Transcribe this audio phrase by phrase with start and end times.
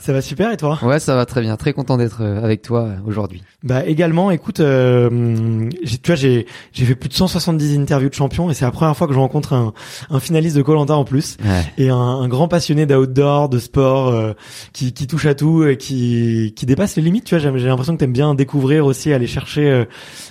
[0.00, 0.78] Ça va super et toi?
[0.82, 1.56] Ouais, ça va très bien.
[1.58, 3.42] Très content d'être euh, avec toi euh, aujourd'hui.
[3.62, 8.14] Bah également, écoute, euh, j'ai- tu vois, j'ai j'ai fait plus de 170 interviews de
[8.14, 9.74] champions et c'est la première fois que je rencontre un,
[10.08, 11.64] un finaliste de Colanta en plus Ouais.
[11.76, 14.32] et un, un grand passionné d'outdoor, de sport, euh,
[14.72, 17.24] qui, qui touche à tout et qui qui dépasse les limites.
[17.24, 19.84] Tu vois, j'ai l'impression que t'aimes bien découvrir aussi, aller chercher euh,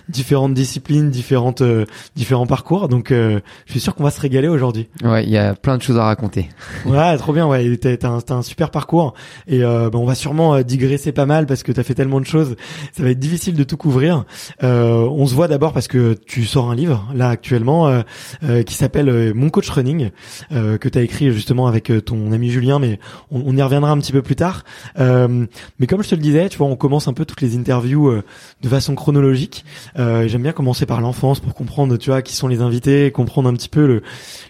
[0.10, 2.88] différentes disciplines, différentes euh, différents parcours.
[2.88, 4.88] Donc, euh, je suis sûr qu'on va se régaler aujourd'hui.
[5.04, 6.50] Ouais, il y a plein de choses à raconter.
[6.88, 7.46] Ouais, trop bien.
[7.46, 9.14] Ouais, t'as un, t'as un super parcours
[9.48, 12.20] et euh, bah, on va sûrement euh, digresser pas mal parce que t'as fait tellement
[12.20, 12.56] de choses.
[12.94, 14.26] Ça va être difficile de tout couvrir.
[14.64, 18.02] Euh, on se voit d'abord parce que tu sors un livre là actuellement euh,
[18.44, 20.10] euh, qui s'appelle Mon coach running
[20.50, 23.00] que t'as écrit justement avec ton ami Julien, mais
[23.32, 24.64] on, y reviendra un petit peu plus tard.
[24.98, 28.22] Mais comme je te le disais, tu vois, on commence un peu toutes les interviews
[28.62, 29.66] de façon chronologique.
[29.96, 33.54] J'aime bien commencer par l'enfance pour comprendre, tu vois, qui sont les invités, comprendre un
[33.54, 34.04] petit peu le,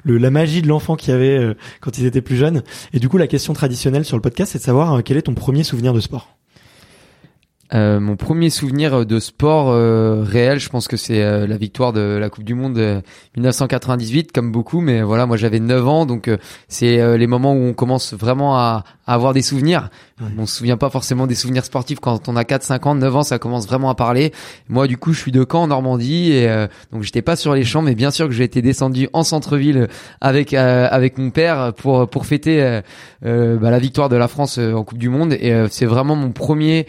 [0.03, 2.64] le la magie de l'enfant qu'il y avait quand ils étaient plus jeunes.
[2.94, 5.24] Et du coup, la question traditionnelle sur le podcast, c'est de savoir euh, quel est
[5.24, 6.36] ton premier souvenir de sport?
[7.76, 11.94] Euh, mon premier souvenir de sport euh, réel, je pense que c'est euh, la victoire
[11.94, 13.02] de la Coupe du Monde euh,
[13.38, 14.82] 1998, comme beaucoup.
[14.82, 16.38] Mais voilà, moi j'avais 9 ans, donc euh,
[16.68, 19.90] c'est euh, les moments où on commence vraiment à avoir des souvenirs.
[20.22, 20.28] Ouais.
[20.38, 23.16] On se souvient pas forcément des souvenirs sportifs quand on a 4, 5 ans, 9
[23.16, 24.34] ans, ça commence vraiment à parler.
[24.68, 27.53] Moi, du coup, je suis de Caen en Normandie et euh, donc j'étais pas sur
[27.53, 29.88] les champs, mais bien sûr que j'ai été descendu en centre-ville
[30.22, 32.81] avec euh, avec mon père pour pour fêter euh,
[33.25, 35.34] euh, bah, la victoire de la France en Coupe du Monde.
[35.34, 36.88] Et c'est vraiment mon premier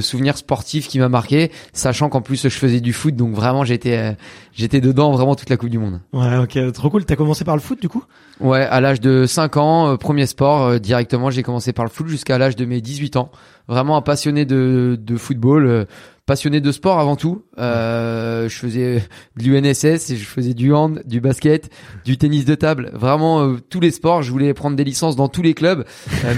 [0.00, 4.16] souvenir sportif qui m'a marqué, sachant qu'en plus je faisais du foot, donc vraiment j'étais
[4.56, 6.00] j'étais dedans vraiment toute la Coupe du Monde.
[6.12, 7.04] Ouais, ok, trop cool.
[7.04, 8.02] T'as commencé par le foot, du coup?
[8.40, 11.90] Ouais, à l'âge de 5 ans, euh, premier sport, euh, directement j'ai commencé par le
[11.90, 13.30] foot jusqu'à l'âge de mes 18 ans.
[13.68, 15.84] Vraiment un passionné de, de football, euh,
[16.24, 17.44] passionné de sport avant tout.
[17.58, 19.02] Euh, je faisais
[19.36, 21.70] de l'UNSS, et je faisais du hand, du basket,
[22.04, 24.22] du tennis de table, vraiment tous les sports.
[24.22, 25.84] Je voulais prendre des licences dans tous les clubs.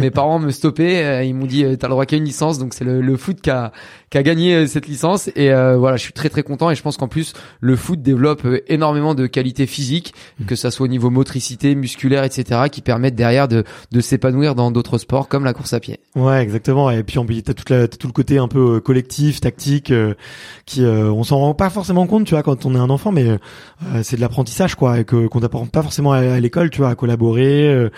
[0.00, 2.84] Mes parents me stoppaient, ils m'ont dit t'as le droit qu'à une licence, donc c'est
[2.84, 3.72] le, le foot qui a,
[4.10, 5.28] qui a gagné euh, cette licence.
[5.36, 8.00] Et euh, voilà, je suis très très content et je pense qu'en plus le foot
[8.02, 10.14] développe euh, énormément de qualités physiques,
[10.46, 14.70] que ça soit au niveau motricité, musculaire, etc., qui permettent derrière de, de s'épanouir dans
[14.70, 16.00] d'autres sports comme la course à pied.
[16.16, 16.90] Ouais, exactement.
[16.90, 19.40] Et puis en plus, t'as toute la, t'as tout le côté un peu euh, collectif,
[19.40, 20.14] tactique, euh,
[20.66, 23.12] qui euh, on s'en rend pas forcément compte, tu vois, quand on est un enfant,
[23.12, 23.38] mais euh,
[24.02, 26.90] c'est de l'apprentissage, quoi, et que qu'on t'apprend pas forcément à, à l'école, tu vois,
[26.90, 27.88] à collaborer,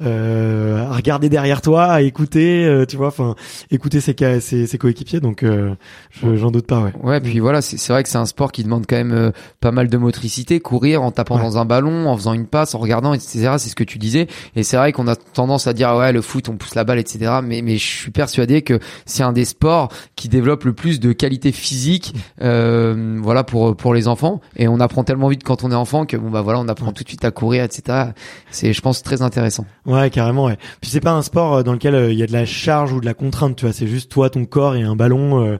[0.00, 3.34] à regarder derrière toi, à écouter, euh, tu vois, enfin,
[3.70, 5.20] écouter ses, ses, ses coéquipiers.
[5.20, 5.74] Donc, euh, euh,
[6.10, 6.92] je- j'en doute pas, ouais.
[7.02, 9.30] Ouais, puis voilà, c'est c'est vrai que c'est un sport qui demande quand même euh,
[9.60, 11.42] pas mal de motricité, courir en tapant Ouais.
[11.42, 13.54] dans un ballon, en faisant une passe, en regardant, etc.
[13.58, 14.26] C'est ce que tu disais.
[14.54, 16.98] Et c'est vrai qu'on a tendance à dire ouais, le foot, on pousse la balle,
[16.98, 17.40] etc.
[17.42, 21.12] Mais mais je suis persuadé que c'est un des sports qui développe le plus de
[21.12, 24.40] qualité physique, euh, voilà pour pour les enfants.
[24.56, 26.92] Et on apprend tellement vite quand on est enfant que bon bah voilà, on apprend
[26.92, 28.10] tout de suite à courir, etc.
[28.50, 29.66] C'est, je pense, très intéressant.
[29.84, 30.56] Ouais, carrément, ouais.
[30.80, 32.92] Puis c'est pas un sport euh, dans lequel euh, il y a de la charge
[32.92, 33.72] ou de la contrainte, tu vois.
[33.72, 35.45] C'est juste toi, ton corps et un ballon.
[35.46, 35.58] Euh,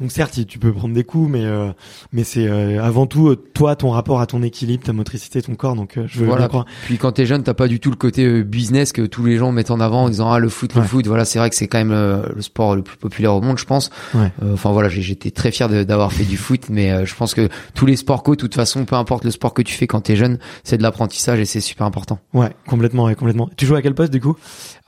[0.00, 1.70] donc certes, tu- peux prendre des coups, mais euh,
[2.12, 5.74] mais c'est euh, avant tout toi, ton rapport à ton équilibre, ta motricité, ton corps.
[5.76, 6.42] Donc je veux Voilà.
[6.42, 6.64] bien croire.
[6.84, 9.52] Puis quand t'es jeune, t'as pas du tout le côté business que tous les gens
[9.52, 10.86] mettent en avant en disant ah le foot, le Ouais.
[10.86, 11.06] foot.
[11.06, 11.92] Voilà, c'est vrai que c'est quand même
[12.34, 13.90] le sport le plus populaire au monde, je pense.
[14.14, 14.32] Ouais.
[14.42, 17.48] Euh, Enfin voilà, j'étais très fier d'avoir fait du foot, mais euh, je pense que
[17.74, 20.00] tous les sports co, de toute façon, peu importe le sport que tu fais quand
[20.00, 22.18] t'es jeune, c'est de l'apprentissage et c'est super important.
[22.34, 23.48] Ouais, complètement, ouais, complètement.
[23.56, 24.36] Tu joues à quel poste du coup?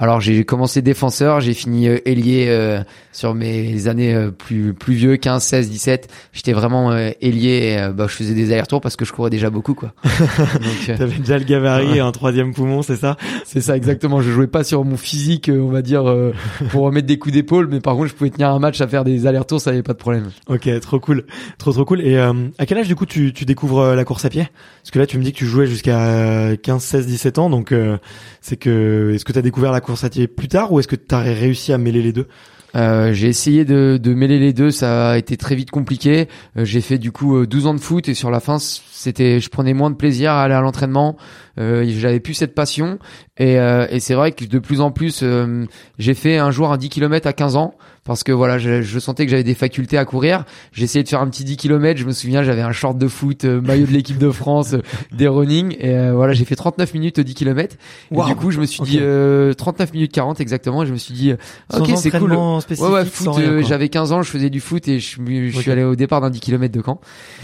[0.03, 2.81] Alors j'ai commencé défenseur, j'ai fini euh, ailier euh,
[3.13, 6.09] sur mes années euh, plus plus vieux, 15, 16, 17.
[6.33, 9.29] J'étais vraiment euh, ailier, et, euh, bah, je faisais des allers-retours parce que je courais
[9.29, 9.93] déjà beaucoup quoi.
[10.05, 13.19] Donc, euh, T'avais déjà le gabarit et un troisième poumon, c'est ça?
[13.45, 14.23] C'est ça exactement.
[14.23, 16.33] Je jouais pas sur mon physique, on va dire, euh,
[16.71, 19.05] pour remettre des coups d'épaule, mais par contre, je pouvais tenir un match à faire
[19.05, 20.31] des allers-retours, ça y avait pas de problème.
[20.49, 21.27] Ok, trop cool,
[21.59, 22.01] trop trop cool.
[22.01, 24.49] Et euh, à quel âge du coup tu, tu découvres la course à pied?
[24.83, 27.51] Parce que là tu me dis que tu jouais jusqu'à euh, 15, 16, 17 ans,
[27.51, 27.99] donc euh,
[28.41, 29.90] c'est que est-ce que t'as découvert la course
[30.37, 32.29] plus tard ou est-ce que t'as réussi à mêler les deux?
[32.77, 36.29] Euh, j'ai essayé de, de mêler les deux, ça a été très vite compliqué.
[36.57, 39.41] Euh, j'ai fait du coup euh, 12 ans de foot et sur la fin, c'était,
[39.41, 41.17] je prenais moins de plaisir à aller à l'entraînement.
[41.59, 42.99] Euh, j'avais plus cette passion
[43.37, 45.65] et, euh, et c'est vrai que de plus en plus, euh,
[45.99, 47.75] j'ai fait un jour un 10 km à 15 ans
[48.05, 50.45] parce que voilà, je, je sentais que j'avais des facultés à courir.
[50.73, 51.99] J'ai essayé de faire un petit 10 km.
[52.01, 54.83] Je me souviens, j'avais un short de foot, euh, maillot de l'équipe de France, euh,
[55.13, 57.77] des running et euh, voilà, j'ai fait 39 minutes au 10 km.
[58.11, 58.29] Et Waouh.
[58.29, 58.89] du coup, je me suis Ok.
[58.89, 60.83] dit euh, 39 minutes 40 exactement.
[60.83, 61.37] Et je me suis dit, euh,
[61.79, 62.33] ok, c'est cool.
[62.33, 65.19] Ouais, ouais, foot, euh, j'avais 15 ans, je faisais du foot et je,
[65.51, 66.83] je suis allé au départ d'un 10 km de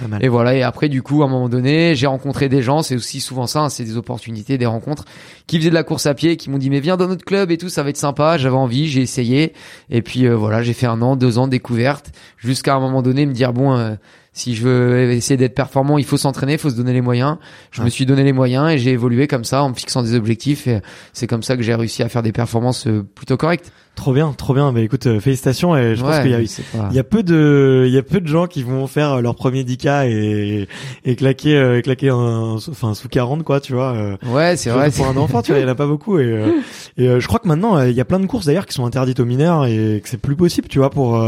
[0.08, 0.24] mal.
[0.24, 2.96] Et voilà, et après, du coup, à un moment donné, j'ai rencontré des gens, c'est
[2.96, 5.04] aussi souvent ça, hein, c'est des opportunités, des rencontres,
[5.46, 7.50] qui faisaient de la course à pied, qui m'ont dit, mais viens dans notre club
[7.50, 9.52] et tout, ça va être sympa, j'avais envie, j'ai essayé.
[9.90, 13.02] Et puis, euh, voilà, j'ai fait un an, deux ans de découverte, jusqu'à un moment
[13.02, 13.94] donné me dire, bon, euh,
[14.32, 17.36] si je veux essayer d'être performant, il faut s'entraîner, il faut se donner les moyens.
[17.70, 17.86] Je Ouais.
[17.86, 20.66] me suis donné les moyens et j'ai évolué comme ça en me fixant des objectifs
[20.66, 20.80] et
[21.12, 23.72] c'est comme ça que j'ai réussi à faire des performances euh, plutôt correctes.
[23.96, 24.72] Trop bien, trop bien.
[24.72, 26.44] Bah écoute, euh, félicitations et je pense Ouais, qu'il y a mais
[26.90, 29.20] il y a peu de il y a peu de gens qui vont faire euh,
[29.22, 30.68] leur premier 10K et
[31.04, 33.92] et claquer euh, claquer un enfin sous 40 quoi, tu vois.
[33.94, 34.90] euh, Ouais, c'est vrai.
[34.90, 36.60] Pour un enfant, tu vois, il y en a pas beaucoup et euh,
[36.98, 38.84] et euh, je crois que maintenant il y a plein de courses d'ailleurs qui sont
[38.86, 41.18] interdites aux mineurs et que c'est plus possible, tu vois, pour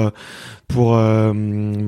[0.69, 1.33] pour euh,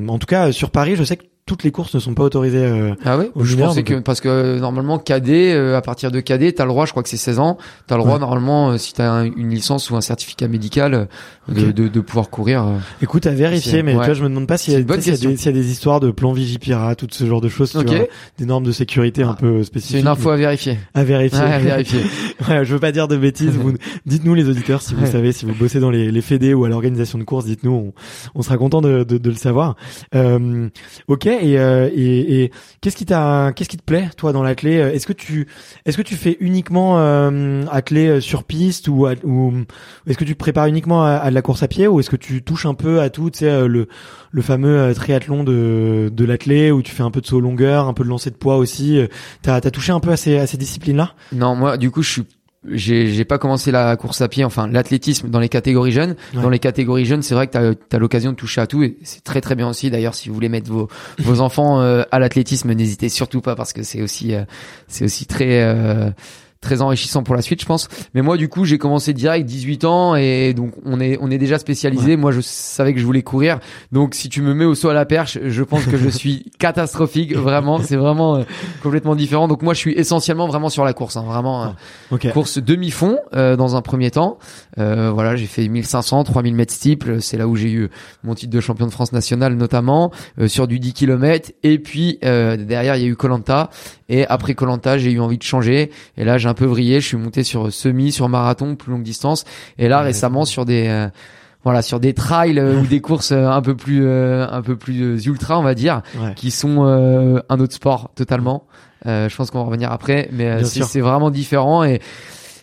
[0.09, 2.59] en tout cas sur Paris, je sais que toutes les courses ne sont pas autorisées.
[2.65, 5.77] euh, Ah ouais Aux Je mineurs, pensais donc, que parce que euh, normalement cadet euh,
[5.77, 7.59] à partir de cadet t'as le droit je crois que c'est 16 ans
[7.89, 8.21] t'as le droit Ouais.
[8.21, 11.05] normalement euh, si t'as un- une licence ou un certificat médical euh,
[11.49, 11.75] de, Ok.
[11.75, 12.77] de, de pouvoir courir euh.
[13.03, 14.05] Écoute, à vérifier, mais tu ouais.
[14.05, 16.33] vois, je me demande pas s'il y, tu y y a des histoires de plans
[16.33, 17.87] Vigipirate, tout ce genre de choses, tu Ok.
[17.89, 18.07] vois,
[18.39, 19.97] des normes de sécurité un Ah, peu spécifiques.
[19.97, 21.41] c'est une info à vérifier à vérifier.
[21.41, 22.01] à vérifier
[22.49, 23.51] Ouais, je veux pas dire de bêtises.
[23.57, 23.73] Vous,
[24.07, 26.69] dites-nous les auditeurs si vous savez, si vous bossez dans les, les fédés ou à
[26.69, 27.73] l'organisation de courses, dites-nous.
[27.73, 27.93] On,
[28.35, 29.75] on sera content de, de, de le savoir.
[30.15, 30.69] Euh,
[31.09, 31.29] ok.
[31.43, 35.07] Et, euh, et, et qu'est-ce qui t'a, qu'est-ce qui te plaît, toi, dans l'athlé Est-ce
[35.07, 35.47] que tu,
[35.87, 39.53] est-ce que tu fais uniquement euh, athlé euh, sur piste ou, ou
[40.07, 42.11] est-ce que tu te prépares uniquement à, à de la course à pied ou est-ce
[42.11, 43.89] que tu touches un peu à tout, tu sais, euh, le,
[44.33, 47.87] le fameux euh, triathlon de, de l'athlé où tu fais un peu de saut longueur,
[47.89, 48.99] un peu de lancer de poids aussi.
[48.99, 49.07] euh,
[49.43, 51.15] T'as, t'as touché un peu à ces, à ces disciplines-là?
[51.33, 52.23] Non moi du coup je suis
[52.69, 56.43] j'ai pas commencé la course à pied enfin l'athlétisme dans les catégories jeunes Ouais.
[56.43, 58.99] dans les catégories jeunes c'est vrai que t'as as, l'occasion de toucher à tout et
[59.03, 60.89] c'est très très bien aussi d'ailleurs si vous voulez mettre vos
[61.21, 64.43] vos enfants euh, à l'athlétisme n'hésitez surtout pas parce que c'est aussi euh,
[64.89, 66.11] c'est aussi très euh,
[66.61, 67.89] très enrichissant pour la suite je pense.
[68.15, 71.39] Mais moi du coup j'ai commencé direct 18 ans et donc on est on est
[71.39, 72.17] déjà spécialisé.
[72.17, 73.59] Moi je savais que je voulais courir.
[73.93, 76.51] Donc si tu me mets au saut à la perche je pense que je suis
[76.59, 77.81] catastrophique vraiment.
[77.83, 78.43] C'est vraiment euh,
[78.83, 79.49] complètement différent.
[79.49, 81.69] Donc moi je suis essentiellement vraiment sur la course hein, vraiment euh,
[82.11, 82.31] Ok.
[82.33, 84.39] course demi-fond euh, dans un premier temps.
[84.79, 87.89] Euh, voilà, j'ai fait 1500, 3000 mètres steeple, c'est là où j'ai eu
[88.23, 92.19] mon titre de champion de France national notamment euh, sur du 10 km et puis
[92.25, 93.71] euh, derrière il y a eu Colanta
[94.11, 95.91] et après Colanta, j'ai eu envie de changer.
[96.19, 99.03] Et là j'ai un peu vrillé, je suis monté sur semi, sur marathon, plus longue
[99.03, 99.45] distance.
[99.79, 101.09] Et là Ouais, récemment sur des euh,
[101.65, 104.77] voilà, sur des trails euh, ou des courses euh, un peu plus euh, un peu
[104.77, 106.33] plus euh, ultra, on va dire, Ouais.
[106.35, 108.65] qui sont euh, un autre sport totalement.
[109.07, 111.85] Euh, je pense qu'on va revenir après, mais euh, c'est vraiment différent.
[111.85, 112.01] Et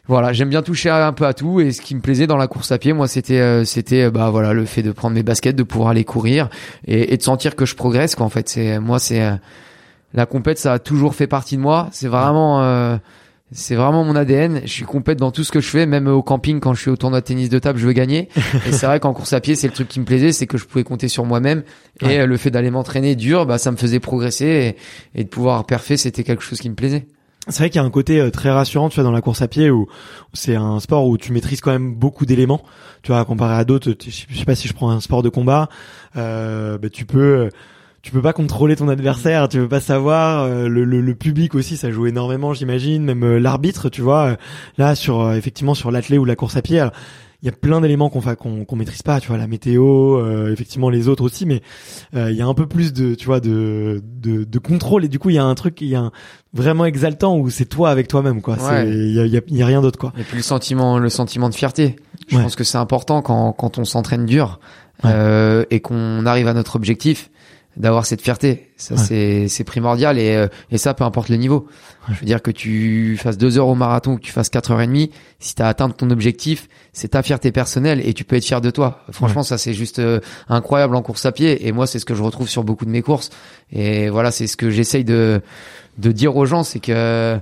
[0.07, 1.59] voilà, j'aime bien toucher un peu à tout.
[1.59, 4.29] Et ce qui me plaisait dans la course à pied, moi, c'était euh, c'était bah
[4.29, 6.49] voilà le fait de prendre mes baskets, de pouvoir aller courir
[6.85, 8.25] et, et de sentir que je progresse quoi.
[8.25, 9.33] En fait, c'est moi c'est euh,
[10.17, 11.89] la compète, ça a toujours fait partie de moi.
[11.91, 12.97] C'est vraiment euh,
[13.51, 14.61] c'est vraiment mon ADN.
[14.63, 16.89] Je suis complète dans tout ce que je fais, même au camping quand je suis
[16.89, 18.27] au tournoi de tennis de table, je veux gagner.
[18.67, 20.57] et c'est vrai qu'en course à pied, c'est le truc qui me plaisait, c'est que
[20.57, 21.63] je pouvais compter sur moi-même.
[22.01, 24.75] Et le fait d'aller m'entraîner dur, bah ça me faisait progresser
[25.15, 27.05] et, et de pouvoir perfer, c'était quelque chose qui me plaisait.
[27.49, 29.41] C'est vrai qu'il y a un côté euh, très rassurant, tu vois, dans la course
[29.41, 29.87] à pied où
[30.33, 32.61] c'est un sport où tu maîtrises quand même beaucoup d'éléments.
[33.03, 35.69] Tu vois, comparé à d'autres, je sais pas si je prends un sport de combat,
[36.17, 37.49] euh, bah, tu peux
[38.07, 40.45] tu peux pas contrôler ton adversaire, tu peux pas savoir.
[40.45, 43.03] Euh, le, le, le, public aussi, ça joue énormément, j'imagine.
[43.03, 44.37] Même euh, l'arbitre, tu vois.
[44.77, 46.81] là, sur effectivement sur l'athlète ou la course à pied,
[47.41, 50.89] il y a plein d'éléments qu'on qu'on qu'on maîtrise pas, tu vois, la météo, effectivement
[50.89, 51.61] les autres aussi, mais
[52.15, 55.19] il y a un peu plus de, tu vois, de, de, de contrôle et du
[55.19, 56.11] coup il y a un truc, il y a un,
[56.53, 58.55] vraiment exaltant où c'est toi avec toi-même quoi.
[58.85, 60.13] Il y a, y, a, y a, rien d'autre quoi.
[60.17, 61.97] Et puis le sentiment, le sentiment de fierté.
[62.29, 64.61] Je pense que c'est important quand quand on s'entraîne dur
[65.03, 67.29] euh, et qu'on arrive à notre objectif
[67.77, 68.71] d'avoir cette fierté.
[68.75, 71.67] Ça c'est c'est primordial et euh, et ça peu importe le niveau.
[72.09, 74.71] Je veux dire que tu fasses deux heures au marathon ou que tu fasses quatre
[74.71, 78.23] heures et demie, si tu as atteint ton objectif, c'est ta fierté personnelle et tu
[78.23, 79.05] peux être fier de toi.
[79.11, 80.19] Franchement, ça c'est juste euh,
[80.49, 82.91] incroyable en course à pied et moi c'est ce que je retrouve sur beaucoup de
[82.91, 83.29] mes courses
[83.71, 85.41] et voilà, c'est ce que j'essaye de
[85.97, 87.39] de dire aux gens, c'est que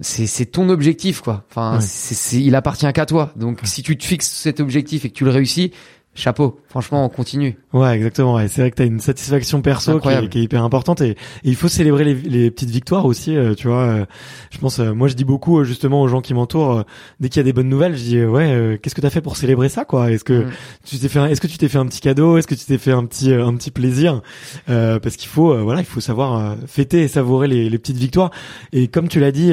[0.00, 1.44] c'est ton objectif quoi.
[1.50, 3.32] Enfin, c'est il appartient qu'à toi.
[3.36, 5.72] Donc si tu te fixes cet objectif et que tu le réussis,
[6.14, 6.60] chapeau.
[6.68, 7.56] Franchement, on continue.
[7.72, 8.34] Ouais, exactement.
[8.34, 8.48] Ouais.
[8.48, 11.16] C'est vrai que tu as une satisfaction perso qui est, qui est, hyper importante et,
[11.42, 13.36] il faut célébrer les, les petites victoires aussi.
[13.36, 14.04] Euh, tu vois, euh,
[14.50, 16.84] je pense, euh, moi je dis beaucoup justement aux gens qui m'entourent
[17.20, 19.36] dès qu'il y a des bonnes nouvelles, je dis ouais, qu'est-ce que t'as fait pour
[19.36, 20.10] célébrer ça quoi?
[20.10, 20.50] Est-ce que mm.
[20.84, 22.36] tu t'es fait, est-ce que tu t'es fait un petit cadeau?
[22.36, 24.20] Est-ce que tu t'es fait un petit un petit plaisir?
[24.66, 28.30] Parce qu'il faut voilà, il faut savoir fêter et savourer les, les, petites victoires.
[28.72, 29.52] Et comme tu l'as dit,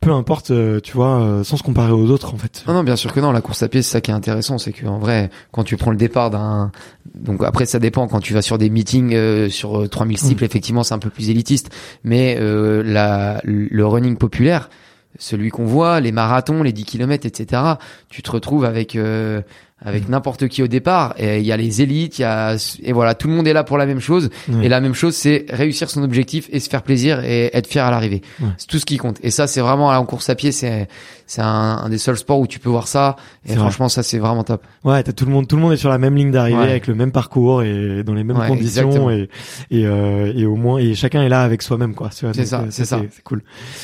[0.00, 2.64] peu importe, tu vois, sans se comparer aux autres en fait.
[2.66, 3.32] Non non, bien sûr que non.
[3.32, 5.90] La course à pied, c'est ça qui est intéressant, c'est qu'en vrai, quand tu prends
[5.90, 6.72] le départ d'un
[7.14, 10.42] donc après ça dépend quand tu vas sur des meetings euh, sur 3000 euh, cycles
[10.42, 10.46] mm.
[10.46, 11.70] effectivement c'est un peu plus élitiste
[12.04, 14.70] mais euh, la le running populaire
[15.18, 17.62] celui qu'on voit les marathons les 10 km etc
[18.08, 19.42] tu te retrouves avec euh,
[19.82, 21.14] avec n'importe qui au départ.
[21.18, 23.52] Et il y a les élites, il y a et voilà, tout le monde est
[23.52, 24.30] là pour la même chose.
[24.62, 27.84] Et la même chose, c'est réussir son objectif et se faire plaisir et être fier
[27.84, 28.22] à l'arrivée.
[28.58, 29.18] C'est tout ce qui compte.
[29.22, 30.88] Et ça, c'est vraiment en course à pied, c'est
[31.26, 33.14] c'est un, un, des seuls sports où tu peux voir ça.
[33.46, 34.64] Et franchement, ça c'est vraiment top.
[34.82, 36.86] Ouais, t'as tout le monde, tout le monde est sur la même ligne d'arrivée avec
[36.88, 39.28] le même parcours et dans les mêmes conditions et
[39.70, 42.10] et, euh, et au moins et chacun est là avec soi-même quoi.
[42.10, 43.00] C'est ça, c'est ça.
[43.10, 43.42] C'est cool.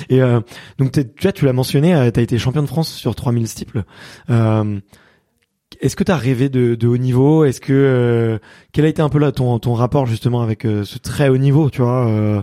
[0.08, 0.40] Et euh,
[0.78, 3.84] donc tu vois, tu l'as mentionné, euh, t'as été champion de France sur 3000 steeples.
[4.30, 4.80] Euh,
[5.80, 7.44] est-ce que tu as rêvé de, de, haut niveau?
[7.44, 8.38] Est-ce que euh,
[8.72, 11.38] quel a été un peu là ton ton rapport justement avec euh, ce très haut
[11.38, 12.42] niveau Tu vois, euh,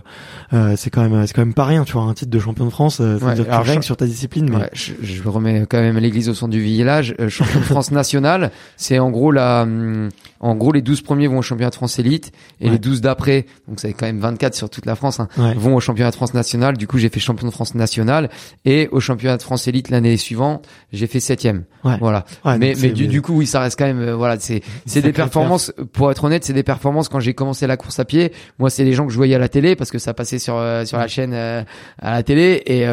[0.52, 1.84] euh, c'est quand même c'est quand même pas rien.
[1.84, 4.06] Tu vois, un titre de champion de France, ça veut dire que tu sur ta
[4.06, 4.50] discipline.
[4.50, 4.68] Mais...
[4.72, 7.14] je, je, remets quand même l'église au centre du village.
[7.28, 10.08] champion de France national, c'est en gros la hum,
[10.40, 13.46] en gros les 12 premiers vont au championnat de France élite et les 12 d'après,
[13.68, 16.34] donc c'est quand même 24 sur toute la France, hein, vont au championnat de France
[16.34, 16.76] national.
[16.76, 18.28] Du coup, j'ai fait champion de France national
[18.64, 21.64] et au championnat de France élite l'année suivante, j'ai fait septième.
[21.82, 22.24] Voilà.
[22.44, 25.12] mais mais du, du coup, oui, ça reste quand même, euh, voilà, c'est c'est des
[25.12, 25.72] performances.
[25.92, 27.08] Pour être honnête, c'est des performances.
[27.08, 29.38] Quand j'ai commencé la course à pied, moi, c'est les gens que je voyais à
[29.38, 31.62] la télé parce que ça passait sur euh, sur la chaîne euh,
[31.98, 32.84] à la télé et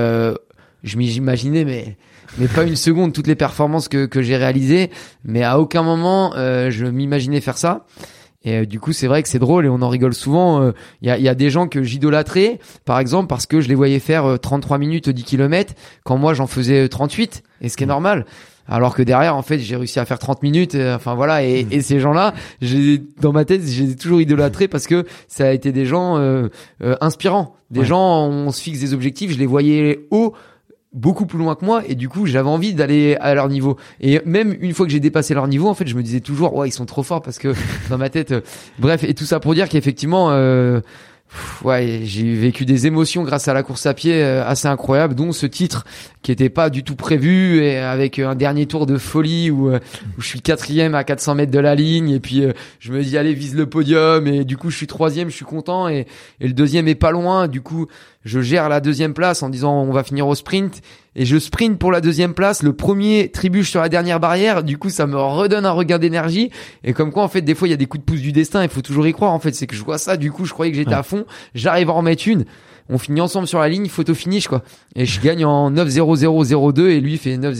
[0.84, 1.98] je m'imaginais, mais
[2.38, 4.90] mais pas une seconde toutes les performances que que j'ai réalisées.
[5.24, 7.86] Mais à aucun moment je m'imaginais faire ça.
[8.44, 10.72] Et du coup, c'est vrai que c'est drôle et on en rigole souvent.
[11.04, 13.76] Il y, a, y, a, des gens que j'idolâtrais, par exemple, parce que je les
[13.76, 17.88] voyais faire 33 minutes 10 km quand moi j'en faisais 38, et ce qui est
[17.88, 18.26] normal
[18.68, 21.66] alors que derrière en fait j'ai réussi à faire 30 minutes euh, enfin voilà et,
[21.66, 21.68] mm.
[21.72, 25.72] et ces gens-là j'ai dans ma tête j'ai toujours idolâtré parce que ça a été
[25.72, 26.48] des gens euh,
[26.84, 27.56] euh, inspirants.
[27.70, 30.34] Des gens on se fixe des objectifs je les voyais haut
[30.94, 33.78] beaucoup plus loin que moi et du coup j'avais envie d'aller à leur niveau.
[34.02, 36.54] Et même une fois que j'ai dépassé leur niveau en fait je me disais toujours
[36.56, 37.54] ouais ils sont trop forts parce que
[37.90, 38.34] dans ma tête
[38.78, 40.30] bref et tout ça pour dire qu'effectivement
[41.64, 45.32] ouais, j'ai vécu des émotions grâce à la course à pied euh, assez incroyables, dont
[45.32, 45.86] ce titre
[46.22, 49.80] qui était pas du tout prévu et avec un dernier tour de folie où, euh,
[50.18, 53.18] je suis quatrième à 400 mètres de la ligne et puis euh, je me dis
[53.18, 56.06] allez vise le podium et du coup je suis troisième, je suis content et,
[56.40, 57.48] et le deuxième est pas loin.
[57.48, 57.88] Du coup
[58.24, 60.82] je gère la deuxième place en disant on va finir au sprint
[61.16, 62.64] et je sprint pour la deuxième place.
[62.64, 64.64] Le premier tribuche sur la dernière barrière.
[64.64, 66.52] Du coup, ça me redonne un regain d'énergie.
[66.84, 68.32] Et comme quoi, en fait, des fois, il y a des coups de pouce du
[68.32, 68.64] destin.
[68.64, 69.34] Il faut toujours y croire.
[69.34, 70.16] En fait, c'est que je vois ça.
[70.16, 71.26] Du coup, je croyais que j'étais à fond.
[71.54, 72.46] J'arrive à en mettre une.
[72.90, 74.64] On finit ensemble sur la ligne, photo finish, quoi.
[74.96, 77.54] Et je gagne en 9 0 0 0 2 et lui fait 9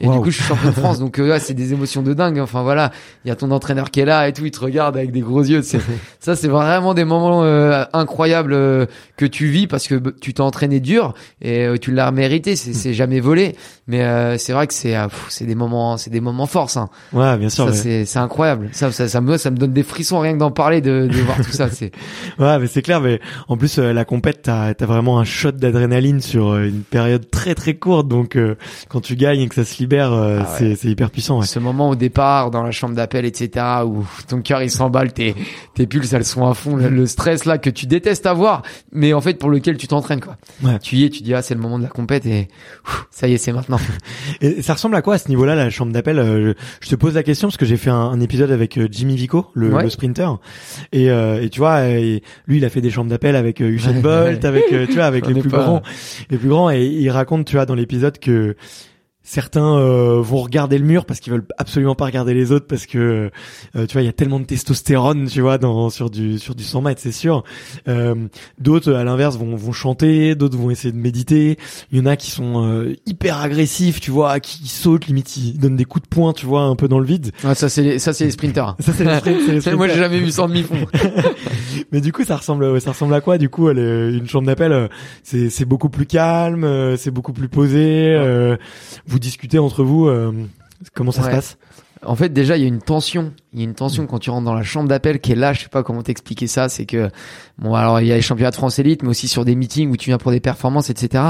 [0.00, 1.38] 0 0 0 5 Et du coup, je suis champion de France, donc euh, ouais,
[1.40, 2.38] c'est des émotions de dingue.
[2.40, 2.90] Enfin voilà,
[3.24, 5.20] il y a ton entraîneur qui est là et tout, il te regarde avec des
[5.20, 5.62] gros yeux.
[6.20, 10.40] Ça, c'est vraiment des moments euh, incroyables euh, que tu vis parce que tu t'es
[10.40, 12.56] entraîné dur et euh, tu l'as mérité.
[12.56, 16.10] C'est, c'est jamais volé, mais euh, c'est vrai que c'est, euh, c'est des moments, c'est
[16.10, 16.70] des moments forts.
[16.70, 17.66] Ça, Ouais, bien sûr.
[17.66, 18.68] mais- c'est, c'est incroyable.
[18.72, 21.16] Ça, ça, ça me, ça me donne des frissons rien que d'en parler, de, de
[21.22, 21.68] voir tout ça.
[21.70, 21.92] C'est,
[22.38, 23.00] Ouais, mais c'est clair.
[23.00, 27.54] Mais en plus, la compète, t'as as vraiment un shot d'adrénaline sur une période très
[27.54, 28.08] très courte.
[28.08, 28.56] Donc, euh,
[28.88, 30.74] quand tu gagnes et que ça se libère, euh, Ah ouais.
[30.76, 31.40] c'est hyper puissant.
[31.40, 31.46] Ouais.
[31.46, 35.34] Ce moment au départ dans la chambre d'appel, etc., où ton cœur il s'emballe, tes
[35.74, 39.20] tes pulses elles sont à fond, le, stress là que tu détestes avoir, mais en
[39.20, 40.36] fait pour lequel tu t'entraînes quoi.
[40.62, 40.78] Ouais.
[40.80, 42.48] Tu y es, tu dis ah c'est le moment de la compète et
[42.86, 43.78] ouf, ça y est c'est maintenant.
[44.40, 47.14] Et ça ressemble à quoi à ce niveau-là, la chambre d'appel euh, je, te pose
[47.14, 49.82] la question parce que j'ai fait un, un épisode avec euh, Jimmy Vico, le, Ouais.
[49.84, 50.38] le sprinter,
[50.92, 54.00] et, euh, et tu vois, et lui, il a fait des chambres d'appel avec Usain
[54.00, 55.82] Bolt, avec tu vois, avec les plus pas- grands,
[56.30, 58.56] les plus grands, et il raconte, tu vois, dans l'épisode que
[59.32, 62.86] certains euh, vont regarder le mur parce qu'ils veulent absolument pas regarder les autres parce
[62.86, 63.30] que
[63.76, 66.56] euh, tu vois il y a tellement de testostérone tu vois dans sur du sur
[66.56, 67.44] du 100 mètres c'est sûr
[67.86, 68.16] euh,
[68.58, 71.58] d'autres à l'inverse vont vont chanter d'autres vont essayer de méditer
[71.92, 75.58] il y en a qui sont euh, hyper agressifs tu vois qui sautent limite ils
[75.60, 77.98] donnent des coups de poing tu vois un peu dans le vide ça c'est les,
[78.00, 78.74] ça c'est les sprinters.
[78.80, 79.96] ça c'est les sprint- c'est les Moi j'ai sprinters.
[79.96, 80.74] jamais vu ça en demi-fond.
[81.92, 83.74] mais du coup ça ressemble ça ressemble à quoi du coup est-
[84.12, 84.88] une chambre d'appel euh,
[85.22, 88.56] c'est c'est beaucoup plus calme euh, c'est beaucoup plus posé euh,
[89.06, 90.32] vous discutez entre vous euh,
[90.94, 91.58] comment ça se passe?
[92.02, 93.34] En fait, déjà, il y a une tension.
[93.52, 95.52] Il y a une tension quand tu rentres dans la chambre d'appel qui est là.
[95.52, 96.68] Je sais pas comment t'expliquer ça.
[96.68, 97.10] C'est que,
[97.58, 99.90] bon, alors, il y a les championnats de France élite, mais aussi sur des meetings
[99.90, 101.24] où tu viens pour des performances, etc.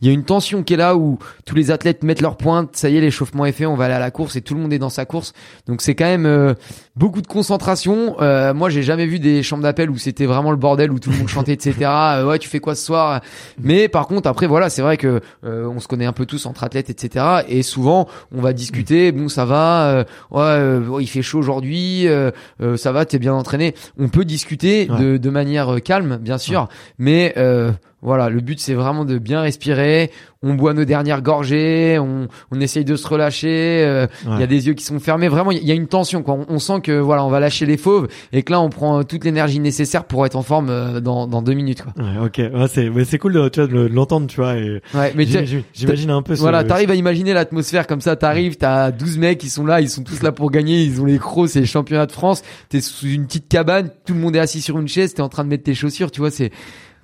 [0.00, 2.76] Il y a une tension qui est là où tous les athlètes mettent leur pointe.
[2.76, 3.66] Ça y est, l'échauffement est fait.
[3.66, 5.32] On va aller à la course et tout le monde est dans sa course.
[5.66, 6.54] Donc, c'est quand même euh,
[6.94, 8.16] beaucoup de concentration.
[8.20, 11.10] Euh, moi, j'ai jamais vu des chambres d'appel où c'était vraiment le bordel, où tout
[11.10, 11.74] le monde chantait, etc.
[12.04, 13.20] Euh, ouais, tu fais quoi ce soir?
[13.58, 16.46] Mais par contre, après, voilà, c'est vrai que euh, on se connaît un peu tous
[16.46, 17.24] entre athlètes, etc.
[17.48, 19.10] Et souvent, on va discuter.
[19.10, 20.04] Bon, ça va.
[20.34, 21.63] euh, ouais, il fait chaud aujourd'hui.
[21.72, 22.30] Euh,
[22.60, 23.74] euh, ça va, t'es bien entraîné.
[23.98, 24.98] On peut discuter Ouais.
[24.98, 26.68] de, de manière euh, calme, bien sûr.
[26.98, 27.70] Mais euh,
[28.04, 30.10] voilà, le but c'est vraiment de bien respirer.
[30.46, 31.98] On boit nos dernières gorgées.
[31.98, 33.82] On, on essaye de se relâcher.
[33.82, 34.40] euh, Il Ouais.
[34.40, 35.28] y a des yeux qui sont fermés.
[35.28, 36.22] Vraiment, il y a une tension.
[36.22, 36.34] Quoi.
[36.34, 39.04] On, on sent que voilà, on va lâcher les fauves et que là, on prend
[39.04, 41.82] toute l'énergie nécessaire pour être en forme euh, dans, dans deux minutes.
[41.82, 41.94] Quoi.
[41.96, 44.36] Ouais, ok, ouais, c'est mais c'est cool de, tu vois, de le- de l'entendre, tu
[44.36, 44.56] vois.
[44.56, 45.24] Et Ouais, mais
[45.72, 46.36] j'imagine un peu.
[46.36, 49.80] ce- Voilà, t'arrives à imaginer l'atmosphère comme ça, t'arrives, t'as 12 mecs qui sont là,
[49.80, 52.42] ils sont tous là pour gagner, ils ont les crocs, c'est les championnats de France,
[52.68, 55.30] t'es sous une petite cabane, tout le monde est assis sur une chaise, t'es en
[55.30, 56.50] train de mettre tes chaussures, tu vois, c'est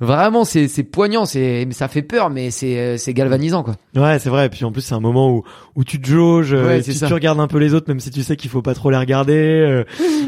[0.00, 3.76] vraiment c'est c'est poignant, c'est ça fait peur mais c'est euh, c'est galvanisant quoi.
[3.95, 4.47] Ouais, c'est vrai.
[4.47, 5.43] Et puis en plus, c'est un moment où
[5.76, 8.10] où tu te jauges, euh, Ouais, tu, tu regardes un peu les autres, même si
[8.10, 9.34] tu sais qu'il faut pas trop les regarder.
[9.34, 9.84] euh,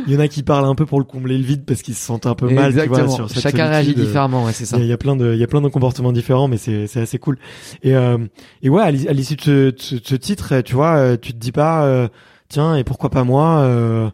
[0.06, 1.94] Il y en a qui parlent un peu pour le combler le vide parce qu'ils
[1.94, 2.70] se sentent un peu mal.
[2.72, 3.08] Tu vois, Exactement.
[3.16, 4.76] sur cette Chacun réagit solitude, différemment, ouais, c'est ça.
[4.76, 6.48] Il y, a, il y a plein de, il y a plein de comportements différents,
[6.48, 7.38] mais c'est, c'est assez cool.
[7.82, 8.18] Et, euh,
[8.62, 11.16] et ouais, à l'is- à l'issue de ce, de ce, de ce titre, tu vois,
[11.16, 12.08] tu te dis pas, euh,
[12.48, 14.10] tiens, et pourquoi pas moi, euh,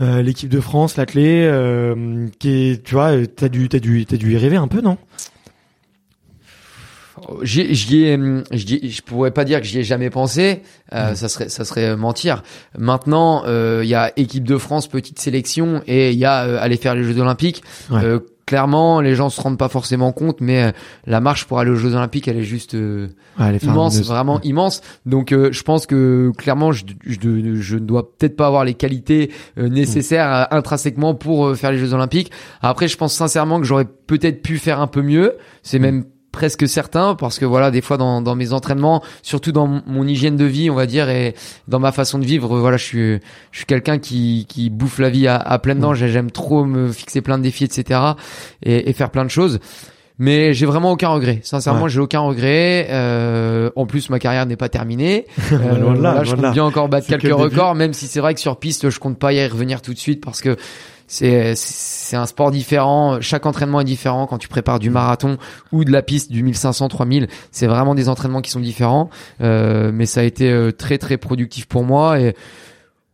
[0.00, 4.06] euh, l'équipe de France, l'athlé, euh, qui est, tu vois, euh, t'as dû, t'as dû,
[4.06, 4.96] t'as dû y rêver un peu, non?
[7.42, 10.62] J'y, j'y ai, hum, j'y ai- je pourrais pas dire que j'y ai jamais pensé.
[10.92, 11.16] Euh.
[11.16, 12.44] Ça serait, ça serait mentir.
[12.78, 16.58] Maintenant, euh, il y a équipe de France, petite sélection, et il y a euh,
[16.60, 17.62] aller faire les Jeux Olympiques.
[17.90, 18.00] Ouais.
[18.48, 20.72] Clairement, les gens se rendent pas forcément compte, mais euh,
[21.06, 23.08] la marche pour aller aux Jeux Olympiques, elle est juste euh,
[23.62, 24.80] immense, vraiment immense.
[25.04, 28.72] Donc, euh, je pense que clairement, je, je, je ne dois peut-être pas avoir les
[28.72, 32.30] qualités euh, nécessaires euh, intrinsèquement pour euh, faire les Jeux Olympiques.
[32.62, 35.36] Après, je pense sincèrement que j'aurais peut-être pu faire un peu mieux.
[35.62, 36.06] C'est même
[36.38, 40.36] presque certain parce que voilà des fois dans, dans mes entraînements surtout dans mon- hygiène
[40.36, 41.34] de vie on va dire et
[41.66, 43.18] dans ma façon de vivre voilà je suis
[43.50, 46.64] je suis quelqu'un qui qui bouffe la vie à, à pleines dents J'ai- j'aime trop
[46.64, 48.00] me fixer plein de défis etc
[48.62, 49.58] et, et faire plein de choses
[50.20, 51.38] mais j'ai vraiment aucun regret.
[51.44, 51.88] Sincèrement, Ouais.
[51.90, 52.88] j'ai aucun regret.
[52.90, 55.26] Euh, en plus, ma carrière n'est pas terminée.
[55.52, 58.08] Euh, Loin de là, voilà, je compte bien encore battre que quelques records, même si
[58.08, 60.56] c'est vrai que sur piste, je compte pas y revenir tout de suite parce que
[61.08, 63.20] c'est c'est un sport différent.
[63.20, 65.38] Chaque entraînement est différent quand tu prépares du marathon
[65.72, 67.26] ou de la piste du 1500, 3000.
[67.50, 69.10] C'est vraiment des entraînements qui sont différents.
[69.40, 72.36] Euh, mais ça a été euh, très très productif pour moi et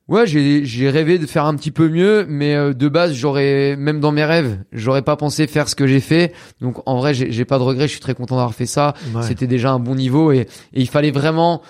[0.07, 3.75] Ouais, j'ai j'ai rêvé de faire un petit peu mieux, mais euh, de base, j'aurais
[3.77, 6.35] même dans mes rêves, j'aurais pas pensé faire ce que j'ai fait.
[6.61, 8.93] Donc en vrai, j'ai j'ai pas de regrets, je suis très content d'avoir fait ça.
[9.15, 9.23] Ouais.
[9.23, 11.63] C'était déjà un bon niveau et, et il fallait vraiment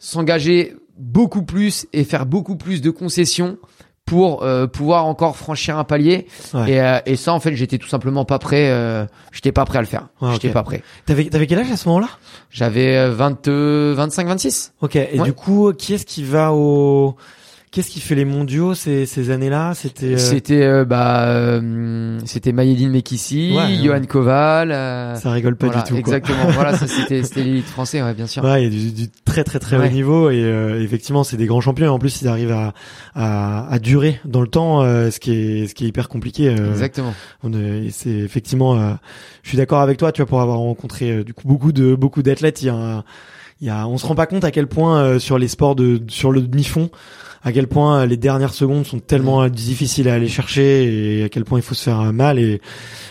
[0.00, 3.58] s'engager beaucoup plus et faire beaucoup plus de concessions
[4.08, 6.26] pour euh, pouvoir encore franchir un palier.
[6.54, 6.70] Ouais.
[6.72, 8.68] Et, euh, et ça, en fait, j'étais tout simplement pas prêt.
[8.70, 10.08] Euh, j'étais pas prêt à le faire.
[10.20, 10.82] Ouais, j'étais pas prêt.
[11.06, 12.08] T'avais, t'avais quel âge à ce moment-là?
[12.50, 14.72] J'avais euh, 22, 25, 26.
[14.80, 14.96] Ok.
[14.96, 15.24] Et Ouais.
[15.24, 17.16] du coup, qui est-ce qui va au,
[17.70, 19.74] qu'est-ce qui fait les mondiaux ces, ces années-là?
[19.74, 20.14] C'était.
[20.14, 24.06] euh, C'était euh, bah euh, c'était Mayedine Mekissi, Ouais, Johan ouais.
[24.06, 24.72] Koval.
[24.72, 25.94] euh, Ça rigole pas voilà, du tout.
[26.02, 26.16] quoi.
[26.16, 26.50] Exactement.
[26.52, 28.42] voilà, ça c'était c'était l'élite français, ouais, bien sûr.
[28.44, 29.86] Ouais, il y a du, du très très très Ouais.
[29.88, 32.72] haut niveau et euh, effectivement c'est des grands champions et en plus ils arrivent à
[33.14, 36.46] à, à durer dans le temps euh, ce qui est ce qui est hyper compliqué
[36.50, 37.12] Exactement.
[37.42, 38.92] on est- et c'est effectivement euh,
[39.42, 41.94] je suis d'accord avec toi tu vois pour avoir rencontré euh, du coup beaucoup de
[41.94, 43.04] beaucoup d'athlètes il y a un-
[43.66, 46.00] y a on se rend pas compte à quel point euh, sur les sports de
[46.08, 46.90] sur le demi-fond
[47.42, 51.24] à quel point euh, les dernières secondes sont tellement euh, difficiles à aller chercher et
[51.24, 52.60] à quel point il faut se faire euh, mal et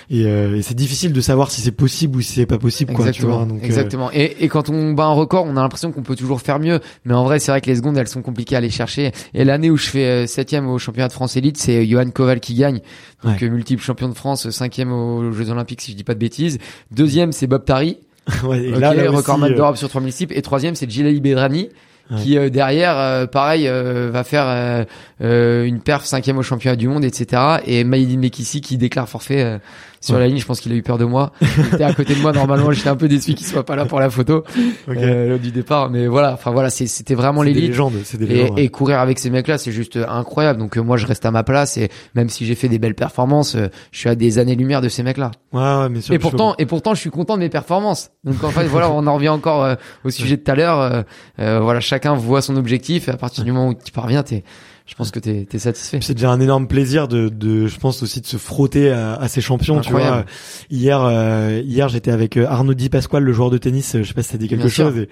[0.10, 2.93] et, euh, et c'est difficile de savoir si c'est possible ou si c'est pas possible
[2.93, 3.38] quoi tu Exactement.
[3.39, 4.10] vois donc Exactement.
[4.13, 6.79] Et, et quand on bat un record, on a l'impression qu'on peut toujours faire mieux.
[7.03, 9.12] Mais en vrai, c'est vrai que les secondes, elles sont compliquées à aller chercher.
[9.33, 12.53] Et l'année où je fais septième au championnat de France élite, c'est Johan Koval qui
[12.53, 12.79] gagne.
[13.21, 13.49] Donc Ouais.
[13.49, 16.57] multiple champion de France, cinquième aux Jeux Olympiques, si je dis pas de bêtises.
[16.89, 17.97] Deuxième, c'est Bob Tari.
[18.44, 20.34] Ouais, et là, là aussi, recordman euh, d'Europe sur 3000 steeps.
[20.36, 21.70] Et troisième, c'est Gilles Bedrani.
[22.10, 22.22] Ouais.
[22.22, 24.84] Qui euh, derrière, euh, pareil, euh, va faire euh,
[25.22, 27.41] euh, une perf cinquième au championnat du monde, etc.
[27.65, 29.58] Et Maïdine Mekissi qui déclare forfait euh,
[30.00, 30.22] sur Ouais.
[30.22, 30.38] la ligne.
[30.38, 31.34] Je pense qu'il a eu peur de moi.
[31.41, 32.32] Il était à côté de moi.
[32.32, 34.46] Normalement, j'étais un peu déçu qu'il soit pas là pour la photo
[34.88, 34.96] ok.
[34.96, 35.89] euh, du départ.
[35.89, 37.65] Mais voilà, enfin voilà, c'était vraiment l'élite.
[37.67, 40.60] légendes des Et, légendes et courir avec ces mecs-là, c'est juste incroyable.
[40.60, 43.56] Donc moi, je reste à ma place et même si j'ai fait des belles performances,
[43.56, 45.32] euh, je suis à des années-lumière de ces mecs-là.
[45.52, 48.12] ouais ouais mais sûr Et pourtant, et pourtant, je suis content de mes performances.
[48.24, 51.04] Donc en fait, voilà, on en revient encore au sujet de tout à l'heure.
[51.38, 53.07] voilà, chacun voit son objectif.
[53.07, 54.43] Et à partir du moment où tu parviens, t'es,
[54.86, 55.97] je pense que t'es, t'es satisfait.
[56.01, 59.27] C'est déjà un énorme plaisir de, de, je pense aussi de se frotter à, à
[59.27, 59.81] ces champions.
[59.81, 60.29] Tu vois, Incroyable.
[60.69, 63.95] hier, euh, hier j'étais avec euh, Arnaud Di Pasquale, le joueur de tennis.
[63.95, 64.97] euh, Je sais pas si ça dit quelque Bien chose.
[64.97, 65.10] Et,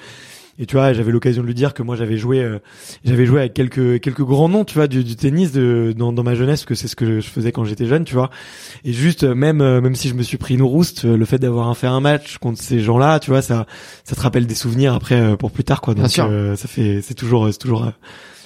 [0.57, 2.59] et tu vois, j'avais l'occasion de lui dire que moi j'avais joué, euh,
[3.03, 6.23] j'avais joué avec quelques quelques grands noms, tu vois, du, du tennis de, dans, dans
[6.23, 8.29] ma jeunesse, parce que c'est ce que je faisais quand j'étais jeune, tu vois.
[8.83, 11.25] Et juste euh, même euh, même si je me suis pris une rouste, euh, le
[11.25, 13.65] fait d'avoir fait un match contre ces gens-là, tu vois, ça
[14.03, 15.93] ça te rappelle des souvenirs après pour plus tard, quoi.
[15.93, 16.27] Bien Donc sûr.
[16.29, 17.91] euh, ça fait c'est toujours c'est toujours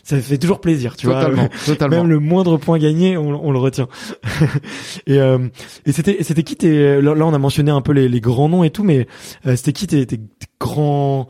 [0.04, 1.30] ça fait toujours plaisir, tu vois.
[1.66, 1.98] totalement.
[1.98, 3.88] Même le moindre point gagné, on, on le retient.
[5.08, 5.38] et euh,
[5.86, 8.50] et c'était c'était qui tes là là, on a mentionné un peu les, les grands
[8.50, 9.06] noms et tout, mais
[9.46, 10.20] euh, c'était qui tes, tes
[10.60, 11.28] grands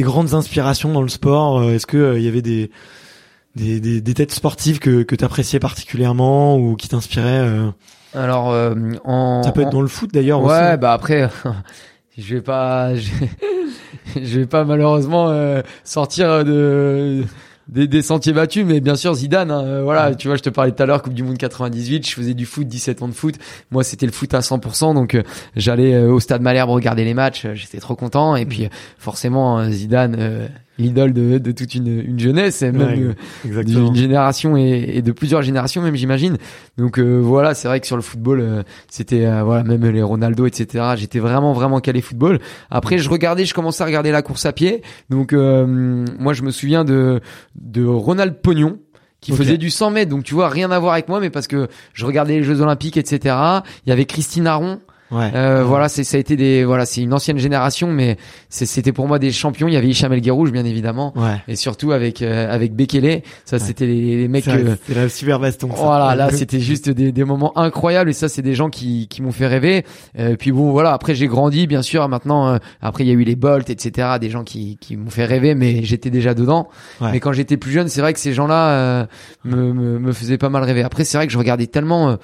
[0.00, 2.70] des grandes inspirations dans le sport Euh, Est-ce que euh, il y avait des
[3.54, 7.68] des, des, des têtes sportives que que t'appréciais particulièrement ou qui t'inspiraient euh
[8.14, 10.78] Alors, euh, en, Ça peut être dans le foot d'ailleurs Ouais, aussi.
[10.78, 11.28] bah après,
[12.18, 12.94] je vais pas,
[14.16, 17.22] je, vais pas malheureusement euh, sortir de
[17.70, 19.50] des, des sentiers battus, mais bien sûr Zidane.
[19.50, 22.06] hein, euh, voilà, tu vois, je te parlais tout à l'heure Coupe du Monde 98,
[22.06, 23.36] je faisais du foot, 17 ans de foot.
[23.70, 25.22] Moi, c'était le foot à 100%, donc euh,
[25.56, 27.46] j'allais euh, au Stade Malherbe regarder les matchs.
[27.54, 30.48] J'étais trop content, et puis euh, forcément Zidane, euh,
[30.80, 33.14] l'idole de, de toute une, une jeunesse, et même Ouais,
[33.52, 36.36] euh, d'une génération et, et de plusieurs générations même j'imagine.
[36.78, 40.02] Donc euh, voilà c'est vrai que sur le football euh, c'était euh, voilà même les
[40.02, 42.40] Ronaldo etc j'étais vraiment vraiment calé football.
[42.70, 44.82] Après je regardais je commençais à regarder la course à pied.
[45.08, 47.20] Donc euh, moi je me souviens de
[47.54, 48.78] de Ronald Pognon
[49.20, 50.10] qui faisait du 100 mètres.
[50.10, 52.60] Donc tu vois rien à voir avec moi mais parce que je regardais les Jeux
[52.62, 53.36] Olympiques etc
[53.86, 55.30] il y avait Christine Aron Ouais.
[55.34, 58.16] euh, voilà, c'est ça a été des voilà, c'est une ancienne génération, mais
[58.48, 59.66] c'est- c'était pour moi des champions.
[59.68, 61.36] Il y avait Hicham El Guerrouj, bien évidemment, Ouais.
[61.48, 63.22] et surtout avec euh, avec Bekele.
[63.44, 64.46] Ça, c'était les, les mecs.
[64.48, 65.68] Euh, c'est la super baston.
[65.74, 65.82] ça.
[65.82, 69.22] voilà, là, c'était juste des, des moments incroyables, et ça, c'est des gens qui qui
[69.22, 69.84] m'ont fait rêver.
[70.18, 70.92] Euh, puis bon, voilà.
[70.92, 72.08] Après, j'ai grandi, bien sûr.
[72.08, 74.08] Maintenant, euh, après, il y a eu les Bolt, etc.
[74.20, 76.68] Des gens qui qui m'ont fait rêver, mais j'étais déjà dedans.
[77.00, 77.10] Ouais.
[77.12, 79.06] Mais quand j'étais plus jeune, c'est vrai que ces gens-là euh,
[79.44, 80.82] me, me me faisaient pas mal rêver.
[80.82, 82.16] Après, c'est vrai que je regardais tellement.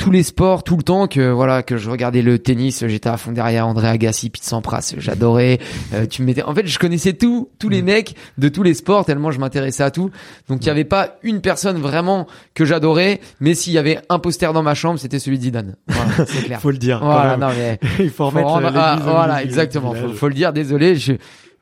[0.00, 3.18] Tous les sports tout le temps que voilà que je regardais le tennis j'étais à
[3.18, 5.58] fond derrière André Agassi Pete Sampras j'adorais.
[5.92, 7.72] Euh, tu me mettais en fait je connaissais tout tous Mm.
[7.72, 10.10] les mecs de tous les sports tellement je m'intéressais à tout.
[10.48, 14.18] Donc il y avait pas une personne vraiment que j'adorais mais s'il y avait un
[14.18, 15.76] poster dans ma chambre c'était celui de Zidane.
[15.86, 16.60] Voilà c'est clair.
[16.62, 17.00] Faut le dire.
[17.04, 19.92] voilà non mais Il faut faut remettre rendre- ah, milieu voilà exactement.
[19.94, 21.12] faut, faut le dire désolé je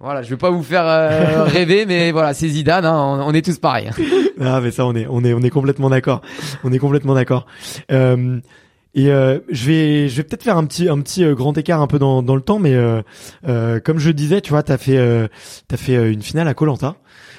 [0.00, 3.44] voilà je vais pas vous faire euh, rêver mais voilà c'est Zidane hein, on, est
[3.44, 3.90] tous pareils
[4.40, 6.22] Ah mais ça on est on est on est complètement d'accord.
[6.62, 7.46] On est complètement d'accord.
[7.90, 8.40] Euh,
[8.94, 11.80] et euh, je vais je vais peut-être faire un petit un petit euh, grand écart
[11.80, 13.02] un peu dans dans le temps mais euh,
[13.46, 14.98] euh, comme je disais tu vois t'as fait
[15.66, 16.96] t'as fait une finale à Colanta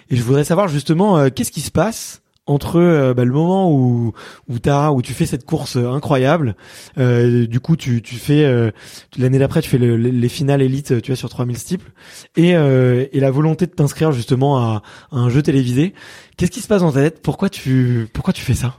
[0.10, 4.14] et je voudrais savoir justement qu'est-ce qui se passe entre euh, bah, le moment où
[4.50, 6.56] où t'as où tu fais cette course euh, incroyable
[6.98, 8.72] euh, du coup tu tu fais euh,
[9.18, 11.92] l'année d'après tu fais le- les, les finales élites tu vois sur 3000 steeples
[12.36, 15.94] et euh, et la volonté de t'inscrire justement à, à un jeu télévisé
[16.38, 17.22] qu'est-ce qui se passe dans ta tête?
[17.22, 18.76] Pourquoi tu pourquoi tu fais ça?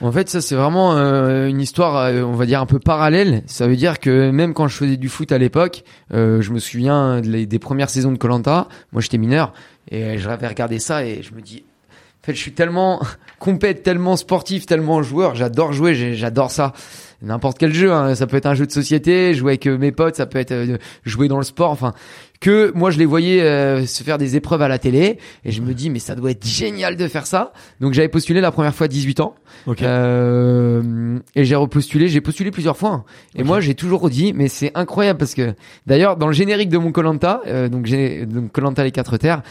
[0.00, 3.42] En fait, ça c'est vraiment euh, une histoire, on va dire un peu parallèle.
[3.46, 5.82] Ça veut dire que même quand je faisais du foot à l'époque,
[6.14, 8.68] euh, je me souviens des premières saisons de Colanta.
[8.92, 9.52] Moi, j'étais mineur
[9.90, 11.64] et j'avais regardé ça et je me dis,
[12.28, 13.00] fait, je suis tellement
[13.38, 15.34] compète, tellement sportif, tellement joueur.
[15.34, 16.72] J'adore jouer, j'adore ça.
[17.20, 18.14] N'importe quel jeu, hein.
[18.14, 20.52] ça peut être un jeu de société, jouer avec euh, mes potes, ça peut être
[20.52, 21.72] euh, jouer dans le sport.
[21.72, 21.92] Enfin,
[22.40, 25.60] que moi je les voyais euh, se faire des épreuves à la télé et je
[25.60, 27.52] me dis mais ça doit être génial de faire ça.
[27.80, 29.34] Donc j'avais postulé la première fois à 18 ans.
[29.66, 29.82] Ok.
[29.82, 32.90] Euh, et j'ai repostulé, j'ai postulé plusieurs fois.
[32.90, 33.04] hein.
[33.34, 35.54] Et moi, j'ai toujours dit, mais c'est incroyable parce que,
[35.86, 39.42] d'ailleurs, dans le générique de mon Colanta, euh, donc j'ai donc Colanta les quatre terres,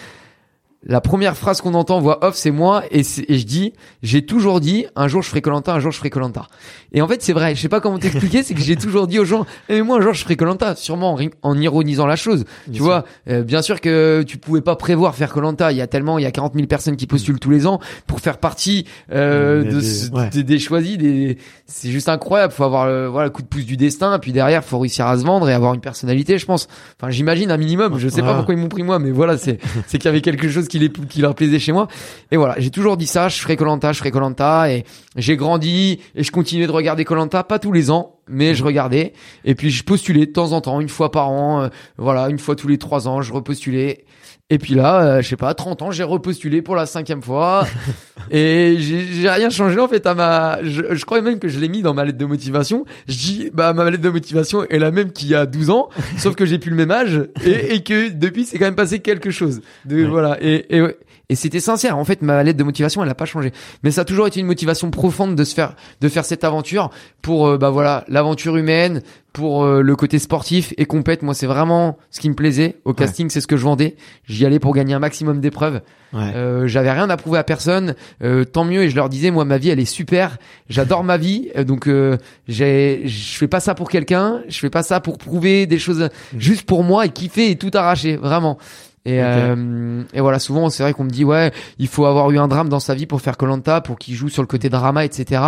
[0.86, 4.60] la première phrase qu'on entend voix off, c'est moi et, et je dis, j'ai toujours
[4.62, 6.48] dit, un jour je ferai Colanta, un jour je ferai Colanta.
[6.94, 7.56] Et en fait, c'est vrai.
[7.56, 10.02] Je sais pas comment t'expliquer, c'est que j'ai toujours dit aux gens, et moi un
[10.02, 12.46] jour je ferai Colanta, sûrement en, ironisant la chose.
[12.68, 12.86] Bien tu sûr.
[12.86, 15.72] vois, euh, bien sûr que tu pouvais pas prévoir faire Colanta.
[15.72, 17.80] Il y a tellement, il y a 40 000 personnes qui postulent tous les ans
[18.06, 20.30] pour faire partie euh, Des- de, ce- ouais.
[20.30, 20.98] des, des choisis.
[20.98, 22.54] Des, c'est juste incroyable.
[22.54, 24.20] Faut avoir le, voilà, le coup de pouce du destin.
[24.20, 26.68] Puis derrière, faut réussir à se vendre et avoir une personnalité, je pense.
[27.02, 27.98] Enfin, j'imagine un minimum.
[27.98, 30.22] Je sais pas pourquoi ils m'ont pris moi, mais voilà, c'est, c'est qu'il y avait
[30.22, 31.88] quelque chose qui leur plaisait chez moi.
[32.32, 33.30] Et voilà, j'ai toujours dit ça.
[33.30, 34.72] Je ferai Colanta, je ferai Colanta.
[34.72, 38.64] Et j'ai grandi et je continuais de regarder Colanta, pas tous les ans, mais je
[38.64, 39.14] regardais.
[39.46, 41.64] Et puis je postulais de temps en temps, une fois par an.
[41.64, 44.06] euh, voilà, une fois tous les trois ans, je repostulais.
[44.50, 47.68] Et puis là, euh, je sais pas, 30 ans, j'ai repostulé pour la cinquième fois.
[48.32, 50.64] et j'ai rien changé en fait à ma.
[50.64, 52.86] Je, je crois même que je l'ai mis dans ma lettre de motivation.
[53.10, 55.90] Je dis, bah ma lettre de motivation est la même qu'il y a 12 ans,
[56.18, 59.00] sauf que j'ai plus le même âge et, et que depuis c'est quand même passé
[59.00, 59.62] quelque chose.
[59.84, 60.04] De Ouais.
[60.06, 60.84] voilà et et,
[61.30, 61.98] et c'était sincère.
[61.98, 63.52] En fait, ma lettre de motivation, elle a pas changé.
[63.84, 66.90] Mais ça a toujours été une motivation profonde de se faire de faire cette aventure
[67.22, 69.02] pour euh, bah voilà l'aventure humaine,
[69.38, 71.22] pour euh, le côté sportif et compète.
[71.22, 73.96] Moi, c'est vraiment ce qui me plaisait au casting, c'est ce que je vendais.
[74.28, 75.82] J'y allais pour gagner un maximum d'épreuves.
[76.12, 76.34] Ouais.
[76.36, 78.82] Euh, j'avais rien à prouver à personne, euh, tant mieux.
[78.82, 80.40] Et je leur disais, moi, ma vie, elle est super.
[80.70, 84.42] J'adore ma vie, Euh, donc euh, j'ai, je fais pas ça pour quelqu'un.
[84.50, 87.72] Je fais pas ça pour prouver des choses juste pour moi et kiffer et tout
[87.76, 88.58] arracher, vraiment.
[89.06, 92.40] Et, euh, et voilà, souvent, c'est vrai qu'on me dit, ouais, il faut avoir eu
[92.40, 95.06] un drame dans sa vie pour faire Colanta, pour qu'il joue sur le côté drama,
[95.06, 95.42] etc.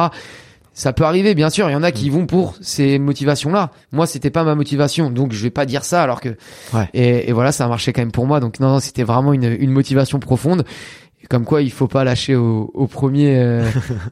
[0.79, 1.69] Ça peut arriver, bien sûr.
[1.69, 3.71] Il y en a qui vont pour ces motivations-là.
[3.91, 6.01] Moi, c'était pas ma motivation, donc je vais pas dire ça.
[6.01, 6.29] Alors que
[6.73, 6.87] Ouais.
[6.93, 8.39] et, et voilà, ça a marché quand même pour moi.
[8.39, 10.63] Donc non, non, c'était vraiment une, une motivation profonde.
[11.29, 13.63] Comme quoi, il faut pas lâcher au, au premier euh,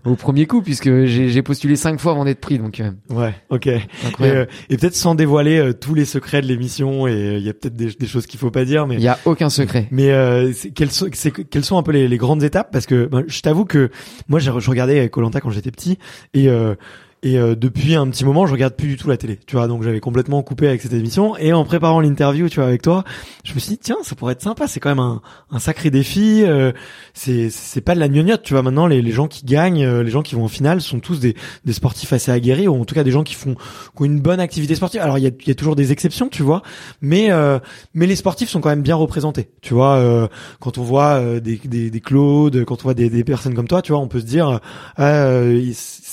[0.06, 2.60] au premier coup, puisque j'ai postulé cinq fois avant d'être pris.
[2.60, 3.34] Donc euh, Ouais.
[3.50, 3.66] Ok.
[3.68, 4.38] Et, incroyable.
[4.40, 7.50] euh, et peut-être sans dévoiler euh, tous les secrets de l'émission et euh, il y
[7.50, 9.88] a peut-être des, des choses qu'il faut pas dire, mais Il y a aucun secret.
[9.90, 12.70] Mais euh, quelles, sont, quelles sont un peu les, les grandes étapes?
[12.72, 13.90] Parce que ben, je t'avoue que
[14.28, 15.98] moi, je regardais Colanta quand j'étais petit
[16.36, 16.76] et euh,
[17.24, 19.40] et euh, depuis un petit moment, je regarde plus du tout la télé.
[19.48, 21.36] Tu vois, donc j'avais complètement coupé avec cette émission.
[21.38, 23.04] Et en préparant l'interview, tu vois, avec toi,
[23.44, 24.68] je me suis dit tiens, ça pourrait être sympa.
[24.68, 26.44] C'est quand même un, un sacré défi.
[26.46, 26.72] euh,
[27.14, 28.44] c'est c'est pas de la gnognotte.
[28.44, 30.82] Tu vois, maintenant les, les gens qui gagnent, euh, les gens qui vont en finale,
[30.82, 33.56] sont tous des, des sportifs assez aguerris ou en tout cas des gens qui font
[33.56, 35.02] qui ont une bonne activité sportive.
[35.02, 36.62] Alors il y a, y a toujours des exceptions, tu vois,
[37.02, 37.60] mais euh,
[37.94, 39.50] mais les sportifs sont quand même bien représentés.
[39.62, 40.28] Tu vois, euh,
[40.60, 43.82] quand on voit des, des, des Claude, quand on voit des, des personnes comme toi,
[43.82, 44.60] tu vois, on peut se dire,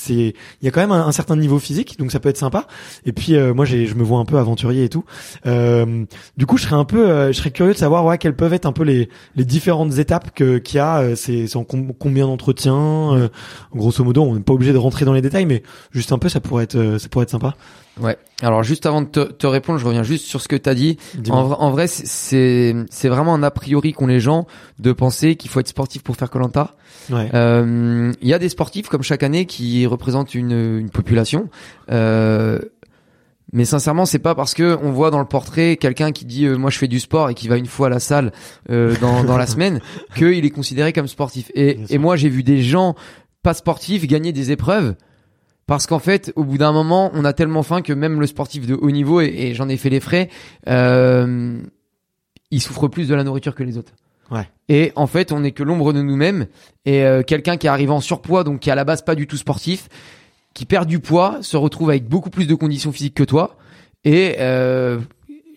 [0.05, 2.37] c'est, il y a quand même un, un certain niveau physique, donc ça peut être
[2.37, 2.67] sympa.
[3.05, 5.03] Et puis euh, moi, je me vois un peu aventurier et tout.
[5.45, 6.05] Euh,
[6.37, 8.53] du coup, je serais un peu, euh, je serais curieux de savoir, ouais, quelles peuvent
[8.53, 11.15] être un peu les, les différentes étapes que qu'il y a.
[11.15, 13.29] C'est, c'est en com- combien d'entretiens,
[13.73, 14.23] grosso modo.
[14.23, 16.63] On n'est pas obligé de rentrer dans les détails, mais juste un peu, ça pourrait
[16.65, 17.55] être, ça pourrait être sympa.
[18.01, 18.17] Ouais.
[18.41, 20.97] Alors juste avant de te, te répondre, je reviens juste sur ce que t'as dit.
[21.13, 21.39] Dis-moi.
[21.39, 24.47] En, vrai- en vrai, c'est- c'est vraiment un a priori qu'ont les gens
[24.79, 26.75] de penser qu'il faut être sportif pour faire Colanta.
[27.09, 27.29] Ouais.
[27.33, 31.49] Euh, Il y a des sportifs comme chaque année qui représentent une, une population.
[31.91, 32.59] Euh,
[33.53, 36.57] mais sincèrement, c'est pas parce que on voit dans le portrait quelqu'un qui dit euh,
[36.57, 38.33] moi je fais du sport et qui va une fois à la salle
[38.69, 39.79] euh, dans, dans la semaine
[40.17, 41.51] qu'il est considéré comme sportif.
[41.55, 42.95] Et, et moi j'ai vu des gens
[43.43, 44.95] pas sportifs gagner des épreuves
[45.67, 48.67] parce qu'en fait, au bout d'un moment, on a tellement faim que même le sportif
[48.67, 50.29] de haut niveau, et, et j'en ai fait les frais,
[50.67, 51.59] euh,
[52.51, 53.93] il souffre plus de la nourriture que les autres.
[54.31, 54.47] Ouais.
[54.69, 56.47] Et en fait, on n'est que l'ombre de nous-mêmes.
[56.85, 59.27] Et euh, quelqu'un qui arrive en surpoids, donc qui est à la base pas du
[59.27, 59.87] tout sportif,
[60.53, 63.57] qui perd du poids, se retrouve avec beaucoup plus de conditions physiques que toi.
[64.03, 64.99] Et euh,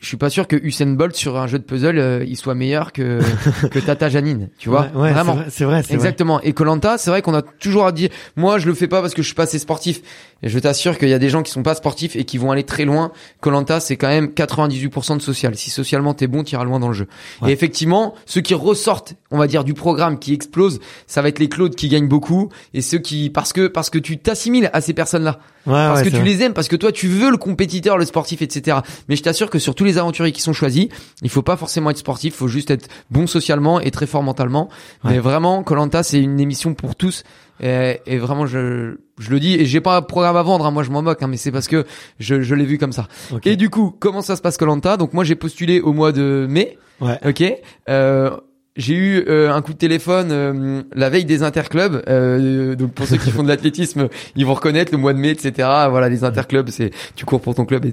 [0.01, 2.55] je suis pas sûr que Usain Bolt sur un jeu de puzzle, euh, il soit
[2.55, 3.21] meilleur que
[3.71, 4.49] que Tata Janine.
[4.59, 5.39] Tu vois, Ouais, ouais, vraiment.
[5.49, 5.95] c'est vrai, c'est vrai.
[5.97, 6.41] Exactement.
[6.43, 9.15] Et Colanta, c'est vrai qu'on a toujours à dire, moi je le fais pas parce
[9.15, 10.01] que je suis pas assez sportif.
[10.43, 12.53] Et je t'assure qu'il y a des gens qui sont pas sportifs et qui vont
[12.53, 13.11] aller très loin.
[13.41, 15.57] Colanta, c'est quand même 98% de social.
[15.57, 17.09] Si socialement t'es bon, t'iras loin dans le jeu.
[17.43, 17.51] Ouais.
[17.51, 21.41] Et effectivement, ceux qui ressortent, on va dire, du programme qui explose, ça va être
[21.41, 24.81] les Claudes qui gagnent beaucoup et ceux qui, parce que, parce que tu t'assimiles à
[24.81, 25.39] ces personnes-là.
[25.67, 26.25] Ouais, Parce que tu vrai.
[26.25, 28.79] les aimes, parce que toi tu veux le compétiteur, le sportif, etc.
[29.09, 30.89] Mais je t'assure que sur tous les aventuriers qui sont choisis,
[31.23, 34.69] il faut pas forcément être sportif, faut juste être bon socialement et très fort mentalement.
[35.05, 35.13] Ouais.
[35.13, 37.25] Mais vraiment, Colanta c'est une émission pour tous.
[37.61, 40.71] Et, et vraiment, je, je le dis, et j'ai pas un programme à vendre, hein,
[40.71, 41.87] moi je m'en moque, hein, mais c'est parce que
[42.21, 43.09] je, je l'ai vu comme ça.
[43.33, 43.47] Ok.
[43.47, 44.97] Et du coup, comment ça se passe Colanta?
[44.97, 47.19] Donc moi j'ai postulé au mois de mai, Ouais.
[47.27, 47.43] ok.
[47.89, 48.31] Euh,
[48.79, 52.03] j'ai eu euh, un coup de téléphone euh, la veille des interclubs.
[52.09, 55.31] Euh, donc pour ceux qui font de l'athlétisme, ils vont reconnaître le mois de mai,
[55.31, 55.69] etc.
[55.91, 57.93] Voilà, les interclubs, c'est tu cours pour ton club et,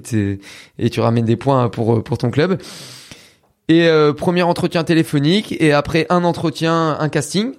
[0.90, 2.58] tu ramènes des points pour pour ton club.
[3.68, 7.52] Et euh, premier entretien téléphonique et après un entretien, un casting.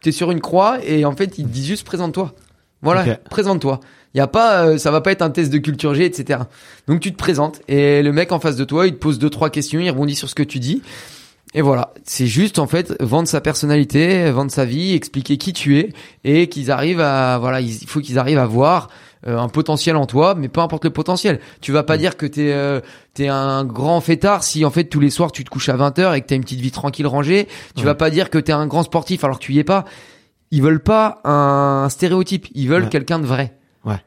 [0.00, 2.34] T'es sur une croix et en fait ils te disent juste présente-toi.
[2.82, 3.80] Voilà, présente-toi.
[4.14, 6.40] Il y a pas, euh, ça va pas être un test de culture G, etc.
[6.86, 9.30] Donc tu te présentes et le mec en face de toi, il te pose deux
[9.30, 10.82] trois questions, il rebondit sur ce que tu dis.
[11.54, 15.78] Et voilà, c'est juste en fait vendre sa personnalité, vendre sa vie, expliquer qui tu
[15.78, 15.92] es
[16.24, 18.88] et qu'ils arrivent à voilà, il faut qu'ils arrivent à voir
[19.26, 21.40] euh, un potentiel en toi, mais peu importe le potentiel.
[21.62, 22.80] Tu vas pas dire que t'es euh,
[23.14, 26.14] t'es un grand fêtard si en fait tous les soirs tu te couches à 20h
[26.16, 27.48] et que t'as une petite vie tranquille rangée.
[27.76, 29.86] Tu vas pas dire que t'es un grand sportif alors que tu y es pas.
[30.50, 32.88] Ils veulent pas un stéréotype, ils veulent Ouais.
[32.90, 33.54] quelqu'un de vrai.
[33.84, 34.00] Ouais.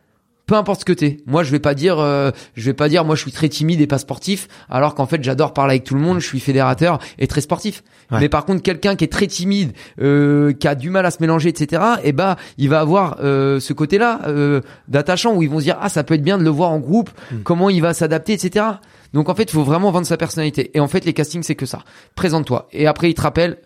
[0.45, 1.17] Peu importe ce que t'es.
[1.25, 3.79] Moi, je vais pas dire, euh, je vais pas dire, moi, je suis très timide
[3.79, 6.19] et pas sportif, alors qu'en fait, j'adore parler avec tout le monde.
[6.19, 7.83] Je suis fédérateur et très sportif.
[8.11, 8.19] Ouais.
[8.19, 11.17] Mais par contre, quelqu'un qui est très timide, euh, qui a du mal à se
[11.21, 11.81] mélanger, etc.
[12.03, 15.77] Et bah, il va avoir euh, ce côté-là euh, d'attachant où ils vont se dire,
[15.81, 17.09] ah, ça peut être bien de le voir en groupe.
[17.31, 17.43] Mm.
[17.43, 18.65] Comment il va s'adapter, etc.
[19.13, 20.71] Donc en fait, il faut vraiment vendre sa personnalité.
[20.73, 21.79] Et en fait, les castings, c'est que ça.
[22.15, 22.67] Présente-toi.
[22.71, 23.57] Et après, ils te rappellent.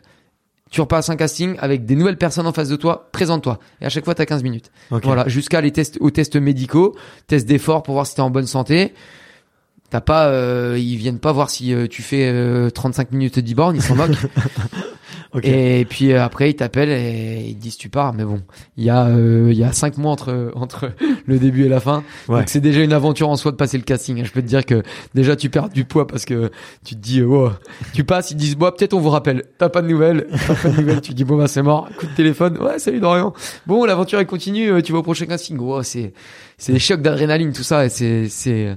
[0.76, 3.60] Tu repasses un casting avec des nouvelles personnes en face de toi, présente-toi.
[3.80, 4.72] Et à chaque fois, t'as 15 minutes.
[4.92, 5.06] Ok.
[5.06, 8.46] Voilà, jusqu'à les tests, aux tests médicaux, tests d'effort pour voir si t'es en bonne
[8.46, 8.94] santé.
[9.90, 13.54] T'as pas, euh, ils viennent pas voir si euh, tu fais euh, 35 minutes de
[13.54, 14.18] bornes, ils s'en moquent.
[15.44, 18.14] Et puis euh, après ils t'appellent et ils te disent tu pars.
[18.14, 18.42] Mais bon,
[18.78, 20.92] il y a euh, il y a cinq mois entre entre
[21.26, 22.04] le début et la fin.
[22.28, 22.40] Ouais.
[22.40, 24.24] Donc c'est déjà une aventure en soi de passer le casting.
[24.24, 26.52] Je peux te dire que déjà tu perds du poids parce que
[26.86, 27.52] tu te dis wow.
[27.94, 29.44] tu passes, ils disent bon peut-être on vous rappelle.
[29.58, 31.02] T'as pas de nouvelles, t'as pas de nouvelles.
[31.02, 31.90] Tu dis bon bah c'est mort.
[31.98, 32.58] Coup de téléphone.
[32.60, 33.34] Ouais salut Dorian.
[33.68, 34.72] Bon l'aventure elle continue.
[34.72, 35.58] euh, Tu vas au prochain casting.
[35.58, 36.14] Wow, c'est
[36.58, 37.86] c'est des chocs d'adrénaline tout ça.
[37.86, 38.76] Et c'est c'est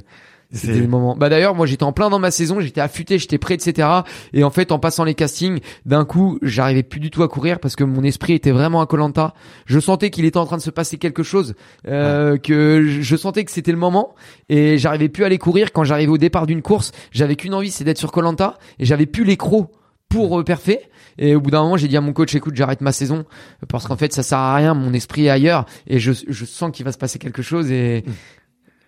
[0.51, 1.15] c'était des moments.
[1.17, 3.87] Bah d'ailleurs, moi j'étais en plein dans ma saison, j'étais affûté, j'étais prêt, etc.
[4.33, 7.61] Et en fait, en passant les castings, d'un coup, j'arrivais plus du tout à courir
[7.61, 9.35] parce que mon esprit était vraiment à Colanta.
[9.67, 11.55] Je sentais qu'il était en train de se passer quelque chose,
[11.87, 14.15] euh, que je- sentais que c'était le moment
[14.49, 15.73] et j'arrivais plus à aller courir.
[15.73, 19.07] Quand j'arrivais au départ d'une course, j'avais qu'une envie, c'est d'être sur Colanta et j'avais
[19.07, 19.71] plus les crocs
[20.09, 20.81] pour euh, perfer.
[21.21, 23.25] Et au bout d'un moment, j'ai dit à mon coach, écoute, j'arrête ma saison
[23.69, 26.71] parce qu'en fait, ça sert à rien, mon esprit est ailleurs et je, je sens
[26.73, 28.05] qu'il va se passer quelque chose et,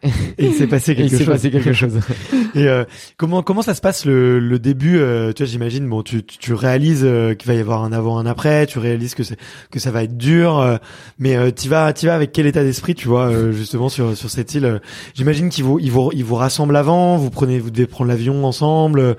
[0.03, 1.35] Et il s'est passé quelque il s'est chose.
[1.35, 1.99] passé quelque chose.
[2.55, 2.85] Et euh,
[3.17, 5.89] comment comment ça se passe le, le début euh, Tu vois, j'imagine.
[5.89, 8.67] Bon, tu tu, réalises euh, qu'il va y avoir un avant, un après.
[8.67, 9.37] Tu réalises que c'est
[9.71, 10.59] que ça va être dur.
[10.59, 10.77] euh,
[11.19, 14.17] mais euh, tu vas tu vas avec quel état d'esprit Tu vois, euh, justement sur
[14.17, 14.65] sur cette île.
[14.65, 14.79] euh,
[15.15, 17.17] j'imagine qu'ils vous ils vous ils vous rassemblent avant.
[17.19, 19.17] Vous prenez vous devez prendre l'avion ensemble.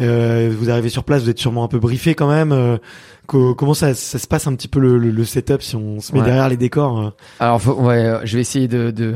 [0.00, 1.22] euh, vous arrivez sur place.
[1.22, 2.78] Vous êtes sûrement un peu briefé quand même.
[3.26, 6.00] Co- comment ça ça se passe un petit peu le, le, le setup si on
[6.00, 6.24] se met Ouais.
[6.26, 9.14] derrière les décors euh, Alors faut- ouais, euh, je vais essayer de de,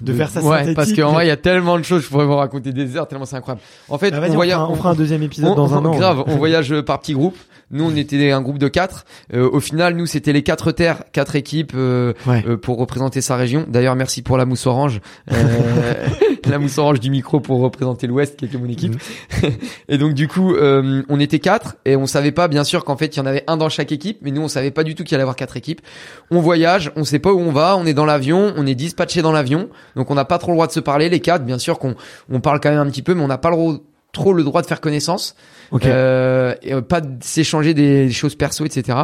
[0.00, 2.26] De faire ça Ouais, parce qu'en vrai, il y a tellement de choses, je pourrais
[2.26, 3.62] vous raconter des heures tellement c'est incroyable.
[3.88, 5.96] En fait, Ah, on, voyage, fera, on fera un deuxième épisode on- dans un an.
[5.96, 7.36] Grave, on voyage par petits groupes.
[7.72, 9.04] Nous, on était un groupe de quatre.
[9.34, 12.44] Euh, au final, nous, c'était les quatre terres, quatre équipes euh, Ouais.
[12.46, 13.64] euh, pour représenter sa région.
[13.68, 15.00] D'ailleurs, merci pour la mousse orange,
[15.32, 16.06] euh,
[16.48, 18.94] la mousse orange du micro pour représenter l'Ouest, qui était mon équipe.
[19.88, 22.96] et donc, du coup, euh, on était quatre et on savait pas, bien sûr, qu'en
[22.96, 24.94] fait, il y en avait un dans chaque équipe, mais nous, on savait pas du
[24.94, 25.80] tout qu'il y allait avoir quatre équipes.
[26.30, 29.22] On voyage, on sait pas où on va, on est dans l'avion, on est dispatché
[29.22, 31.08] dans l'avion, donc on n'a pas trop le droit de se parler.
[31.08, 31.96] Les quatre, bien sûr, qu'on
[32.30, 33.76] on parle quand même un petit peu, mais on n'a pas le droit-
[34.16, 35.36] trop le droit de faire connaissance.
[35.70, 35.84] Ok.
[35.84, 38.98] Euh, et, euh, pas s'échanger des choses perso, etc.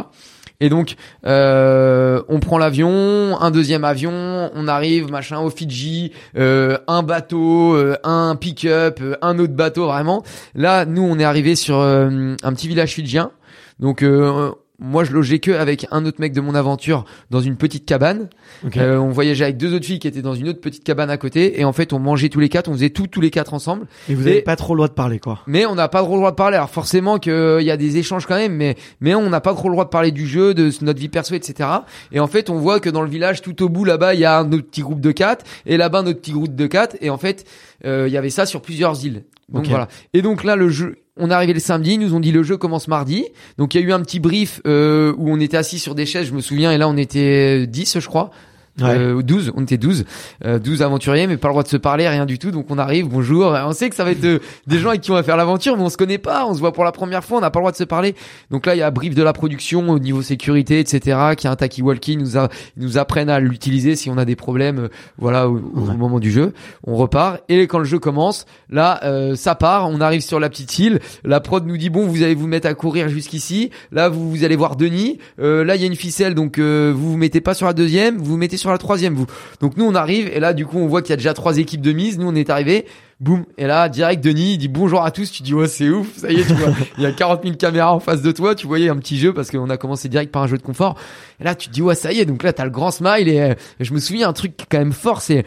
[0.59, 0.95] Et donc,
[1.25, 7.75] euh, on prend l'avion, un deuxième avion, on arrive, machin, au Fidji, euh, un bateau,
[7.75, 10.23] euh, un pick-up, euh, un autre bateau, vraiment.
[10.55, 13.31] Là, nous, on est arrivé sur un petit village fidjien.
[13.79, 14.51] Donc, euh,
[14.83, 18.29] moi, je logeais que avec un autre mec de mon aventure dans une petite cabane.
[18.65, 18.77] Ok.
[18.77, 21.17] Euh, on voyageait avec deux autres filles qui étaient dans une autre petite cabane à
[21.17, 21.59] côté.
[21.59, 23.87] Et en fait, on mangeait tous les quatre, on faisait tout tous les quatre ensemble.
[24.09, 25.39] Et vous et- avez pas trop le droit de parler quoi.
[25.47, 26.57] Mais on n'a pas trop le droit de parler.
[26.57, 29.69] Alors forcément qu'il y a des échanges quand même, mais mais on n'a pas trop
[29.69, 31.69] le droit de parler du jeu, de notre vie perso, etc.
[32.11, 34.25] Et en fait, on voit que dans le village, tout au bout là-bas, il y
[34.25, 36.97] a un autre petit groupe de quatre, et là-bas un autre petit groupe de quatre.
[36.99, 37.45] Et en fait,
[37.85, 39.23] euh, il y avait ça sur plusieurs îles.
[39.49, 39.87] Donc voilà.
[40.13, 40.95] Et donc là, le jeu.
[41.19, 43.25] On est arrivé le samedi, nous ont dit le jeu commence mardi.
[43.57, 46.07] Donc il y a eu un petit brief euh, où on était assis sur des
[46.07, 48.31] chaises, je me souviens, et là on était 10 je crois.
[48.81, 48.85] Ouais.
[48.97, 50.03] Euh, 12, on était 12,
[50.45, 52.49] euh, 12 aventuriers, mais pas le droit de se parler, rien du tout.
[52.49, 53.55] Donc on arrive, bonjour.
[53.65, 55.77] On sait que ça va être euh, des gens avec qui on va faire l'aventure,
[55.77, 57.59] mais on se connaît pas, on se voit pour la première fois, on n'a pas
[57.59, 58.15] le droit de se parler.
[58.49, 61.17] Donc là, il y a un brief de la production au niveau sécurité, etc.
[61.37, 64.35] Qui a un talkie-walkie, ils nous a, nous apprennent à l'utiliser si on a des
[64.35, 64.87] problèmes, euh,
[65.19, 65.95] voilà, au, au Ouais.
[65.95, 66.53] moment du jeu.
[66.87, 69.87] On repart et quand le jeu commence, là, euh, ça part.
[69.89, 70.99] On arrive sur la petite île.
[71.23, 73.69] La prod nous dit bon, vous allez vous mettre à courir jusqu'ici.
[73.91, 75.19] Là, vous, vous allez voir Denis.
[75.39, 77.73] Euh, là, il y a une ficelle, donc euh, vous vous mettez pas sur la
[77.73, 79.13] deuxième, vous vous mettez sur la troisième.
[79.13, 79.25] Vous.
[79.61, 81.57] Donc nous, on arrive et là, du coup, on voit qu'il y a déjà trois
[81.57, 82.17] équipes de mise.
[82.17, 82.85] Nous, on est arrivé.
[83.19, 83.45] Boum.
[83.57, 85.31] Et là, direct, Denis, il dit bonjour à tous.
[85.31, 86.07] Tu dis, ouais, c'est ouf.
[86.17, 86.73] Ça y est, tu vois.
[86.97, 88.53] Il y a 40 000 caméras en face de toi.
[88.53, 90.97] Tu voyais un petit jeu parce qu'on a commencé direct par un jeu de confort.
[91.39, 92.25] Et là, tu te dis, ouais, ça y est.
[92.25, 93.29] Donc là, t'as le grand smile.
[93.29, 95.45] Et, euh, je me souviens, un truc quand même fort, c'est,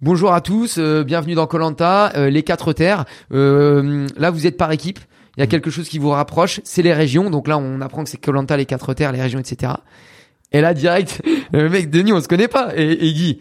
[0.00, 0.78] bonjour à tous.
[0.78, 3.04] euh, bienvenue dans Colanta, les quatre terres.
[3.32, 4.98] Euh, là, vous êtes par équipe.
[5.36, 6.60] Il y a quelque chose qui vous rapproche.
[6.64, 7.30] C'est les régions.
[7.30, 9.74] Donc là, on apprend que c'est Colanta, les quatre terres, les régions, etc.
[10.52, 11.22] Et là, direct,
[11.52, 12.70] le mec, Denis, on se connaît pas.
[12.76, 13.38] Et, et il dit,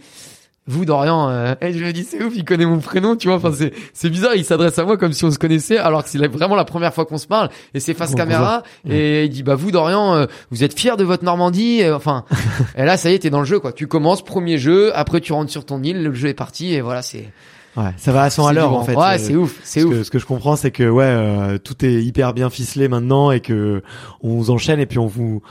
[0.67, 3.37] vous Dorian euh, et je me dis c'est ouf il connaît mon prénom tu vois.
[3.37, 6.09] Enfin c'est c'est bizarre il s'adresse à moi comme si on se connaissait alors que
[6.09, 7.49] c'est vraiment la première fois qu'on se parle.
[7.75, 8.63] Et c'est face Bon, caméra.
[8.89, 12.25] et il dit bah vous Dorian euh, vous êtes fier de votre Normandie Euh, enfin.
[12.77, 13.73] Et là ça y est t'es dans le jeu quoi.
[13.73, 16.81] Tu commences premier jeu après tu rentres sur ton île le jeu est parti et
[16.81, 17.29] voilà c'est
[17.77, 18.95] Ouais, ça va à 100 à l'heure en fait.
[18.95, 19.93] ouais c'est ouf c'est ce ouf.
[19.97, 23.29] que, ce que je comprends, c'est que ouais, euh, tout est hyper bien ficelé maintenant
[23.29, 23.83] et que
[24.21, 25.43] on vous enchaîne et puis on vous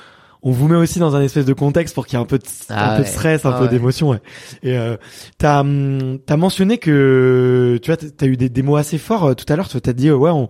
[0.45, 2.39] on vous met aussi dans un espèce de contexte pour qu'il y ait un peu
[2.39, 3.13] de, Ah un peu de ouais.
[3.13, 3.71] stress, un Ah peu ouais.
[3.71, 4.11] d'émotion.
[4.11, 4.21] Ouais.
[4.63, 4.97] Et euh,
[5.39, 9.25] t'as hum, t'as mentionné que tu vois t'as t'as eu des, des mots assez forts
[9.25, 9.69] euh, tout à l'heure.
[9.69, 10.49] Tu as dit euh, ouais on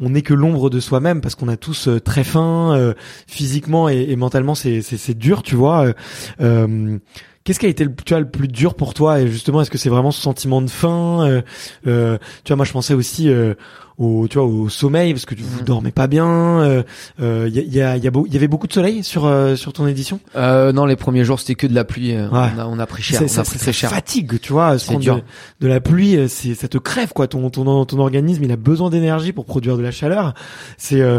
[0.00, 2.94] on n'est que l'ombre de soi-même parce qu'on a tous euh, très faim euh,
[3.28, 5.92] physiquement et, et mentalement c'est c'est c'est dur tu vois.
[6.40, 6.98] euh,
[7.44, 9.70] Qu'est-ce qui a été le, tu vois, le plus dur pour toi et justement est-ce
[9.70, 11.42] que c'est vraiment ce sentiment de faim euh,
[11.88, 13.54] euh, Tu vois moi je pensais aussi euh,
[13.98, 15.64] au tu vois au sommeil parce que tu vous Mhm.
[15.64, 16.26] dormez pas bien.
[16.28, 16.82] euh,
[17.20, 18.68] euh, Il y, a, il y, a, il y, a beau- il y avait beaucoup
[18.68, 20.20] de soleil sur euh, sur ton édition?
[20.36, 22.48] euh, non les premiers jours c'était que de la pluie euh, Ouais.
[22.56, 24.52] on, a, on a pris cher C'est- on ça, a pris très cher fatigue tu
[24.52, 24.78] vois.
[24.78, 25.16] C'est dur.
[25.16, 25.22] De,
[25.62, 27.26] de la pluie, euh, c'est ça te crève quoi.
[27.26, 30.34] Ton ton ton organisme il a besoin d'énergie pour produire de la chaleur.
[30.78, 31.18] C'est euh,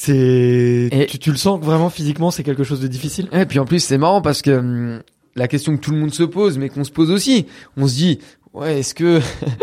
[0.00, 3.28] c'est tu, tu le sens vraiment physiquement c'est quelque chose de difficile?
[3.32, 5.00] Et puis en plus c'est marrant parce que hum,
[5.36, 7.94] la question que tout le monde se pose, mais qu'on se pose aussi, on se
[7.94, 8.18] dit
[8.54, 9.20] ouais est-ce que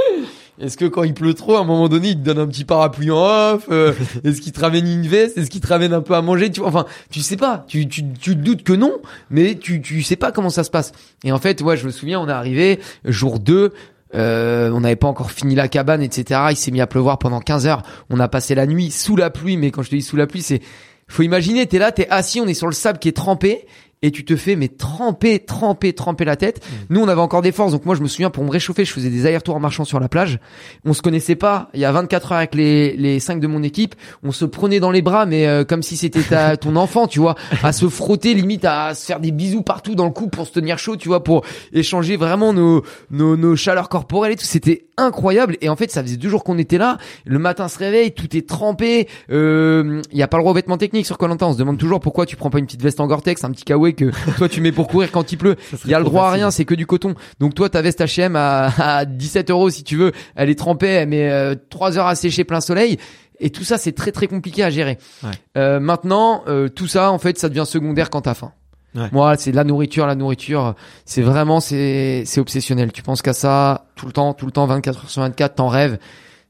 [0.62, 2.64] est-ce que quand il pleut trop, à un moment donné, il te donne un petit
[2.64, 3.94] parapluie en off euh,
[4.24, 6.62] Est-ce qu'il te ramène une veste Est-ce qu'il te ramène un peu à manger Tu
[6.62, 8.94] vois, enfin tu sais pas, tu tu tu te doutes que non,
[9.30, 10.92] mais tu tu sais pas comment ça se passe.
[11.24, 13.74] Et en fait, ouais, je me souviens, on est arrivé jour 2
[14.16, 16.42] euh, on n'avait pas encore fini la cabane, etc.
[16.52, 17.84] Il s'est mis à pleuvoir pendant 15 heures.
[18.10, 20.28] On a passé la nuit sous la pluie, mais quand je te dis sous la
[20.28, 20.62] pluie, c'est
[21.08, 23.66] faut imaginer, t'es là, t'es assis, on est sur le sable qui est trempé.
[24.04, 26.64] Et tu te fais mais tremper, tremper, tremper la tête.
[26.92, 28.92] Nous, on avait encore des forces, donc moi, je me souviens pour me réchauffer, je
[28.94, 30.40] faisais des allers-retours en marchant sur la plage.
[30.86, 31.70] On se connaissait pas.
[31.74, 34.80] Il y a 24 heures avec les les cinq de mon équipe, on se prenait
[34.80, 37.88] dans les bras, mais euh, comme si c'était ta- ton enfant, tu vois, à se
[37.88, 40.98] frotter, limite à se faire des bisous partout dans le cou pour se tenir chaud,
[40.98, 44.46] tu vois, pour échanger vraiment nos nos, nos chaleurs corporelles et tout.
[44.46, 45.56] C'était incroyable.
[45.62, 46.98] Et en fait, ça faisait deux jours qu'on était là.
[47.26, 49.08] Le matin, se réveille, tout est trempé.
[49.32, 51.48] Euh, Il y a pas le droit aux vêtements techniques sur Colanta.
[51.48, 53.64] On se demande toujours pourquoi tu prends pas une petite veste en Gore-Tex, un petit
[53.64, 55.56] kawaii que toi tu mets pour courir quand il pleut.
[55.86, 57.16] Il y a le droit à rien, c'est que du coton.
[57.40, 60.88] Donc toi, ta veste H&M à, à 17 euros si tu veux, elle est trempée,
[60.88, 62.98] elle met euh, 3 heures à sécher plein soleil.
[63.40, 64.98] Et tout ça, c'est très très compliqué à gérer.
[65.24, 65.32] Ouais.
[65.58, 68.54] Euh, maintenant, euh, tout ça, en fait, ça devient secondaire quand t'as faim.
[68.96, 69.10] Ouais.
[69.12, 70.76] Moi, c'est la nourriture, la nourriture.
[71.06, 72.92] C'est vraiment, c'est, c'est obsessionnel.
[72.92, 75.68] Tu penses qu'à ça tout le temps, tout le temps, 24 heures sur 24, t'en
[75.68, 75.98] rêves.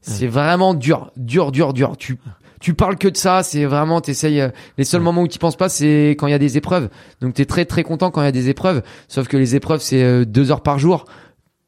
[0.02, 1.96] C'est vraiment dur, dur, dur, dur.
[1.96, 2.18] Tu,
[2.64, 3.42] tu parles que de ça.
[3.42, 4.40] C'est vraiment, t'essayes.
[4.40, 4.48] euh,
[4.78, 6.88] Les seuls moments où tu penses pas, c'est quand il y a des épreuves.
[7.20, 8.82] Donc t'es très très content quand il y a des épreuves.
[9.06, 11.04] Sauf que les épreuves, c'est euh, deux heures par jour,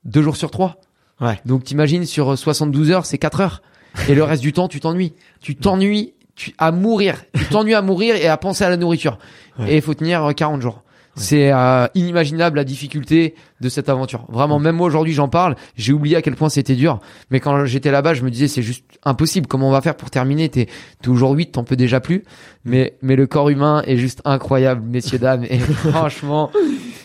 [0.04, 0.80] deux jours sur trois.
[1.20, 1.38] Ouais.
[1.44, 3.62] Donc t'imagines sur euh, 72 heures, c'est 4 heures.
[4.08, 5.12] Et le reste du temps, tu t'ennuies.
[5.42, 7.24] Tu t'ennuies tu, à mourir.
[7.34, 9.18] Tu t'ennuies à mourir et à penser à la nourriture.
[9.58, 9.72] Ouais.
[9.72, 10.82] Et il faut tenir euh, 40 jours.
[11.16, 14.26] C'est euh, inimaginable la difficulté de cette aventure.
[14.28, 17.00] Vraiment, même moi aujourd'hui j'en parle, j'ai oublié à quel point c'était dur.
[17.30, 19.46] Mais quand j'étais là-bas, je me disais c'est juste impossible.
[19.46, 20.48] Comment on va faire pour terminer?
[20.50, 20.66] T'es
[21.00, 22.22] t'es aujourd'hui, t'en peux déjà plus.
[22.64, 25.44] Mais mais le corps humain est juste incroyable, messieurs dames.
[25.48, 25.58] Et
[25.90, 26.50] franchement,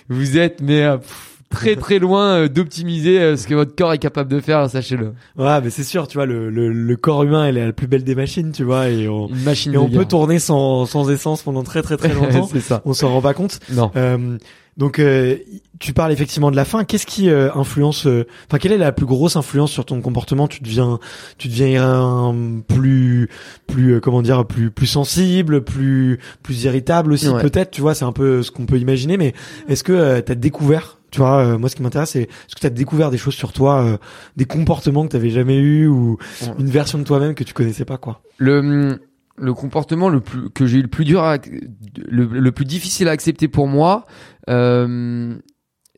[0.10, 3.94] vous êtes mais euh, pff, très très loin euh, d'optimiser euh, ce que votre corps
[3.94, 4.70] est capable de faire.
[4.70, 5.14] Sachez-le.
[5.38, 7.88] Ouais, mais c'est sûr, tu vois, le, le, le corps humain, elle est la plus
[7.88, 11.10] belle des machines, tu vois, et on, Une machine et on peut tourner sans, sans
[11.12, 12.50] essence pendant très très très longtemps.
[12.52, 12.82] c'est ça.
[12.86, 13.60] on s'en rend pas compte.
[13.72, 13.92] Non.
[13.96, 14.38] Euh,
[14.78, 15.36] donc, euh,
[15.80, 16.86] tu parles effectivement de la faim.
[16.86, 20.48] Qu'est-ce qui euh, influence euh, Enfin, quelle est la plus grosse influence sur ton comportement?
[20.48, 20.98] Tu deviens,
[21.38, 22.34] tu deviens
[22.70, 23.30] plus,
[23.68, 27.42] plus, euh, comment dire, plus, plus sensible, plus, plus irritable aussi, Ouais.
[27.42, 27.72] peut-être.
[27.72, 29.18] Tu vois, c'est un peu ce qu'on peut imaginer.
[29.18, 29.34] Mais
[29.68, 32.60] est-ce que euh, t'as découvert tu vois, euh, moi, ce qui m'intéresse, c'est est-ce que
[32.62, 33.98] tu as découvert des choses sur toi, euh,
[34.38, 36.48] des comportements que tu jamais eu ou Ouais.
[36.60, 38.22] une version de toi-même que tu connaissais pas, quoi?
[38.38, 39.00] le
[39.38, 43.08] le comportement le plus que j'ai eu le plus dur à, le, le plus difficile
[43.08, 44.06] à accepter pour moi
[44.50, 45.36] euh,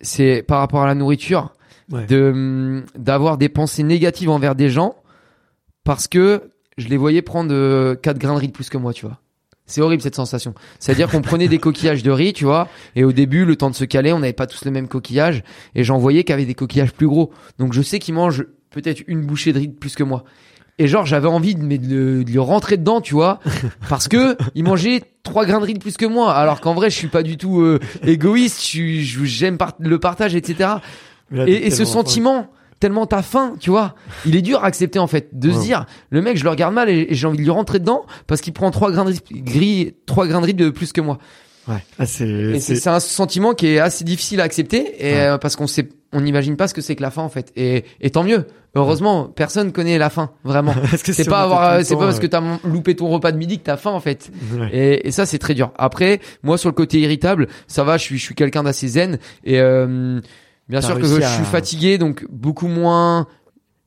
[0.01, 1.53] c'est par rapport à la nourriture
[1.91, 2.05] Ouais.
[2.05, 4.95] de d'avoir des pensées négatives envers des gens
[5.83, 8.93] parce que je les voyais prendre euh, quatre grains de riz de plus que moi
[8.93, 9.19] tu vois
[9.65, 10.53] c'est horrible cette sensation.
[10.79, 13.55] C'est à dire qu'on prenait des coquillages de riz tu vois et au début le
[13.55, 15.43] temps de se caler on n'avait pas tous le même coquillage
[15.75, 17.31] et j'en voyais qui avaient des coquillages plus gros.
[17.59, 20.23] Donc je sais qu'ils mangent peut-être une bouchée de riz de plus que moi.
[20.79, 23.39] Et genre j'avais envie de, mais de, le- de lui rentrer dedans tu vois
[23.89, 26.33] parce que il mangeait trois grains de riz de plus que moi.
[26.33, 29.75] Alors qu'en vrai je suis pas du tout euh, égoïste je suis je- j'aime par-
[29.79, 30.57] le partage etc
[31.31, 32.47] là, et, et ce sentiment
[32.83, 33.95] tellement t'as faim, tu vois.
[34.25, 36.73] Il est dur à accepter en fait, de se dire, le mec, je le regarde
[36.73, 39.11] mal et, et j'ai envie de lui rentrer dedans parce qu'il prend trois grains de
[39.11, 41.17] riz- gris, trois grains de riz de plus que moi.
[41.69, 41.77] Ouais.
[41.97, 45.13] Ah, c'est, Et c'est c'est- c'est un sentiment qui est assez difficile à accepter et
[45.13, 45.19] Ouais.
[45.21, 47.53] euh, parce qu'on sait, on n'imagine pas ce que c'est que la faim en fait.
[47.55, 48.45] Et, et tant mieux.
[48.75, 50.73] Heureusement, personne connaît la faim vraiment.
[50.91, 53.37] Parce que C'est si pas avoir, c'est pas parce que t'as loupé ton repas de
[53.37, 54.31] midi que t'as faim en fait.
[54.59, 54.69] ouais.
[54.73, 55.71] Et, et ça, c'est très dur.
[55.77, 59.19] Après, moi, sur le côté irritable, ça va, je suis, je suis quelqu'un d'assez zen.
[59.43, 60.19] Et euh,
[60.69, 63.27] bien sûr que je à- suis fatigué, donc beaucoup moins.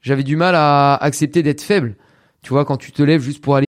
[0.03, 1.97] J'avais du mal à accepter d'être faible.
[2.43, 3.67] Tu vois, quand tu te lèves juste pour aller.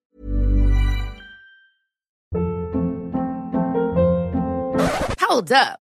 [5.29, 5.79] Hold up.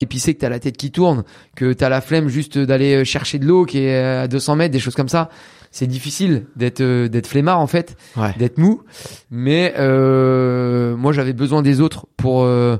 [0.00, 1.24] Et puis c'est que t'as la tête qui tourne,
[1.54, 4.78] que t'as la flemme juste d'aller chercher de l'eau qui est à 200 mètres, des
[4.78, 5.30] choses comme ça.
[5.70, 7.96] C'est difficile d'être euh, d'être flemmard en fait.
[8.16, 8.34] Ouais.
[8.38, 8.82] d'être mou.
[9.30, 12.78] Mais euh, moi, j'avais besoin des autres pour euh,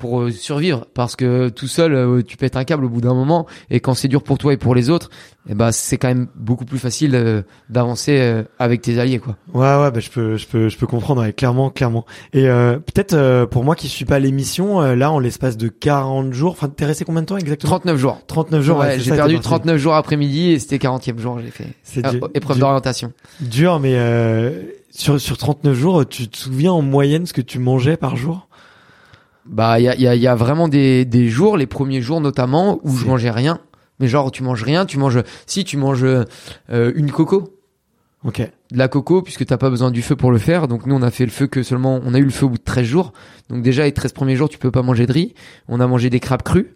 [0.00, 3.12] pour euh, survivre, parce que tout seul, euh, tu pètes un câble au bout d'un
[3.12, 3.46] moment.
[3.68, 5.10] Et quand c'est dur pour toi et pour les autres,
[5.48, 9.36] eh ben c'est quand même beaucoup plus facile euh, d'avancer avec tes alliés, quoi.
[9.52, 12.06] Ouais, ouais, bah, je peux, je peux, je peux comprendre, ouais, clairement, clairement.
[12.32, 15.68] Et euh, peut-être euh, pour moi qui suis pas l'émission, euh, là, en l'espace de
[15.68, 17.70] 40 jours, enfin, t'es resté combien de temps exactement?
[17.70, 18.20] 39 jours.
[18.26, 18.78] 39 jours.
[18.78, 19.48] Ouais, ouais, j'ai perdu t'es parti.
[19.48, 22.02] 39 jours après-midi et c'était 40e jour, j'ai fait C'est
[22.34, 23.12] épreuve d'orientation.
[23.40, 24.50] Dur, mais euh,
[24.90, 28.48] sur sur 39 jours, tu te souviens en moyenne ce que tu mangeais par jour?
[29.46, 32.00] Bah, il y a, il y, a, y a vraiment des, des jours, les premiers
[32.02, 33.58] jours notamment, où je mangeais rien.
[33.98, 35.22] Mais genre, tu manges rien, tu manges...
[35.46, 36.24] Si, tu manges euh,
[36.94, 37.56] une coco,
[38.24, 38.40] Ok.
[38.40, 40.68] de la coco puisque t'as pas besoin du feu pour le faire.
[40.68, 42.50] Donc nous on a fait le feu que seulement on a eu le feu au
[42.50, 43.12] bout de 13 jours.
[43.48, 45.34] Donc déjà les 13 premiers jours tu peux pas manger de riz.
[45.68, 46.66] On a mangé des crabes crus.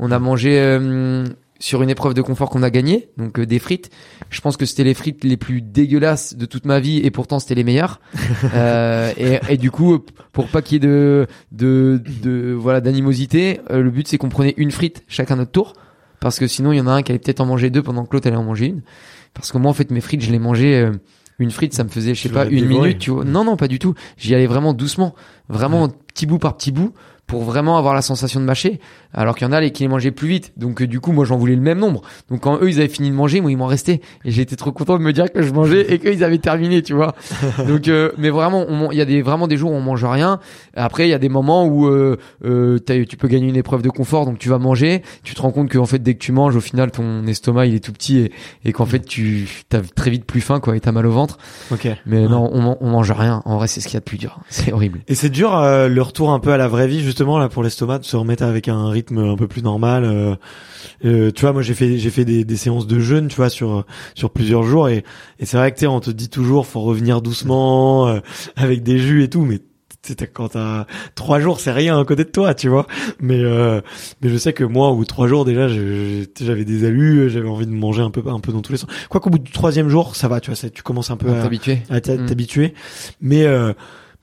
[0.00, 1.24] On a mangé euh,
[1.60, 3.90] sur une épreuve de confort qu'on a gagné, donc euh, des frites.
[4.30, 7.38] Je pense que c'était les frites les plus dégueulasses de toute ma vie et pourtant
[7.38, 8.00] c'était les meilleures.
[8.54, 9.98] Euh, et, et du coup
[10.32, 14.28] pour pas qu'il y ait de de, de voilà d'animosité, euh, le but c'est qu'on
[14.30, 15.74] prenait une frite chacun notre tour
[16.20, 18.04] parce que sinon il y en a un qui allait peut-être en manger deux pendant
[18.06, 18.82] que l'autre allait en manger une.
[19.34, 20.92] Parce que moi en fait mes frites je les mangeais euh,
[21.38, 22.88] une frite ça me faisait je sais Tu pas une dévoré.
[22.88, 23.24] minute tu vois.
[23.24, 23.94] Non non pas du tout.
[24.16, 25.14] J'y allais vraiment doucement,
[25.48, 26.94] vraiment petit bout par petit bout
[27.26, 28.80] pour vraiment avoir la sensation de mâcher
[29.14, 30.52] alors qu'il y en a les qui les mangeaient plus vite.
[30.56, 32.02] Donc euh, du coup moi j'en voulais le même nombre.
[32.30, 34.72] Donc quand eux ils avaient fini de manger moi il m'en restait et j'étais trop
[34.72, 37.14] content de me dire que je mangeais et qu'ils avaient terminé tu vois.
[37.66, 40.38] Donc euh, mais vraiment il y a des vraiment des jours où on mange rien.
[40.74, 43.90] Après il y a des moments où euh, euh, tu peux gagner une épreuve de
[43.90, 45.02] confort donc tu vas manger.
[45.22, 47.66] Tu te rends compte que en fait dès que tu manges au final ton estomac
[47.66, 48.32] il est tout petit et,
[48.64, 51.38] et qu'en fait tu t'as très vite plus faim quoi et t'as mal au ventre.
[51.70, 51.88] Ok.
[52.06, 52.28] mais Ouais.
[52.28, 53.42] non on, on mange rien.
[53.44, 54.38] En vrai c'est ce qu'il y a de plus dur.
[54.50, 55.00] C'est horrible.
[55.08, 57.62] Et c'est dur euh, le retour un peu à la vraie vie justement là pour
[57.62, 60.04] l'estomac de se remettre avec un rythme un peu plus normal.
[60.04, 60.34] euh,
[61.04, 63.48] euh, tu vois, moi j'ai fait j'ai fait des, des séances de jeûne, tu vois,
[63.50, 63.84] sur
[64.14, 65.04] sur plusieurs jours et
[65.38, 68.20] et c'est vrai que tu sais, on te dit toujours faut revenir doucement euh,
[68.56, 69.60] avec des jus et tout, mais
[70.32, 72.86] quand t'as trois jours c'est rien à côté de toi, tu vois.
[73.20, 73.82] Mais euh,
[74.22, 77.48] mais je sais que moi au bout de trois jours déjà j'avais des alus, j'avais
[77.48, 78.88] envie de manger un peu un peu dans tous les sens.
[79.10, 81.42] Quoi qu'au bout du troisième jour ça va, tu vois, tu commences un peu à,
[81.42, 82.26] t'habituer à Mm.
[82.26, 82.74] t'habituer.
[83.20, 83.74] Mais euh,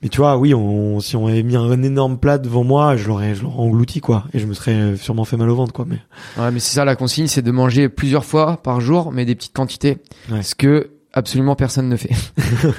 [0.02, 3.08] mais tu vois, oui, on, si on avait mis un énorme plat devant moi, je
[3.08, 5.84] l'aurais je l'aurais englouti quoi, et je me serais sûrement fait mal au ventre quoi.
[5.88, 5.98] Mais
[6.40, 9.34] Ouais, mais c'est ça la consigne, c'est de manger plusieurs fois par jour, mais des
[9.34, 9.98] petites quantités.
[10.30, 10.42] Ouais.
[10.42, 12.10] Ce que absolument personne ne fait.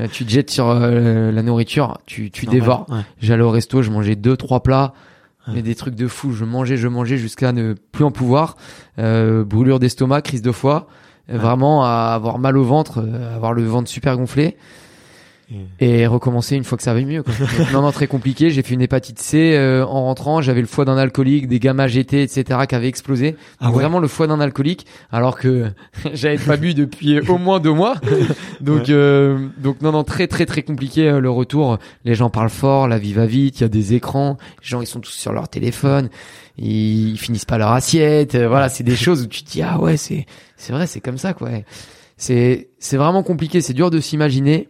[0.02, 2.86] Euh, tu te jettes sur euh, la nourriture, tu, tu normal, dévores.
[2.90, 3.02] ouais.
[3.22, 4.94] J'allais au resto, je mangeais deux, trois plats,
[5.48, 6.32] mais des trucs de fou.
[6.32, 8.56] Je mangeais, je mangeais jusqu'à ne plus en pouvoir.
[9.00, 10.88] Euh, brûlure d'estomac, crise de foie.
[11.32, 11.38] Euh.
[11.38, 14.58] Vraiment à avoir mal au ventre, euh, avoir le ventre super gonflé
[15.80, 17.24] et recommencer une fois que ça va mieux.
[17.24, 17.34] Quoi.
[17.58, 18.50] Donc, non, non, très compliqué.
[18.52, 20.41] J'ai fait une hépatite C euh, en rentrant.
[20.41, 22.60] J'avais le foie d'un alcoolique, des gamma GT, etc.
[22.68, 23.36] qui avaient explosé.
[23.60, 23.74] Ah ouais.
[23.76, 25.68] Vraiment le foie d'un alcoolique, alors que
[26.14, 27.95] j'avais pas bu depuis au moins deux mois.
[28.62, 28.86] Donc, Ouais.
[28.89, 31.78] euh, donc non, non, très, très, très compliqué euh, le retour.
[32.06, 33.60] Les gens parlent fort, la vie va vite.
[33.60, 34.38] Il y a des écrans.
[34.62, 36.10] Les gens, ils sont tous sur leur téléphone.
[36.58, 38.36] Ils finissent pas leur assiette.
[38.36, 40.26] Euh, Voilà, c'est des choses où tu te dis ah ouais, c'est,
[40.58, 41.50] c'est vrai, c'est comme ça quoi.
[42.18, 43.62] C'est, c'est vraiment compliqué.
[43.62, 44.68] C'est dur de s'imaginer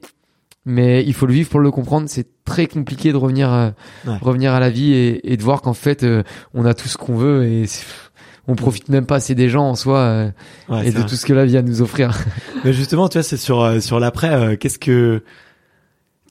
[0.65, 2.07] mais il faut le vivre pour le comprendre.
[2.09, 3.69] C'est très compliqué de revenir, euh,
[4.05, 4.17] Ouais.
[4.21, 6.97] revenir à la vie et, et de voir qu'en fait, euh, on a tout ce
[6.97, 7.65] qu'on veut et
[8.47, 10.29] on profite même pas assez des gens en soi euh,
[10.69, 11.07] Ouais, et de vrai.
[11.07, 12.17] tout ce que la vie a à nous offrir.
[12.65, 14.31] Mais justement, tu vois, c'est sur euh, sur l'après.
[14.33, 15.23] euh, Qu'est-ce que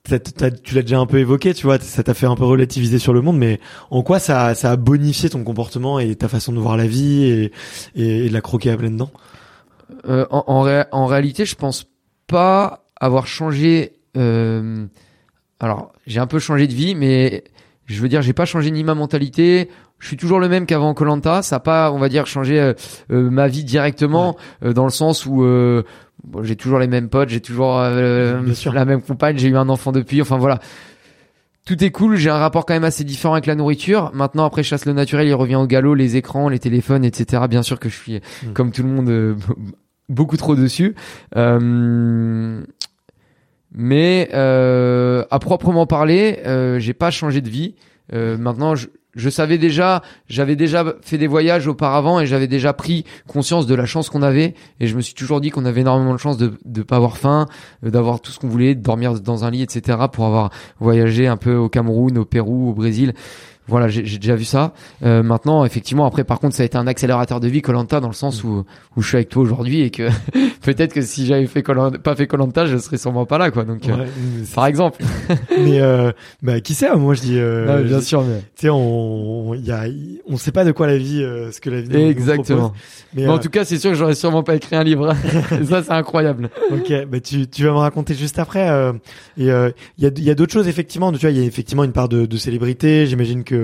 [0.05, 3.13] tu l'as déjà un peu évoqué, tu vois, ça t'a fait un peu relativiser sur
[3.13, 3.61] le monde, mais
[3.91, 7.25] en quoi ça ça a bonifié ton comportement et ta façon de voir la vie
[7.25, 7.53] et
[7.95, 9.11] et, et de la croquer à pleines dents?
[10.09, 11.87] Euh, en, en, ré- en réalité, je pense
[12.27, 13.98] pas avoir changé.
[14.19, 14.87] Euh,
[15.61, 17.45] alors, j'ai un peu changé de vie, mais
[17.87, 19.69] je veux dire, j'ai pas changé ni ma mentalité.
[19.99, 21.43] Je suis toujours le même qu'avant Colanta.
[21.43, 22.75] Ça a pas, on va dire, changé euh,
[23.11, 25.83] euh, ma vie directement, euh, dans le sens où euh,
[26.23, 29.91] bon, j'ai toujours les mêmes potes, j'ai toujours la même compagne, j'ai eu un enfant
[29.91, 30.23] depuis.
[30.23, 30.61] Enfin voilà.
[31.67, 34.11] Tout est cool, j'ai un rapport quand même assez différent avec la nourriture.
[34.15, 37.43] Maintenant, après chasse le naturel, il revient au galop, les écrans, les téléphones, etc.
[37.51, 38.53] Bien sûr que je suis, Mm.
[38.55, 39.37] comme tout le monde,
[40.09, 40.95] beaucoup trop dessus.
[41.37, 42.63] Euh,
[43.73, 47.75] mais euh, à proprement parler, euh, j'ai pas changé de vie.
[48.15, 52.73] Euh, maintenant, je, je savais déjà, j'avais déjà fait des voyages auparavant et j'avais déjà
[52.73, 54.55] pris conscience de la chance qu'on avait.
[54.81, 57.19] Et je me suis toujours dit qu'on avait énormément de chance de de pas avoir
[57.19, 57.47] faim,
[57.85, 59.99] euh, d'avoir tout ce qu'on voulait, de dormir dans un lit, etc.
[60.13, 63.13] Pour avoir voyagé un peu au Cameroun, au Pérou, au Brésil.
[63.69, 64.73] Voilà, j'ai déjà vu ça.
[65.05, 68.09] Euh, maintenant, effectivement, après, par contre, ça a été un accélérateur de vie Colanta dans
[68.09, 68.65] le sens où
[68.97, 70.09] où je suis avec toi aujourd'hui et que
[70.63, 73.65] peut-être que si j'avais fait Koh-Lanta- pas fait Colanta, je serais sûrement pas là, quoi.
[73.65, 74.07] Donc, euh, Ouais,
[74.55, 75.03] par exemple.
[75.63, 76.13] mais euh,
[76.43, 78.39] bah qui sait moi je dis euh, Non, bien je- sûr, mais...
[78.57, 79.85] tu sais on y a
[80.29, 82.59] on sait pas de quoi la vie euh, ce que la vie Exactement.
[82.71, 82.77] propose.
[83.15, 85.15] mais Mais en tout cas, c'est sûr que j'aurais sûrement pas écrit un livre.
[85.69, 86.51] Ça, c'est incroyable.
[86.73, 88.67] Ok, bah tu, tu vas me raconter juste après.
[88.67, 88.93] et
[89.37, 91.13] il y a, il y a d'autres choses effectivement.
[91.13, 93.07] Tu vois, il y a effectivement une part de, de célébrité.
[93.07, 93.58] J'imagine que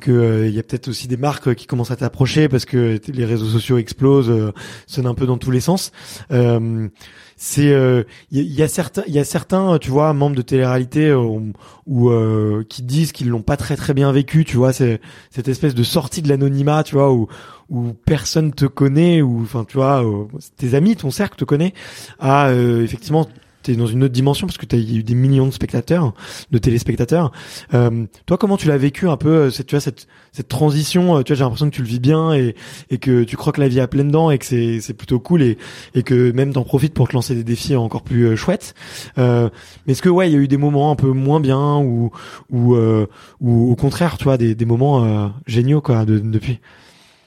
[0.00, 3.00] que euh, il y a peut-être aussi des marques qui commencent à t'approcher parce que
[3.08, 4.52] les réseaux sociaux explosent, euh,
[4.86, 5.92] sonnent un peu dans tous les sens.
[6.32, 6.88] Euh,
[7.36, 11.08] c'est euh, il y, a- certains il y a certains tu vois membres de télé-réalité
[11.08, 11.40] euh,
[11.86, 15.74] ou euh, qui disent qu'ils l'ont pas très très bien vécu tu vois cette espèce
[15.74, 17.26] de sortie de l'anonymat tu vois où
[17.70, 20.26] où personne te connaît ou enfin tu vois euh,
[20.56, 21.74] tes amis ton cercle te connaît
[22.22, 23.26] euh, effectivement
[23.64, 26.12] t'es dans une autre dimension parce que t'as eu des millions de spectateurs
[26.50, 27.32] de téléspectateurs.
[27.72, 31.16] Euh, toi comment tu l'as vécu un peu euh, cette tu vois cette cette transition
[31.16, 32.54] euh, tu vois j'ai l'impression que tu le vis bien et
[32.90, 35.42] et que tu croques la vie à pleines dents et que c'est c'est plutôt cool
[35.42, 35.58] et
[35.94, 38.74] et que même t'en profites pour te lancer des défis encore plus euh, chouettes.
[39.18, 39.48] Euh,
[39.86, 42.10] mais est-ce que ouais il y a eu des moments un peu moins bien ou
[42.50, 43.06] ou euh,
[43.40, 46.60] ou au contraire tu vois des des moments géniaux quoi de, depuis?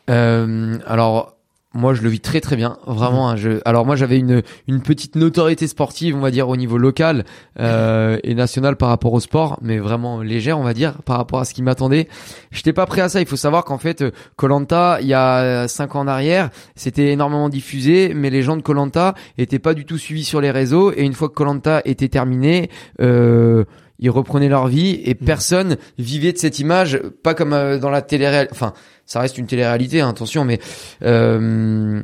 [0.08, 1.37] Alors,
[1.78, 3.30] moi, je le vis très très bien, vraiment.
[3.30, 3.60] hein, je...
[3.64, 7.24] Alors moi, j'avais une une petite notoriété sportive, on va dire, au niveau local
[7.60, 11.40] euh, et national par rapport au sport, mais vraiment légère, on va dire, par rapport
[11.40, 12.08] à ce qui m'attendait.
[12.52, 13.22] J'étais pas prêt à ça.
[13.22, 14.04] Il faut savoir qu'en fait,
[14.36, 18.62] Colanta, il y a cinq ans en arrière, c'était énormément diffusé, mais les gens de
[18.62, 20.92] Colanta étaient pas du tout suivis sur les réseaux.
[20.92, 22.70] Et une fois que Colanta était terminé,
[23.02, 23.64] euh,
[24.00, 28.02] ils reprenaient leur vie et personne vivait de cette image, pas comme euh, dans la
[28.02, 28.74] télé Enfin,
[29.06, 30.60] ça reste une télé-réalité, hein, attention, mais
[31.04, 32.02] euh,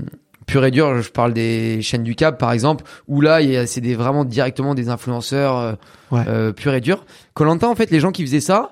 [0.47, 3.95] pur et dur, je parle des chaînes du câble par exemple, où là, c'est des
[3.95, 5.73] vraiment directement des influenceurs euh,
[6.11, 6.23] Ouais.
[6.27, 7.05] euh, pur et dur.
[7.33, 8.69] Colanta, en fait, les gens qui faisaient ça.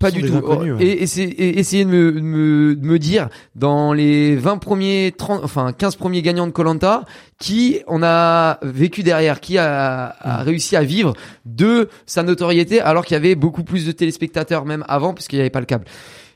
[0.00, 0.36] Pas du tout.
[0.36, 0.84] inconnus, ouais.
[0.84, 5.42] Et, et, essayer de me, de me, de me dire dans les 20 premiers, 30,
[5.42, 7.04] enfin 15 premiers gagnants de Colanta,
[7.40, 11.14] qui on a vécu derrière, qui a, a réussi à vivre
[11.46, 15.38] de sa notoriété, alors qu'il y avait beaucoup plus de téléspectateurs même avant, parce qu'il
[15.38, 15.84] n'y avait pas le câble.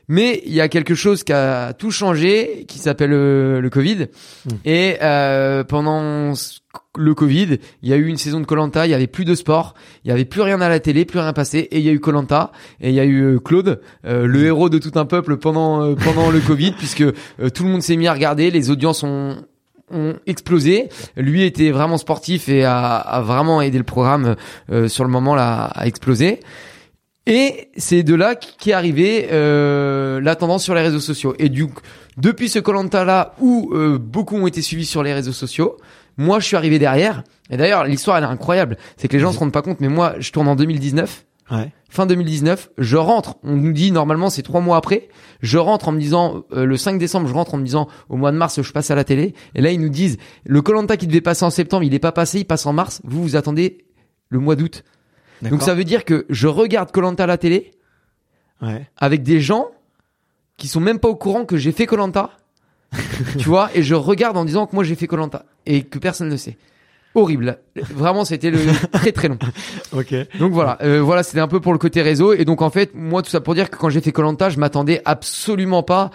[0.07, 4.07] Mais il y a quelque chose qui a tout changé, qui s'appelle euh, le Covid.
[4.45, 4.49] Mm.
[4.65, 6.33] Et euh, pendant
[6.97, 9.35] le Covid, il y a eu une saison de Colanta, il y avait plus de
[9.35, 9.73] sport,
[10.03, 11.91] il y avait plus rien à la télé, plus rien passé, et il y a
[11.91, 12.51] eu Colanta,
[12.81, 15.83] et il y a eu euh, Claude, euh, le héros de tout un peuple pendant
[15.83, 17.03] euh, pendant le Covid, puisque
[17.53, 19.37] tout le monde s'est mis à regarder, les audiences ont
[19.91, 20.89] ont explosé.
[21.15, 24.35] Lui était vraiment sportif et a, a vraiment aidé le programme
[24.71, 26.39] euh, sur le moment là à exploser.
[27.25, 31.35] Et c'est de là qu'est arrivé euh, la tendance sur les réseaux sociaux.
[31.39, 31.67] Et du
[32.17, 35.77] depuis ce Colanta là où euh, beaucoup ont été suivis sur les réseaux sociaux,
[36.17, 37.23] moi je suis arrivé derrière.
[37.49, 39.87] Et d'ailleurs l'histoire elle est incroyable, c'est que les gens se rendent pas compte, mais
[39.87, 41.71] moi je tourne en 2019 ouais.
[41.89, 45.09] Fin 2019, je rentre, on nous dit normalement c'est trois mois après,
[45.41, 48.17] je rentre en me disant, euh, le 5 décembre, je rentre en me disant, au
[48.17, 50.97] mois de mars, je passe à la télé, et là ils nous disent, le Colanta
[50.97, 53.35] qui devait passer en septembre, il n'est pas passé, il passe en mars, vous vous
[53.35, 53.85] attendez
[54.29, 54.83] le mois d'août.
[55.41, 57.71] Donc ça veut dire que je regarde Colanta à la télé,
[58.61, 59.67] ouais avec des gens
[60.57, 62.31] qui sont même pas au courant que j'ai fait Colanta,
[63.37, 66.29] tu vois, et je regarde en disant que moi j'ai fait Colanta, et que personne
[66.29, 66.57] ne sait.
[67.15, 67.59] Horrible.
[67.75, 68.59] Vraiment, c'était le
[68.91, 69.37] très très long.
[69.91, 72.33] ok Donc voilà, euh, voilà, c'était un peu pour le côté réseau.
[72.33, 74.57] Et donc en fait, moi tout ça pour dire que quand j'ai fait Colanta, je
[74.59, 76.09] m'attendais absolument pas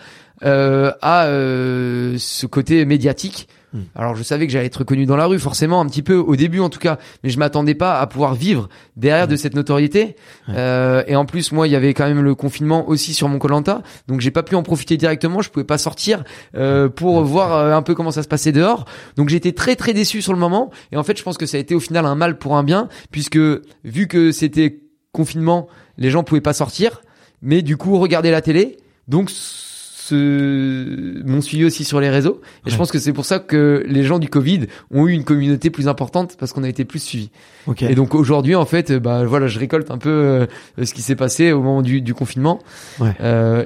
[0.45, 3.49] euh, à euh, ce côté médiatique.
[3.73, 3.81] Hmm.
[3.95, 6.37] Alors je savais que j'allais être connu dans la rue, forcément un petit peu au
[6.37, 10.17] début en tout cas, mais je m'attendais pas à pouvoir vivre derrière de cette notoriété.
[10.49, 13.39] Euh, et en plus, moi, il y avait quand même le confinement aussi sur mon
[13.39, 15.43] Colanta, donc j'ai pas pu en profiter directement.
[15.43, 18.87] Je pouvais pas sortir euh, pour voir euh, un peu comment ça se passait dehors.
[19.17, 20.71] Donc j'étais très très déçu sur le moment.
[20.93, 22.63] Et en fait, je pense que ça a été au final un mal pour un
[22.63, 23.39] bien, puisque
[23.85, 24.81] vu que c'était
[25.13, 27.03] confinement, les gens pouvaient pas sortir,
[27.43, 28.79] mais du coup regarder la télé.
[29.09, 29.31] Donc
[30.09, 32.41] se m'ont suivi aussi sur les réseaux.
[32.67, 32.79] Et je Ouais.
[32.79, 35.89] pense que c'est pour ça que les gens du Covid ont eu une communauté plus
[35.89, 37.31] importante parce qu'on a été plus suivis.
[37.67, 37.83] Ok.
[37.83, 40.47] Et donc aujourd'hui, en fait, bah voilà, je récolte un peu euh,
[40.83, 42.59] ce qui s'est passé au moment du, du confinement.
[43.01, 43.13] Ouais.
[43.21, 43.65] Euh,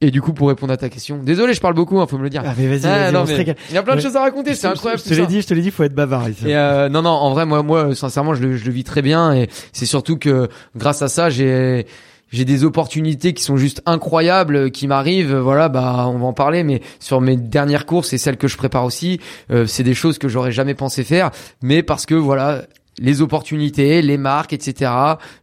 [0.00, 2.22] et du coup, pour répondre à ta question, désolé, je parle beaucoup, hein, faut me
[2.22, 2.42] le dire.
[2.46, 4.04] Ah, mais vas-y, Ah, se mais il y a plein de Ouais.
[4.04, 5.02] choses à raconter, c'est Je- incroyable.
[5.04, 6.48] Je te l'ai dit, je te l'ai dit, faut être bavard ici.
[6.48, 9.02] Et euh, non, non, en vrai, moi, moi, sincèrement, je le, je le vis très
[9.02, 11.86] bien, et c'est surtout que grâce à ça, j'ai
[12.30, 15.36] j'ai des opportunités qui sont juste incroyables qui m'arrivent.
[15.36, 18.56] Voilà, bah, on va en parler, mais sur mes dernières courses et celles que je
[18.56, 19.20] prépare aussi,
[19.50, 21.30] euh, c'est des choses que j'aurais jamais pensé faire,
[21.62, 22.62] mais parce que voilà.
[23.00, 24.90] Les opportunités, les marques, etc.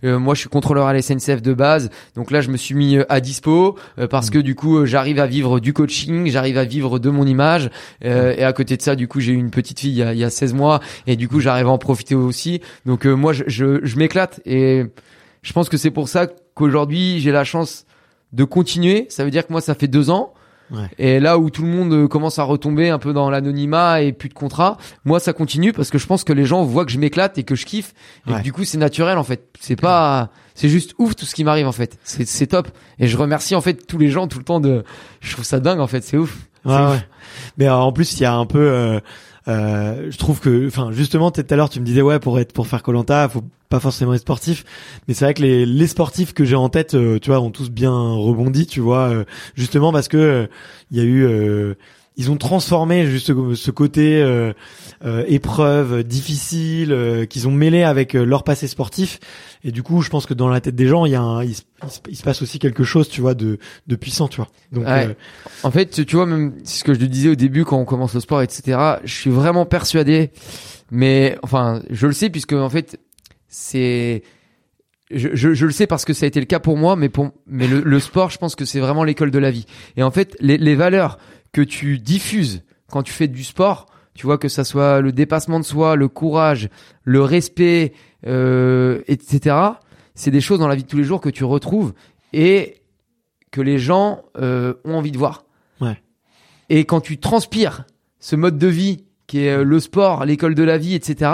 [0.03, 2.75] Euh, moi, je suis contrôleur à la SNCF de base, donc là, je me suis
[2.75, 6.29] mis euh, à dispo euh, parce que du coup, euh, j'arrive à vivre du coaching,
[6.29, 7.69] j'arrive à vivre de mon image,
[8.03, 10.03] euh, et à côté de ça, du coup, j'ai eu une petite fille il y
[10.03, 12.59] a, il y a 16 mois, et du coup, j'arrive à en profiter aussi.
[12.85, 14.83] Donc, euh, moi, je, je, je m'éclate, et
[15.45, 16.25] je pense que c'est pour ça
[16.55, 17.85] qu'aujourd'hui, j'ai la chance
[18.33, 19.05] de continuer.
[19.09, 20.33] Ça veut dire que moi, ça fait deux ans.
[20.71, 20.87] Ouais.
[20.97, 24.11] Et là où tout le monde euh, commence à retomber un peu dans l'anonymat et
[24.13, 26.91] plus de contrat, moi ça continue parce que je pense que les gens voient que
[26.91, 27.93] je m'éclate et que je kiffe
[28.25, 28.39] et Ouais.
[28.39, 29.47] que du coup c'est naturel en fait.
[29.59, 31.99] C'est pas, c'est juste ouf tout ce qui m'arrive en fait.
[32.03, 32.67] C'est top
[32.97, 34.83] et je remercie en fait tous les gens tout le temps de.
[35.21, 36.01] Je trouve ça dingue en fait.
[36.03, 36.35] C'est ouf.
[36.65, 36.89] Ouais, ouf.
[36.93, 37.05] ouais.
[37.59, 38.99] Mais euh, en plus, il y a un peu, euh,
[39.47, 42.53] euh, je trouve que, enfin, justement, tout à l'heure, tu me disais ouais, pour être,
[42.53, 44.63] pour faire Colanta, faut pas forcément être sportif.
[45.07, 47.51] Mais c'est vrai que les, les sportifs que j'ai en tête, euh, tu vois, ont
[47.51, 49.25] tous bien rebondi, tu vois, euh,
[49.55, 50.47] justement parce que euh,
[50.91, 51.75] il y a eu,
[52.17, 54.53] ils ont transformé juste ce- côté euh,
[55.03, 59.19] euh, épreuve difficile euh, qu'ils ont mêlé avec euh, leur passé sportif.
[59.63, 61.43] Et du coup, je pense que dans la tête des gens, il y a, un,
[61.43, 61.61] il, se,
[62.09, 63.57] il passe aussi quelque chose, tu vois, de,
[63.87, 64.47] de puissant, tu vois.
[64.71, 65.07] Donc, Ouais.
[65.07, 65.13] euh,
[65.63, 67.85] En fait, tu vois, même c'est ce que je te disais au début quand on
[67.85, 68.77] commence le sport, etc.
[69.03, 70.31] Je suis vraiment persuadé,
[70.91, 72.97] mais enfin, je le sais puisque en fait,
[73.49, 74.23] c'est,
[75.11, 77.09] je, je, je le sais parce que ça a été le cas pour moi, mais
[77.09, 79.65] pour, mais le, le sport, je pense que c'est vraiment l'école de la vie.
[79.97, 81.17] Et en fait, les, les valeurs
[81.55, 85.57] que tu diffuses quand tu fais du sport, tu vois que ça soit le dépassement
[85.57, 86.67] de soi, le courage,
[87.05, 87.93] le respect,
[88.27, 89.55] euh, etc.
[90.15, 91.93] C'est des choses dans la vie de tous les jours que tu retrouves
[92.33, 92.81] et
[93.51, 95.45] que les gens euh, ont envie de voir.
[95.79, 95.97] Ouais.
[96.67, 97.85] Et quand tu transpires
[98.19, 101.31] ce mode de vie qui est euh, le sport, l'école de la vie, etc.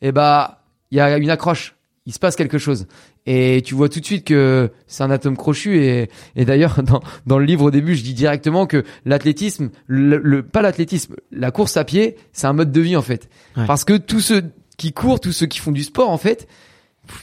[0.00, 1.76] Eh bah, il y a une accroche.
[2.06, 2.86] Il se passe quelque chose.
[3.30, 5.84] Et tu vois tout de suite que c'est un atome crochu.
[5.84, 10.16] Et, et d'ailleurs, dans, dans le livre au début, je dis directement que l'athlétisme, le,
[10.18, 13.28] le- pas l'athlétisme, la course à pied, c'est un mode de vie en fait.
[13.56, 13.66] Ouais.
[13.66, 14.44] Parce que tous ceux
[14.78, 16.48] qui courent, tous ceux qui font du sport, en fait,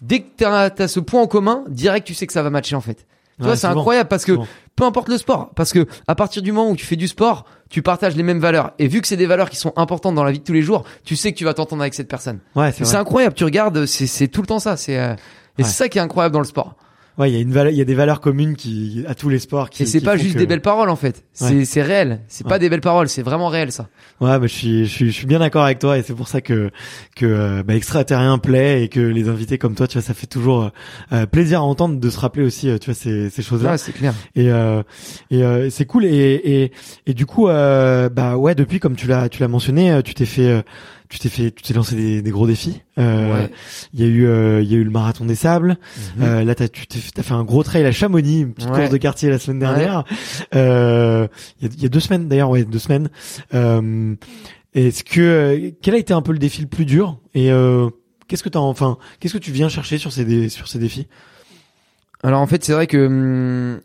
[0.02, 2.76] dès que t'as as ce point en commun, direct, tu sais que ça va matcher
[2.76, 3.06] en fait.
[3.38, 4.32] Tu Ouais, vois, c'est incroyable parce que
[4.78, 7.46] peu importe le sport, parce que à partir du moment où tu fais du sport,
[7.70, 8.72] tu partages les mêmes valeurs.
[8.80, 10.62] Et vu que c'est des valeurs qui sont importantes dans la vie de tous les
[10.62, 12.40] jours, tu sais que tu vas t'entendre avec cette personne.
[12.56, 13.36] ouais, c'est incroyable.
[13.36, 14.78] Tu regardes, c'est c'est tout le temps ça.
[14.78, 15.16] C'est euh,
[15.58, 15.68] et Ouais.
[15.70, 16.76] c'est ça qui est incroyable dans le sport.
[17.18, 19.30] Ouais, il y a une valeur, il y a des valeurs communes qui à tous
[19.30, 19.70] les sports.
[19.70, 21.24] Qui, Et c'est pas juste que- des belles paroles en fait.
[21.32, 21.64] C'est Ouais.
[21.64, 22.20] c'est réel.
[22.28, 22.60] C'est pas Ouais.
[22.60, 23.08] des belles paroles.
[23.08, 23.88] C'est vraiment réel ça.
[24.20, 26.28] Ouais, bah, je suis, je suis, je suis bien d'accord avec toi et c'est pour
[26.28, 26.72] ça que
[27.16, 30.28] que euh, bah, extraterrien plaît et que les invités comme toi, tu vois, ça fait
[30.28, 30.70] toujours euh,
[31.14, 33.72] euh, plaisir à entendre de se rappeler aussi, tu vois, ces ces choses-là.
[33.72, 34.14] Ouais, c'est clair.
[34.36, 34.84] Et euh,
[35.32, 36.72] et euh, c'est cool et et
[37.08, 40.66] et du coup, bah ouais, depuis comme tu l'as tu l'as mentionné, tu t'es fait
[41.10, 42.82] tu t'es fait tu t'es lancé des, des gros défis.
[42.98, 43.52] Euh, Ouais.
[43.94, 45.78] Il y a eu euh, il y a eu le marathon des sables.
[46.18, 46.24] Mhm.
[46.24, 48.78] Euh, là, t'as, tu t'es, t'as fait un gros trail à Chamonix, une petite Ouais.
[48.80, 50.04] course de quartier la semaine dernière.
[50.56, 51.28] Euh,
[51.62, 53.10] il y, a, y a deux semaines d'ailleurs, ouais, deux semaines.
[53.54, 54.16] Euh,
[54.74, 57.20] est-ce que quel a été un peu le défi le plus dur?
[57.34, 57.90] Et euh,
[58.28, 61.08] qu'est-ce que t'as enfin qu'est-ce que tu viens chercher sur ces dé- sur ces défis?
[62.24, 63.82] Alors en fait, c'est vrai que hum,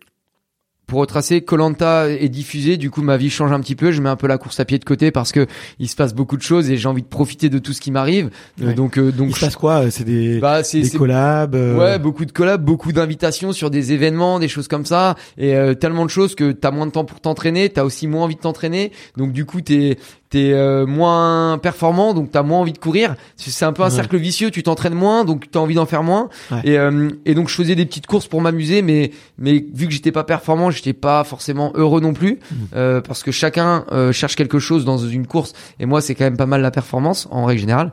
[0.90, 3.92] pour retracer, Colanta est diffusé, du coup ma vie change un petit peu.
[3.92, 5.46] Je mets un peu la course à pied de côté parce que
[5.78, 7.90] il se passe beaucoup de choses et j'ai envie de profiter de tout ce qui
[7.90, 8.28] m'arrive.
[8.60, 8.74] Euh, Ouais.
[8.74, 9.90] donc euh, donc Il se passe quoi?
[9.90, 13.70] C'est des, bah, c'est des c'est- collabs euh, Ouais, beaucoup de collabs, beaucoup d'invitations sur
[13.70, 16.92] des événements, des choses comme ça, et euh, tellement de choses que t'as moins de
[16.92, 19.96] temps pour t'entraîner, t'as aussi moins envie de t'entraîner, donc du coup t'es
[20.30, 23.16] t'es euh, moins performant, donc t'as moins envie de courir.
[23.36, 23.90] C'est un peu un Ouais.
[23.90, 26.28] cercle vicieux, tu t'entraînes moins, donc t'as envie d'en faire moins.
[26.52, 26.60] Ouais.
[26.64, 29.92] Et euh, et donc je faisais des petites courses pour m'amuser, mais mais vu que
[29.92, 32.58] j'étais pas performant, j'étais pas forcément heureux non plus, Mhm.
[32.76, 36.24] euh, parce que chacun euh, cherche quelque chose dans une course, et moi c'est quand
[36.24, 37.90] même pas mal la performance en règle générale.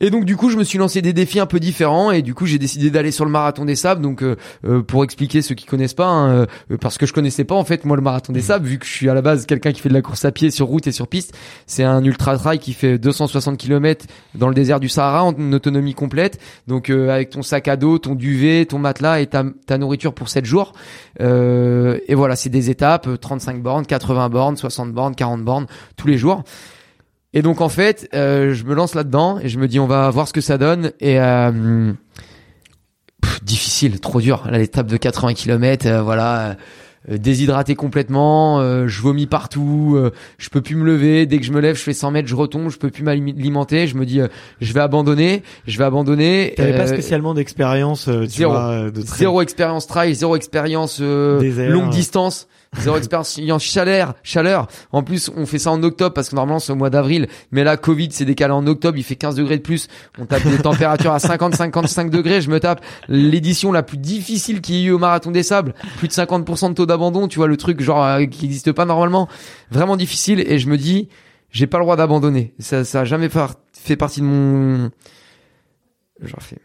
[0.00, 2.34] Et donc du coup, je me suis lancé des défis un peu différents et du
[2.34, 4.02] coup, j'ai décidé d'aller sur le marathon des sables.
[4.02, 7.44] Donc euh, euh, pour expliquer ceux qui connaissent pas, hein, euh, parce que je connaissais
[7.44, 9.46] pas en fait moi le marathon des sables, vu que je suis à la base
[9.46, 11.36] quelqu'un qui fait de la course à pied sur route et sur piste.
[11.66, 15.94] C'est un ultra trail qui fait 260 km dans le désert du Sahara en autonomie
[15.94, 16.38] complète.
[16.66, 20.14] Donc euh, avec ton sac à dos, ton duvet, ton matelas et ta, ta nourriture
[20.14, 20.72] pour 7 jours.
[21.20, 25.66] Euh, et voilà, c'est des étapes, euh, 35 bornes, 80 bornes, 60 bornes, 40 bornes
[25.96, 26.44] tous les jours.
[27.34, 30.08] Et donc en fait, euh, je me lance là-dedans et je me dis on va
[30.10, 31.92] voir ce que ça donne et euh,
[33.22, 34.44] pff, difficile, trop dur.
[34.50, 36.56] Là, l'étape de 80 km, voilà.
[37.10, 41.26] euh, déshydraté complètement, euh, je vomis partout, euh, je peux plus me lever.
[41.26, 43.86] Dès que je me lève, je fais 100 mètres, je retombe, je peux plus m'alimenter.
[43.86, 44.28] Je me dis, euh,
[44.60, 46.54] je vais abandonner, je vais abandonner.
[46.56, 48.52] T'avais pas Euh, spécialement d'expérience, euh, zéro.
[48.52, 49.00] vois, euh, de.
[49.02, 54.68] Zéro expérience trail, zéro expérience euh, longue distance, zéro expérience en chaleur, chaleur.
[54.92, 57.64] En plus, on fait ça en octobre parce que normalement c'est au mois d'avril, mais
[57.64, 59.88] là Covid c'est décalé en octobre, il fait 15 degrés de plus.
[60.18, 64.60] On tape des températures à 50 55 degrés, je me tape l'édition la plus difficile
[64.60, 67.38] qu'il y ait eu au marathon des sables, plus de 50% de taux d'abandon, tu
[67.38, 69.28] vois le truc genre euh, qui n'existe pas normalement,
[69.70, 71.08] vraiment difficile et je me dis
[71.50, 72.54] j'ai pas le droit d'abandonner.
[72.58, 73.28] Ça ça a jamais
[73.72, 74.90] fait partie de mon
[76.20, 76.58] je refais.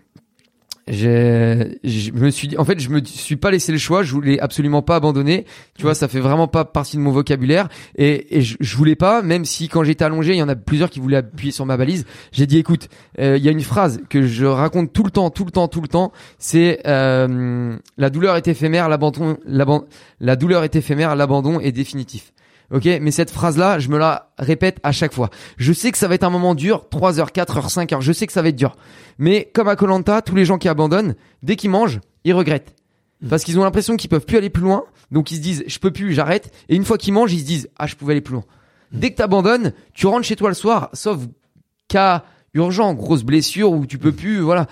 [0.87, 4.03] Je me suis dit, en fait, je me suis pas laissé le choix.
[4.03, 5.45] Je voulais absolument pas abandonner.
[5.75, 7.69] Tu vois, ça fait vraiment pas partie de mon vocabulaire.
[7.97, 10.55] Et, et je, je voulais pas, même si quand j'étais allongé, il y en a
[10.55, 12.05] plusieurs qui voulaient appuyer sur ma balise.
[12.31, 15.29] J'ai dit, écoute, euh, il y a une phrase que je raconte tout le temps,
[15.29, 16.11] tout le temps, tout le temps.
[16.37, 19.85] C'est euh, la douleur est éphémère, l'abandon, l'aban-
[20.19, 22.33] la douleur est éphémère, l'abandon est définitif.
[22.73, 25.29] Ok, mais cette phrase-là, je me la répète à chaque fois.
[25.57, 28.01] Je sais que ça va être un moment dur, 3 heures, 4 heures, 5 heures,
[28.01, 28.75] je sais que ça va être dur.
[29.19, 31.13] Mais comme à Colanta, tous les gens qui abandonnent,
[31.43, 32.73] dès qu'ils mangent, ils regrettent.
[33.29, 35.77] Parce qu'ils ont l'impression qu'ils peuvent plus aller plus loin, donc ils se disent je
[35.77, 36.51] peux plus, j'arrête.
[36.67, 38.43] Et une fois qu'ils mangent, ils se disent ah je pouvais aller plus loin.
[38.91, 41.19] Dès que t'abandonnes, tu rentres chez toi le soir, sauf
[41.87, 42.23] cas
[42.55, 44.65] urgent, grosse blessure où tu peux plus, voilà.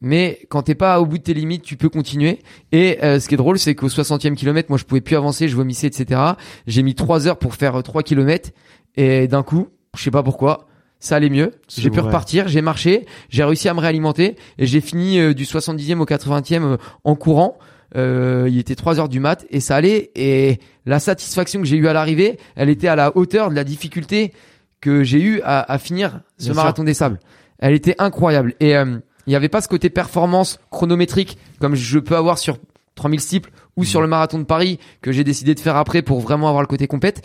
[0.00, 2.38] Mais quand t'es pas au bout de tes limites, tu peux continuer.
[2.72, 5.48] Et euh, ce qui est drôle, c'est qu'au 60e kilomètre, moi je pouvais plus avancer,
[5.48, 6.20] je vomissais, etc.
[6.66, 8.50] J'ai mis 3 heures pour faire 3 kilomètres.
[8.96, 10.66] Et d'un coup, je sais pas pourquoi,
[11.00, 11.52] ça allait mieux.
[11.68, 14.36] J'ai pu repartir, j'ai marché, j'ai réussi à me réalimenter.
[14.58, 17.58] Et j'ai fini euh, du 70e au 80e euh, en courant.
[17.96, 20.12] Euh, il était 3 heures du mat et ça allait.
[20.14, 23.64] Et la satisfaction que j'ai eue à l'arrivée, elle était à la hauteur de la
[23.64, 24.32] difficulté
[24.80, 26.62] que j'ai eu à, à finir ce Bien sûr.
[26.62, 27.18] marathon des sables.
[27.58, 28.54] Elle était incroyable.
[28.60, 28.98] Et euh,
[29.30, 32.58] il n'y avait pas ce côté performance chronométrique comme je peux avoir sur
[32.96, 36.18] 3000 steeples ou sur le marathon de Paris que j'ai décidé de faire après pour
[36.18, 37.24] vraiment avoir le côté compète.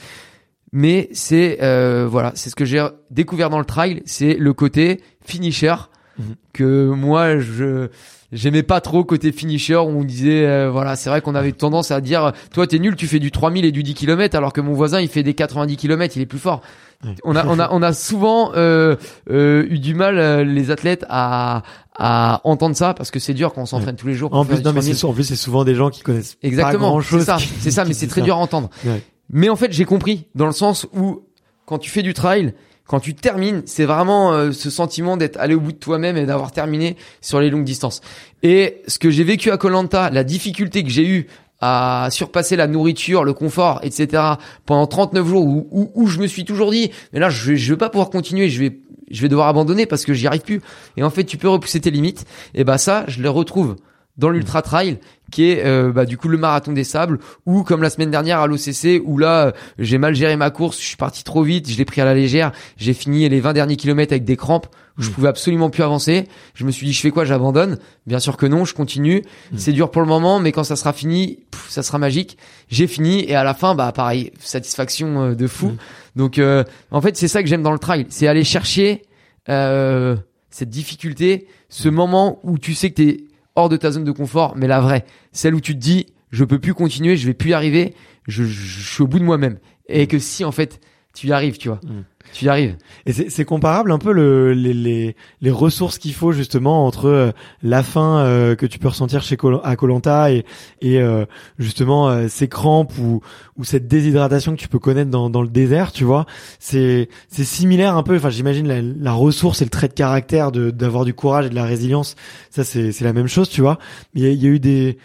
[0.71, 5.01] Mais c'est euh, voilà, c'est ce que j'ai découvert dans le trail, c'est le côté
[5.21, 5.73] finisher
[6.17, 6.35] Mhm.
[6.53, 7.89] que moi je
[8.31, 11.91] j'aimais pas trop côté finisher où on disait euh, voilà c'est vrai qu'on avait tendance
[11.91, 14.61] à dire toi t'es nul tu fais du 3000 et du 10 km alors que
[14.61, 16.61] mon voisin il fait des 90 km il est plus fort
[17.03, 17.11] Ouais.
[17.25, 18.95] on a on a on a souvent euh,
[19.29, 21.61] euh, eu du mal euh, les athlètes à
[21.99, 24.55] à entendre ça parce que c'est dur quand on s'entraîne tous les jours En plus,
[24.63, 24.83] non, mais 3000.
[24.83, 27.23] c'est sou- en plus, c'est souvent des gens qui connaissent pas Exactement, grand c'est chose.
[27.25, 28.69] ça, c'est ça, mais c'est très dur à entendre.
[28.85, 29.01] Ouais.
[29.29, 31.21] Mais en fait, j'ai compris dans le sens où
[31.65, 32.53] quand tu fais du trail,
[32.87, 36.25] quand tu termines, c'est vraiment euh, ce sentiment d'être allé au bout de toi-même et
[36.25, 38.01] d'avoir terminé sur les longues distances.
[38.43, 41.27] Et ce que j'ai vécu à Colanta, la difficulté que j'ai eue
[41.61, 44.21] à surpasser la nourriture, le confort, etc.
[44.65, 47.73] pendant 39 jours où, où, où je me suis toujours dit, mais là, je, je
[47.73, 48.79] vais pas pouvoir continuer, je vais,
[49.09, 50.61] je vais devoir abandonner parce que j'y arrive plus.
[50.97, 52.25] Et en fait, tu peux repousser tes limites.
[52.53, 53.77] Et bah ça, je le retrouve
[54.17, 54.99] dans l'ultra trail
[55.31, 58.39] qui est euh, bah, du coup le marathon des sables ou comme la semaine dernière
[58.39, 61.69] à l'OCC où là euh, j'ai mal géré ma course, je suis parti trop vite,
[61.69, 64.67] je l'ai pris à la légère, j'ai fini les 20 derniers kilomètres avec des crampes
[64.97, 66.27] où je pouvais absolument plus avancer.
[66.53, 67.79] Je me suis dit je fais quoi, j'abandonne?
[68.07, 69.23] Bien sûr que non, je continue.
[69.57, 72.37] C'est dur pour le moment mais quand ça sera fini, pff, ça sera magique.
[72.69, 75.73] J'ai fini et à la fin bah pareil, satisfaction euh, de fou.
[76.15, 79.01] Donc euh, en fait, c'est ça que j'aime dans le trail, c'est aller chercher
[79.49, 80.15] euh,
[80.49, 83.25] cette difficulté, ce moment où tu sais que t'es
[83.55, 86.43] hors de ta zone de confort, mais la vraie, celle où tu te dis, je
[86.43, 87.93] peux plus continuer, je vais plus y arriver,
[88.27, 89.59] je, je, je suis au bout de moi-même.
[89.87, 90.81] Et que si, en fait,
[91.13, 91.79] tu y arrives, tu vois.
[91.83, 92.03] Mm.
[92.33, 92.75] Tu y arrives.
[93.05, 97.31] Et c'est comparable un peu le, les, les, les ressources qu'il faut justement entre euh,
[97.63, 100.43] la faim euh, que tu peux ressentir chez Col- à Colanta et,
[100.81, 101.25] et euh,
[101.59, 103.21] justement euh, ces crampes ou,
[103.57, 106.25] ou cette déshydratation que tu peux connaître dans, dans le désert, tu vois.
[106.59, 108.17] C'est similaire un peu.
[108.17, 111.55] Enfin, j'imagine la, la ressource et le trait de caractère d'avoir du courage et de
[111.55, 112.15] la résilience.
[112.49, 113.79] Ça, c'est la même chose, tu vois.
[114.13, 114.97] Il y y a eu des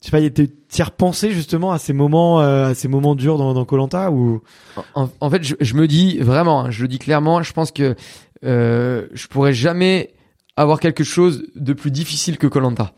[0.00, 3.36] je sais pas, t'y as repensé justement à ces moments, euh, à ces moments durs
[3.36, 4.42] dans Colanta ou?
[4.94, 7.72] En, en fait, je, je me dis vraiment, hein, je le dis clairement, je pense
[7.72, 7.96] que
[8.44, 10.10] euh, je pourrais jamais
[10.56, 12.92] avoir quelque chose de plus difficile que Colanta.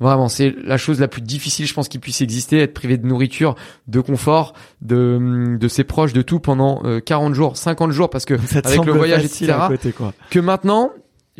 [0.00, 3.06] Vraiment, c'est la chose la plus difficile, je pense, qui puisse exister, être privé de
[3.06, 3.54] nourriture,
[3.86, 8.24] de confort, de, de ses proches, de tout pendant euh, 40 jours, 50 jours, parce
[8.24, 9.54] que ça avec le voyage, etc.
[9.68, 10.14] côté quoi.
[10.30, 10.90] que maintenant,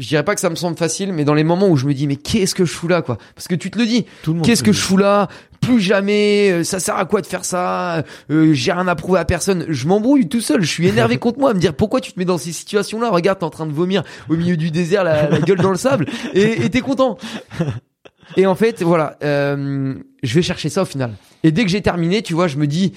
[0.01, 1.95] je dirais pas que ça me semble facile, mais dans les moments où je me
[1.95, 3.19] dis mais qu'est-ce que je fous là quoi?
[3.37, 4.47] Parce que tu te le dis, Tout le monde.
[4.47, 5.29] qu'est-ce que je fous là?
[5.61, 8.03] Plus jamais, euh, ça sert à quoi de faire ça?
[8.31, 9.67] Euh, J'ai rien à prouver à personne.
[9.69, 12.19] Je m'embrouille tout seul, je suis énervé contre moi, à me dire pourquoi tu te
[12.19, 13.11] mets dans ces situations-là?
[13.11, 15.77] Regarde, t'es en train de vomir au milieu du désert, la, la gueule dans le
[15.77, 17.19] sable, et et t'es content.
[18.37, 21.13] Et en fait, voilà, euh, je vais chercher ça au final.
[21.43, 22.93] Et dès que j'ai terminé, tu vois, je me dis,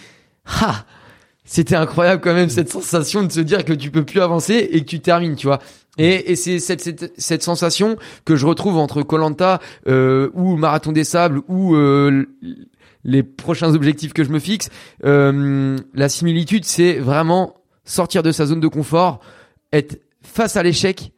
[0.62, 0.86] ah,
[1.44, 4.82] c'était incroyable quand même cette sensation de se dire que tu peux plus avancer et
[4.82, 5.60] que tu termines, tu vois.
[5.98, 10.92] Et, et c'est cette, cette, cette sensation que je retrouve entre Colanta euh, ou Marathon
[10.92, 12.26] des Sables ou euh,
[13.04, 14.70] les prochains objectifs que je me fixe.
[15.06, 19.20] Euh, la similitude, c'est vraiment sortir de sa zone de confort,
[19.72, 21.12] être face à l'échec.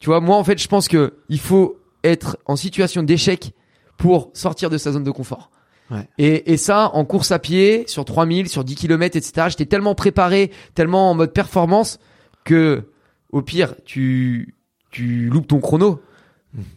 [0.00, 3.52] Tu vois, moi en fait, je pense que il faut être en situation d'échec
[3.98, 5.50] pour sortir de sa zone de confort.
[5.90, 6.08] Ouais.
[6.18, 9.94] Et, et ça, en course à pied, sur 3000, sur 10 km, etc., j'étais tellement
[9.94, 11.98] préparé, tellement en mode performance,
[12.44, 12.84] que
[13.32, 14.54] au pire, tu,
[14.90, 16.00] tu loupes ton chrono.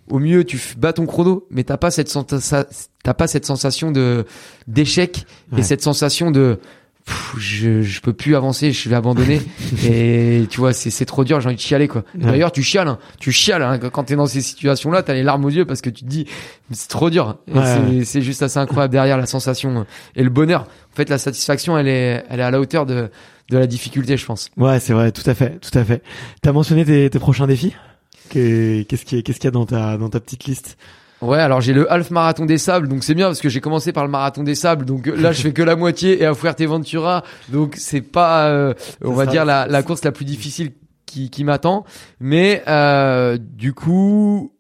[0.10, 2.68] Au mieux, tu bats ton chrono, mais t'as pas cette sensa-
[3.04, 4.26] t'as pas cette sensation de
[4.68, 5.60] d'échec Ouais.
[5.60, 6.60] et cette sensation de
[7.06, 9.42] pff, je, je peux plus avancer, je vais abandonner.
[9.86, 12.04] et tu vois, c'est c'est trop dur, j'ai envie de chialer quoi.
[12.16, 12.26] Ouais.
[12.26, 13.00] D'ailleurs, tu chiales, hein.
[13.18, 13.80] tu chiales hein.
[13.80, 16.28] quand t'es dans ces situations-là, t'as les larmes aux yeux parce que tu te dis
[16.72, 17.38] c'est trop dur.
[17.52, 18.04] Ouais.
[18.04, 19.86] c'est juste assez incroyable derrière la sensation
[20.18, 20.64] et le bonheur.
[20.92, 23.10] En fait, la satisfaction, elle est elle est à la hauteur de
[23.52, 24.50] de la difficulté, je pense.
[24.58, 26.02] Ouais, c'est vrai, tout à fait, tout à fait.
[26.42, 27.76] T'as mentionné tes, tes prochains défis?
[28.30, 30.78] Qu'est- Qu'est-ce qu'il y, a- qu'est-ce qu'il y a dans ta dans ta petite liste?
[31.22, 33.92] Ouais, alors j'ai le half marathon des sables, donc c'est bien parce que j'ai commencé
[33.92, 37.24] par le marathon des sables, donc là je fais que la moitié et à Fuerteventura,
[37.50, 38.74] donc c'est pas, euh,
[39.04, 40.72] on va dire la, la course la plus difficile
[41.06, 41.86] qui, qui m'attend,
[42.20, 44.52] mais euh, du coup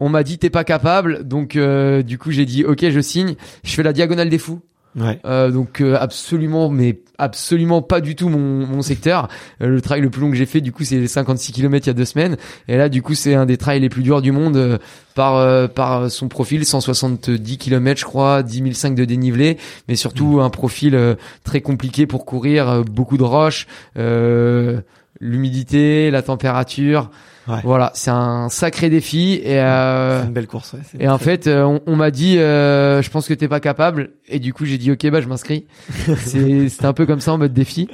[0.00, 3.36] on m'a dit t'es pas capable, donc euh, du coup j'ai dit ok je signe,
[3.62, 4.60] je fais la diagonale des fous.
[4.98, 5.20] Ouais.
[5.24, 9.28] Euh, donc euh, absolument, mais absolument pas du tout mon, mon secteur.
[9.62, 11.86] Euh, le trail le plus long que j'ai fait, du coup, c'est les 56 km
[11.86, 12.36] il y a deux semaines.
[12.66, 14.78] Et là, du coup, c'est un des trails les plus durs du monde euh,
[15.14, 20.40] par euh, par son profil, 170 km, je crois, 10 500 de dénivelé, mais surtout
[20.40, 21.14] un profil euh,
[21.44, 23.66] très compliqué pour courir, euh, beaucoup de roches,
[23.96, 24.80] euh,
[25.20, 27.10] l'humidité, la température.
[27.48, 27.60] Ouais.
[27.64, 29.40] Voilà, c'est un sacré défi.
[29.42, 30.74] Et euh, C'est une belle course.
[30.74, 33.60] Ouais, et en fait, euh, on, on m'a dit, euh, je pense que t'es pas
[33.60, 34.10] capable.
[34.28, 35.66] Et du coup, j'ai dit, ok, bah je m'inscris.
[36.18, 37.88] C'est- C'était un peu comme ça en mode défi.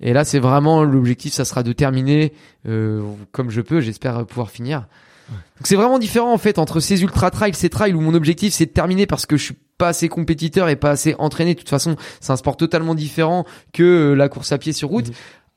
[0.00, 2.32] Et là, c'est vraiment l'objectif, ça sera de terminer
[2.68, 3.80] euh, comme je peux.
[3.80, 4.86] J'espère pouvoir finir.
[5.30, 8.54] Donc c'est vraiment différent en fait entre ces ultra trails, ces trails où mon objectif
[8.54, 11.52] c'est de terminer parce que je suis pas assez compétiteur et pas assez entraîné.
[11.54, 13.44] De toute façon, c'est un sport totalement différent
[13.74, 15.08] que euh, la course à pied sur route.
[15.08, 15.14] Mhm.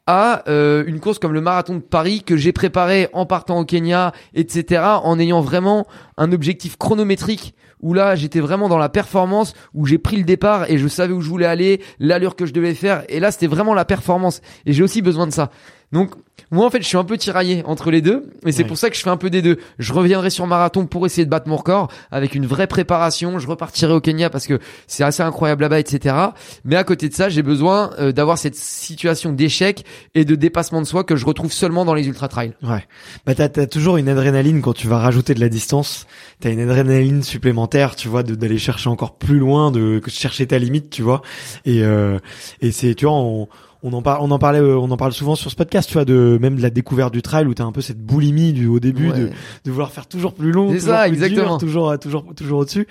[0.07, 3.65] À euh, une course comme le marathon de Paris que j'ai préparé en partant au
[3.65, 4.81] Kenya, etc.
[5.03, 5.85] En ayant vraiment
[6.17, 10.69] un objectif chronométrique où là j'étais vraiment dans la performance où j'ai pris le départ
[10.69, 13.47] et je savais où je voulais aller, l'allure que je devais faire et là c'était
[13.47, 15.51] vraiment la performance et j'ai aussi besoin de ça.
[15.91, 16.11] Donc
[16.51, 18.67] moi en fait je suis un peu tiraillé entre les deux et c'est Ouais.
[18.67, 19.57] pour ça que je fais un peu des deux.
[19.77, 23.39] Je reviendrai sur marathon pour essayer de battre mon record avec une vraie préparation.
[23.39, 26.15] Je repartirai au Kenya parce que c'est assez incroyable là-bas, etc.
[26.63, 29.85] Mais à côté de ça, j'ai besoin euh, d'avoir cette situation d'échec
[30.15, 32.53] et de dépassement de soi que je retrouve seulement dans les ultra trails.
[32.63, 32.85] Ouais.
[33.25, 36.07] Bah t'as as toujours une adrénaline quand tu vas rajouter de la distance.
[36.39, 40.89] T'as une adrénaline supplémentaire, tu vois, d'aller chercher encore plus loin, de chercher ta limite,
[40.89, 41.21] tu vois.
[41.65, 42.17] Et euh,
[42.61, 43.47] et c'est, tu vois, on,
[43.83, 45.93] on en parle, on en parlait, euh, on en parle souvent sur ce podcast, tu
[45.95, 48.67] vois, de même de la découverte du trail où t'as un peu cette boulimie du
[48.67, 49.17] au début Ouais.
[49.19, 49.29] de
[49.65, 51.57] de vouloir faire toujours plus long, toujours ça, plus dur, exactement.
[51.57, 52.87] toujours toujours toujours au-dessus.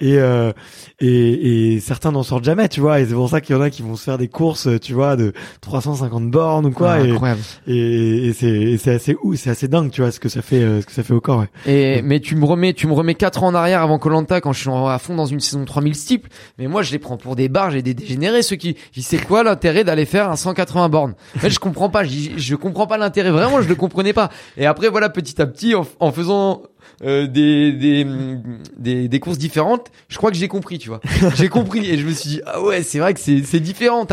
[0.00, 0.52] Et, euh,
[1.00, 3.00] et et certains n'en sortent jamais, tu vois.
[3.00, 4.92] Et c'est pour ça qu'il y en a qui vont se faire des courses, tu
[4.92, 6.98] vois, de 350 bornes ou quoi.
[6.98, 7.40] Ouais, et incroyable.
[7.66, 10.62] et, et c'est c'est assez ou c'est assez dingue, tu vois, ce que ça fait
[10.62, 11.40] euh, ce que ça fait au corps.
[11.40, 11.48] Ouais.
[11.72, 14.52] Et mais tu me remets, tu me remets quatre ans en arrière avant Colanta quand
[14.52, 16.28] je suis à fond dans une saison 3000 steeple.
[16.58, 18.42] Mais moi, je les prends pour des barges et des dégénérés.
[18.42, 22.04] Ceux qui, c'est quoi l'intérêt d'aller faire un 180 bornes fait, je comprends pas.
[22.04, 23.30] Je, comprends pas l'intérêt.
[23.30, 24.30] Vraiment, je le comprenais pas.
[24.56, 26.62] Et après, voilà, petit à petit, en, faisant
[27.04, 31.00] euh, des, des, des courses différentes, je crois que j'ai compris, tu vois.
[31.34, 34.06] J'ai compris et je me suis dit, ah ouais, c'est vrai que c'est c'est différent.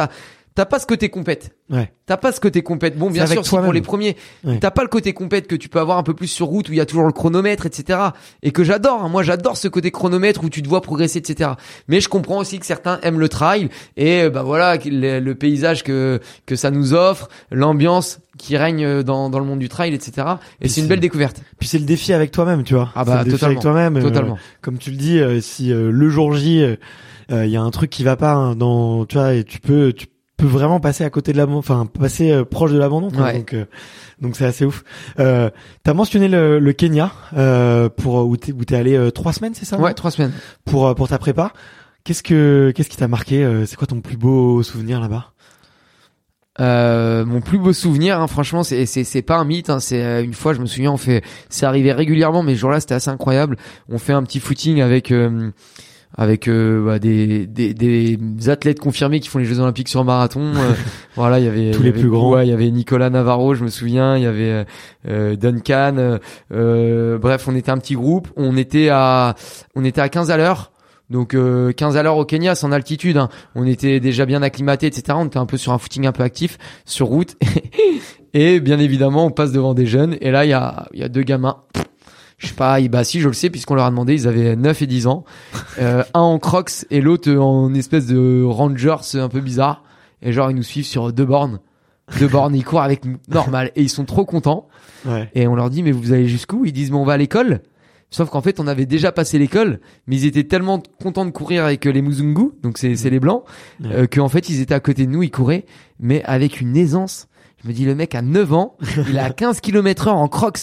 [0.55, 1.55] T'as pas ce côté compète.
[1.69, 1.91] Ouais.
[2.05, 2.97] T'as pas ce côté compète.
[2.97, 4.57] Bon, bien C'est sûr, si pour les premiers, Ouais.
[4.59, 6.73] t'as pas le côté compète que tu peux avoir un peu plus sur route où
[6.73, 7.99] il y a toujours le chronomètre, etc.
[8.43, 9.03] Et que j'adore.
[9.03, 9.07] hein.
[9.09, 11.51] Moi, j'adore ce côté chronomètre où tu te vois progresser, etc.
[11.87, 15.35] Mais je comprends aussi que certains aiment le trail et euh, bah voilà le, le
[15.35, 19.93] paysage que que ça nous offre, l'ambiance qui règne dans dans le monde du trail,
[19.93, 20.27] etc.
[20.61, 21.41] Et c'est une c'est- belle découverte.
[21.59, 22.91] Puis c'est le défi avec toi-même, tu vois.
[22.95, 23.89] Ah C'est bah, le défi avec totalement.
[23.91, 23.97] toi-même.
[23.97, 24.37] euh, Totalement.
[24.61, 26.61] comme tu le dis, euh, si euh, le jour J,
[27.29, 29.93] il y a un truc qui va pas hein, dans, tu vois, et tu peux,
[29.93, 30.05] tu
[30.41, 33.09] peux vraiment passer à côté de l'abandon, enfin passer euh, proche de l'abandon.
[33.09, 33.37] Ouais.
[33.37, 33.65] Donc, euh,
[34.21, 34.83] donc c'est assez ouf.
[35.19, 35.49] Euh,
[35.83, 39.65] T'as mentionné le, le Kenya euh, pour où t'es où t'es allé trois semaines, c'est
[39.65, 40.33] ça Ouais, trois semaines.
[40.65, 41.53] Pour pour ta prépa.
[42.03, 45.31] Qu'est-ce que qu'est-ce qui t'a marqué C'est quoi ton plus beau souvenir là-bas?
[46.59, 49.69] Euh, mon plus beau souvenir, hein, franchement, c'est c'est c'est pas un mythe.
[49.69, 52.59] Hein, c'est euh, une fois, je me souviens, on fait, c'est arrivé régulièrement, mais ce
[52.59, 53.57] jour-là, c'était assez incroyable.
[53.89, 55.51] On fait un petit footing avec euh,
[56.15, 60.41] avec euh, bah, des, des des athlètes confirmés qui font les Jeux Olympiques sur marathon.
[60.55, 60.73] Euh,
[61.15, 62.31] voilà, il y avait Tous y les avait- plus grands.
[62.31, 64.17] ouais, il y avait Nicolas Navarro, je me souviens.
[64.17, 64.63] Il y avait euh,
[65.07, 65.95] euh, Duncan.
[65.97, 66.17] euh,
[66.53, 68.27] euh, bref, on était un petit groupe.
[68.35, 69.35] On était à
[69.75, 70.71] on était à 15 à l'heure.
[71.09, 73.17] Donc euh, 15 à l'heure au Kenya, c'est en altitude.
[73.17, 73.27] hein.
[73.55, 75.03] On était déjà bien acclimaté, etc.
[75.19, 77.35] On était un peu sur un footing un peu actif sur route.
[78.33, 80.15] et bien évidemment, on passe devant des jeunes.
[80.21, 81.57] Et là, il y a, il y a deux gamins.
[82.41, 84.81] Je sais pas, bah si je le sais puisqu'on leur a demandé, ils avaient 9
[84.81, 85.23] et 10 ans.
[85.79, 89.83] Euh, un en crocs et l'autre en espèce de rangers un peu bizarre.
[90.23, 91.59] Et genre ils nous suivent sur deux bornes.
[92.19, 93.71] Deux bornes, ils courent avec nous, normal.
[93.75, 94.67] Et ils sont trop contents.
[95.05, 95.29] Ouais.
[95.35, 96.65] Et on leur dit mais vous allez jusqu'où?
[96.65, 97.61] Ils disent mais on va à l'école.
[98.09, 101.63] Sauf qu'en fait on avait déjà passé l'école, mais ils étaient tellement contents de courir
[101.63, 103.43] avec euh, les Muzungu, donc c'est c'est les blancs,
[103.81, 103.89] Ouais.
[103.93, 105.65] euh, qu'en fait ils étaient à côté de nous, ils couraient,
[105.99, 107.27] mais avec une aisance.
[107.63, 108.75] Je me dis le mec a 9 ans,
[109.09, 110.59] il a 15 km heure en crocs.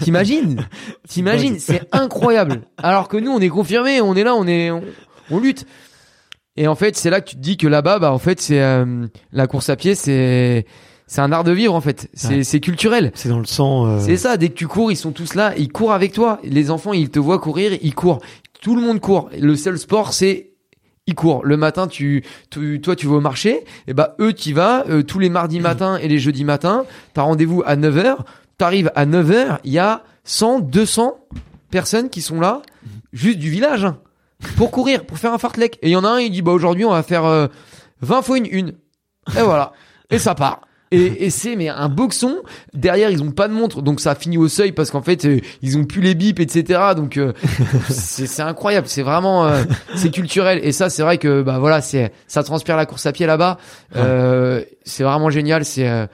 [0.00, 0.64] T'imagines?
[1.08, 1.58] T'imagines?
[1.58, 2.62] C'est incroyable.
[2.78, 4.82] Alors que nous on est confirmés, on est là, on est on,
[5.30, 5.66] on lutte.
[6.56, 8.60] Et en fait, c'est là que tu te dis que là-bas, bah en fait, c'est
[8.62, 10.66] euh, la course à pied, c'est
[11.06, 12.08] c'est un art de vivre en fait.
[12.14, 12.44] C'est Ouais.
[12.44, 13.10] c'est culturel.
[13.14, 13.86] C'est dans le sang.
[13.86, 16.40] euh, C'est ça, dès que tu cours, ils sont tous là, ils courent avec toi.
[16.44, 18.20] Les enfants, ils te voient courir, ils courent.
[18.62, 19.28] Tout le monde court.
[19.38, 20.51] Le seul sport, c'est
[21.06, 21.44] ils courent.
[21.44, 23.64] Le matin, tu, tu- toi, tu vas au marché.
[23.86, 26.84] Et bah, eux, tu vas euh, tous les mardis matins et les jeudis matins.
[27.14, 28.18] T'as rendez-vous à 9h.
[28.58, 31.16] T'arrives à 9h, il y a 100, 200
[31.70, 32.62] personnes qui sont là,
[33.12, 33.98] juste du village, hein,
[34.56, 35.78] pour courir, pour faire un fartlek.
[35.82, 37.48] Et il y en a un, il dit, bah, aujourd'hui, on va faire euh,
[38.02, 38.68] 20 fois une une.
[39.36, 39.72] Et voilà.
[40.10, 40.60] Et ça part.
[40.92, 42.36] Et, et c'est mais un boxon.
[42.74, 45.40] Derrière, ils ont pas de montre, donc ça finit au seuil parce qu'en fait, euh,
[45.62, 46.80] ils ont plus les bips, etc.
[46.94, 47.32] Donc euh,
[47.88, 48.86] c'est incroyable.
[48.88, 49.64] C'est vraiment euh,
[49.96, 50.60] c'est culturel.
[50.62, 53.58] Et ça, c'est vrai que bah voilà, c'est ça transpire la course à pied là-bas.
[53.96, 55.64] Euh, c'est vraiment génial.
[55.64, 56.06] C'est euh,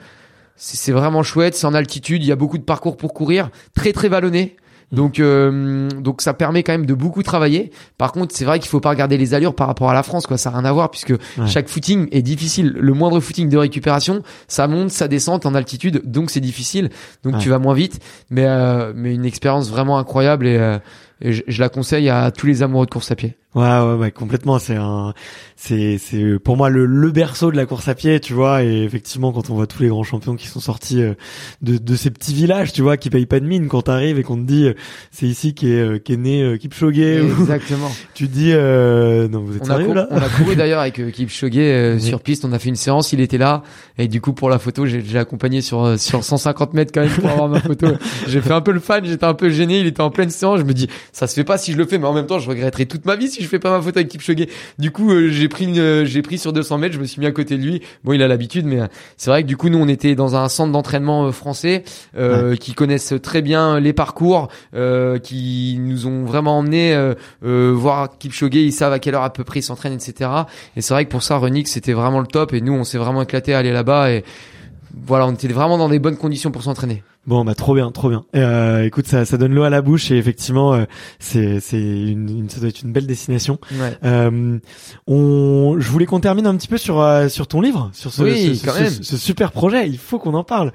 [0.55, 1.55] c'est c'est vraiment chouette.
[1.55, 2.23] C'est en altitude.
[2.23, 4.55] Il y a beaucoup de parcours pour courir, très très vallonné.
[4.91, 7.71] Donc, euh, donc ça permet quand même de beaucoup travailler.
[7.97, 10.25] Par contre, c'est vrai qu'il faut pas regarder les allures par rapport à la France,
[10.25, 10.37] quoi.
[10.37, 11.13] Ça n'a rien à voir puisque
[11.45, 12.73] chaque footing est difficile.
[12.75, 16.89] Le moindre footing de récupération, ça monte, ça descend en altitude, donc c'est difficile.
[17.23, 17.39] Donc Ouais.
[17.39, 20.79] tu vas moins vite, mais euh, mais une expérience vraiment incroyable et, euh,
[21.21, 23.35] et je, je la conseille à tous les amoureux de course à pied.
[23.55, 24.59] Ouais, ouais, ouais, complètement.
[24.59, 25.13] C'est un,
[25.55, 28.63] c'est, c'est pour moi le, le berceau de la course à pied, tu vois.
[28.63, 31.15] Et effectivement, quand on voit tous les grands champions qui sont sortis euh,
[31.63, 34.23] de, de ces petits villages, tu vois, qui payent pas de mine, quand t'arrives et
[34.23, 34.73] qu'on te dit, euh,
[35.11, 37.89] c'est ici qu'est, euh, qu'est né Kipchoge, ou Exactement.
[38.13, 41.11] tu te dis, euh, non, vous êtes On sérieux là on a couru d'ailleurs avec
[41.11, 42.01] Kipchoge euh, Oui.
[42.01, 42.45] sur piste.
[42.45, 43.63] On a fait une séance, il était là
[43.97, 47.09] et du coup pour la photo, j'ai j'ai accompagné sur sur 150 mètres quand même
[47.09, 47.87] pour avoir ma photo.
[48.27, 49.79] J'ai fait un peu le fan, j'étais un peu gêné.
[49.79, 50.59] Il était en pleine séance.
[50.59, 52.37] Je me dis, ça se fait pas si je le fais, mais en même temps,
[52.37, 54.47] je regretterai toute ma vie si je fais pas ma photo avec Kipchoge.
[54.77, 56.93] Du coup, euh, j'ai pris une, euh, j'ai pris sur 200 mètres.
[56.93, 57.81] Je me suis mis à côté de lui.
[58.03, 58.87] Bon, il a l'habitude, mais euh,
[59.17, 61.83] c'est vrai que du coup, nous, on était dans un centre d'entraînement français
[62.17, 66.97] euh, qui connaissent très bien les parcours, euh, qui nous ont vraiment emmenés
[67.41, 68.55] voir Kipchoge.
[68.55, 70.29] Ils savent à quelle heure à peu près il s'entraîne, etc.
[70.75, 72.53] Et c'est vrai que pour ça, Renix, c'était vraiment le top.
[72.53, 74.11] Et nous, on s'est vraiment éclaté à aller là-bas.
[74.11, 74.23] Et
[75.05, 77.03] voilà, on était vraiment dans des bonnes conditions pour s'entraîner.
[77.27, 78.23] Bon, bah trop bien, trop bien.
[78.35, 80.85] Euh, écoute, ça, ça donne l'eau à la bouche et effectivement, euh,
[81.19, 83.59] c'est, c'est une, une- ça doit être une belle destination.
[83.73, 83.97] Ouais.
[84.03, 84.57] Euh,
[85.05, 88.23] on, je voulais qu'on termine un petit peu sur euh, sur ton livre, sur ce,
[88.23, 89.87] Oui, ce, ce- super projet.
[89.87, 90.71] Il faut qu'on en parle.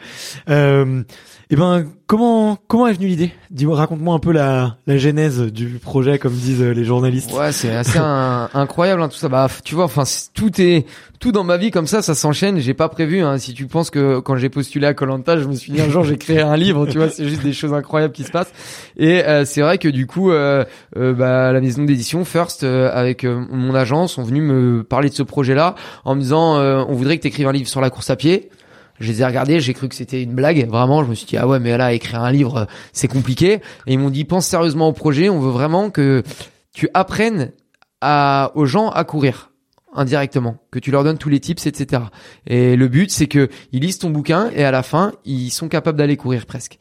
[1.50, 3.30] Et ben, comment comment est venue l'idée?
[3.50, 7.32] Dis-moi, raconte-moi un peu la la genèse du projet, comme disent euh, les journalistes.
[7.32, 9.28] Ouais, c'est assez un- incroyable hein, tout ça.
[9.28, 10.86] Bah, tu vois, enfin, tout est
[11.20, 12.58] tout dans ma vie comme ça, ça s'enchaîne.
[12.60, 13.20] J'ai pas prévu.
[13.22, 13.36] Hein.
[13.38, 16.02] Si tu penses que quand j'ai postulé à Colanta, je me suis dit un jour
[16.04, 16.86] j'ai créé un livre.
[16.86, 18.52] Tu vois, c'est juste des choses incroyables qui se passent.
[18.96, 20.64] Et euh, c'est vrai que du coup, euh,
[20.96, 25.14] euh, bah, la maison d'édition First euh, avec mon agence sont venus me parler de
[25.14, 25.74] ce projet-là
[26.06, 28.16] en me disant euh, on voudrait que tu écrives un livre sur la course à
[28.16, 28.48] pied.
[29.00, 31.04] Je les ai regardés, j'ai cru que c'était une blague, vraiment.
[31.04, 33.60] Je me suis dit ah ouais, mais là écrire un livre, euh, c'est compliqué.
[33.86, 35.28] Et ils m'ont dit pense sérieusement au projet.
[35.28, 36.22] On veut vraiment que
[36.72, 37.52] tu apprennes
[38.00, 39.50] à, aux gens à courir
[39.94, 42.02] indirectement, que tu leur donnes tous les tips, etc.
[42.46, 45.68] Et le but, c'est que ils lisent ton bouquin et à la fin, ils sont
[45.68, 46.78] capables d'aller courir presque.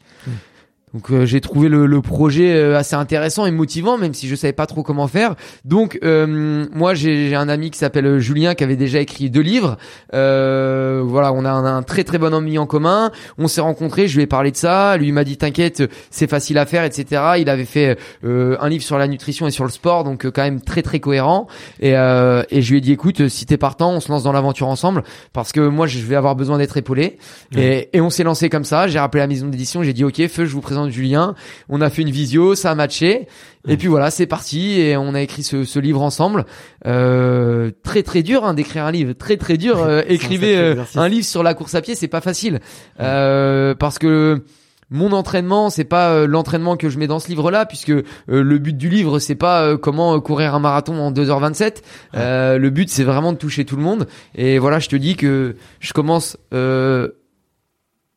[0.94, 4.36] Donc euh, j'ai trouvé le, le projet euh, assez intéressant et motivant, même si je
[4.36, 5.34] savais pas trop comment faire.
[5.64, 9.40] Donc euh, moi j'ai un ami qui s'appelle euh, Julien qui avait déjà écrit deux
[9.40, 9.76] livres.
[10.14, 13.10] Euh, voilà, on a un, un très très bon ami en commun.
[13.38, 14.96] On s'est rencontrés, je lui ai parlé de ça.
[14.96, 17.22] Lui m'a dit t'inquiète, c'est facile à faire, etc.
[17.38, 20.42] Il avait fait euh, un livre sur la nutrition et sur le sport, donc quand
[20.42, 21.48] même très très cohérent.
[21.80, 24.32] Et, euh, et je lui ai dit écoute, si t'es partant, on se lance dans
[24.32, 27.18] l'aventure ensemble parce que moi je vais avoir besoin d'être épaulé.
[27.56, 28.86] Et, et on s'est lancé comme ça.
[28.86, 31.34] J'ai rappelé la maison d'édition, j'ai dit ok, feu, je vous présente Julien.
[31.68, 33.26] On a fait une visio, ça a matché.
[33.66, 36.44] Et puis voilà, c'est parti et on a écrit ce, ce livre ensemble.
[36.86, 39.78] Euh, très très dur hein, d'écrire un livre, très très dur.
[39.84, 42.60] Euh, un écrivez sacré euh, un livre sur la course à pied, c'est pas facile
[43.00, 44.42] euh, parce que
[44.90, 47.92] mon entraînement, c'est pas euh, l'entraînement que je mets dans ce livre-là, puisque
[48.28, 51.82] le but du livre, c'est pas comment courir un marathon en 2h27.
[52.14, 54.06] Euh, le but, c'est vraiment de toucher tout le monde.
[54.34, 57.08] Et voilà, je te dis que je commence euh,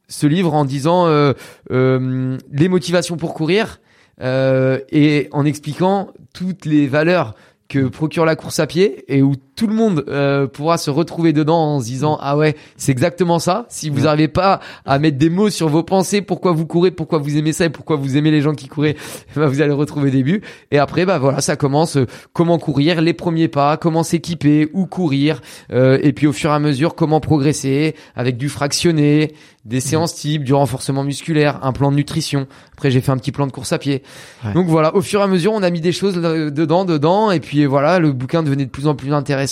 [0.07, 1.33] ce livre en disant euh,
[1.71, 3.79] euh, les motivations pour courir
[4.21, 7.35] euh, et en expliquant toutes les valeurs
[7.67, 11.33] que procure la course à pied et où tout le monde euh, pourra se retrouver
[11.33, 15.17] dedans en se disant ah ouais c'est exactement ça si vous n'arrivez pas à mettre
[15.17, 18.17] des mots sur vos pensées pourquoi vous courez pourquoi vous aimez ça et pourquoi vous
[18.17, 18.95] aimez les gens qui couraient
[19.35, 23.01] bah, vous allez retrouver des buts et après bah voilà ça commence euh, comment courir
[23.01, 25.41] les premiers pas comment s'équiper où courir
[25.73, 29.33] euh, et puis au fur et à mesure comment progresser avec du fractionné
[29.67, 32.47] des séances type, du renforcement musculaire, un plan de nutrition.
[32.73, 34.01] Après, j'ai fait un petit plan de course à pied.
[34.45, 34.53] Ouais.
[34.53, 37.31] Donc voilà, au fur et à mesure, on a mis des choses là- dedans, dedans,
[37.31, 39.46] et puis voilà, le bouquin devenait de plus en plus intéressant.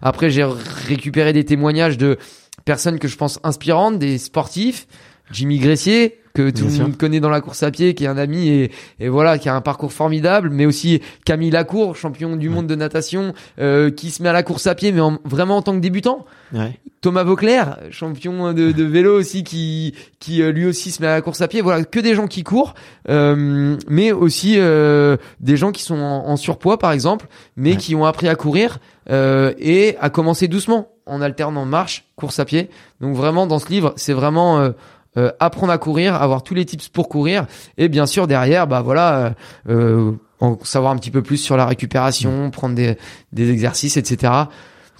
[0.00, 2.18] Après, j'ai récupéré des témoignages de
[2.64, 4.86] personnes que je pense inspirantes, des sportifs,
[5.30, 6.82] Jimmy Gressier que tout Bien le sûr.
[6.84, 9.48] monde connaît dans la course à pied, qui est un ami et, et voilà, qui
[9.48, 14.10] a un parcours formidable, mais aussi Camille Lacour, champion du monde de natation, euh, qui
[14.10, 16.24] se met à la course à pied, mais en- vraiment en tant que débutant.
[16.54, 16.78] Ouais.
[17.00, 21.14] Thomas Vauclair, champion de, de vélo aussi, qui, qui euh, lui aussi se met à
[21.14, 21.60] la course à pied.
[21.60, 22.74] Voilà, que des gens qui courent,
[23.08, 27.26] euh, mais aussi euh, des gens qui sont en, en surpoids, par exemple,
[27.56, 27.76] mais Ouais.
[27.76, 28.78] qui ont appris à courir
[29.10, 32.70] euh, et à commencer doucement, en alternant marche, course à pied.
[33.00, 34.72] Donc vraiment, dans ce livre, c'est vraiment
[35.16, 37.46] euh, apprendre à courir, avoir tous les tips pour courir,
[37.78, 39.16] et bien sûr derrière, bah voilà.
[39.16, 39.30] euh,
[39.68, 42.96] euh, en savoir un petit peu plus sur la récupération, prendre des,
[43.32, 44.32] des exercices, etc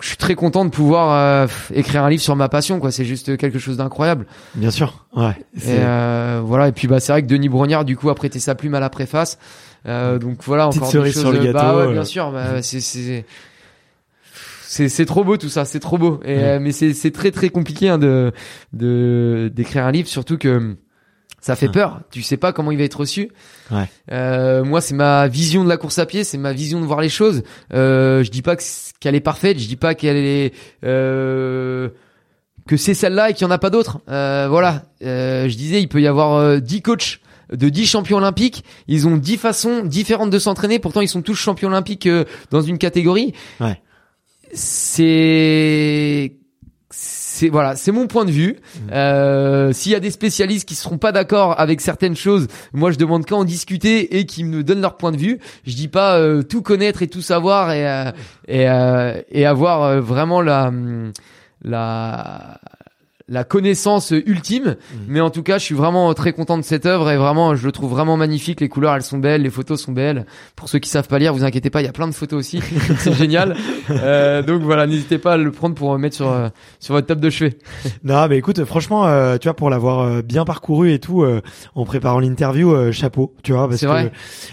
[0.02, 2.90] je suis très content de pouvoir euh, écrire un livre sur ma passion quoi.
[2.90, 4.26] C'est juste quelque chose d'incroyable.
[4.54, 5.06] Bien sûr.
[5.14, 5.36] Ouais.
[5.54, 6.68] et euh, voilà.
[6.68, 8.80] Et puis bah c'est vrai que Denis Brognard du coup a prêté sa plume à
[8.80, 9.38] la préface.
[9.86, 12.30] Euh, donc voilà Petite encore des cerise choses sur le bah gâteau, ouais, bien sûr
[12.30, 13.24] bah, c'est
[14.88, 16.42] c'est trop beau tout ça c'est trop beau et Ouais.
[16.44, 18.32] euh, mais c'est c'est très très compliqué hein, de
[18.72, 20.76] de d'écrire un livre surtout que
[21.40, 23.30] ça fait peur tu sais pas comment il va être reçu
[23.70, 23.88] Ouais.
[24.12, 27.00] euh, moi, c'est ma vision de la course à pied, c'est ma vision de voir
[27.00, 27.42] les choses.
[27.72, 28.56] Euh, je dis pas
[29.00, 30.52] qu'elle est parfaite, je dis pas qu'elle est
[30.84, 31.88] euh,
[32.68, 33.98] que c'est celle-là et qu'il y en a pas d'autres.
[34.10, 37.20] Euh, voilà, Euh, je disais, il peut y avoir euh, 10 coachs
[37.52, 41.34] de 10 champions olympiques, ils ont 10 façons différentes de s'entraîner, pourtant ils sont tous
[41.34, 43.32] champions olympiques euh, dans une catégorie.
[43.60, 43.80] Ouais.
[44.52, 46.36] C'est
[46.90, 48.56] c'est voilà, c'est mon point de vue.
[48.92, 52.98] Euh, S'il y a des spécialistes qui seront pas d'accord avec certaines choses, moi je
[52.98, 55.38] demande qu'à en discuter et qui me donnent leur point de vue.
[55.66, 58.10] Je dis pas euh, tout connaître et tout savoir et euh,
[58.46, 60.70] et, euh, et avoir euh, vraiment la
[61.64, 62.60] la
[63.28, 64.76] la connaissance ultime,
[65.08, 67.64] mais en tout cas, je suis vraiment très content de cette œuvre et vraiment, je
[67.64, 68.60] le trouve vraiment magnifique.
[68.60, 70.26] Les couleurs, elles sont belles, les photos sont belles.
[70.56, 72.38] Pour ceux qui savent pas lire, vous inquiétez pas, il y a plein de photos
[72.40, 72.60] aussi,
[72.98, 73.56] c'est génial.
[73.90, 76.48] Euh, donc voilà, n'hésitez pas à le prendre pour mettre sur euh,
[76.80, 77.58] sur votre table de chevet.
[78.04, 81.40] Non, mais écoute, franchement, euh, tu vois, pour l'avoir euh, bien parcouru et tout, euh,
[81.74, 84.12] en préparant l'interview, euh, chapeau, tu vois, parce que, vrai.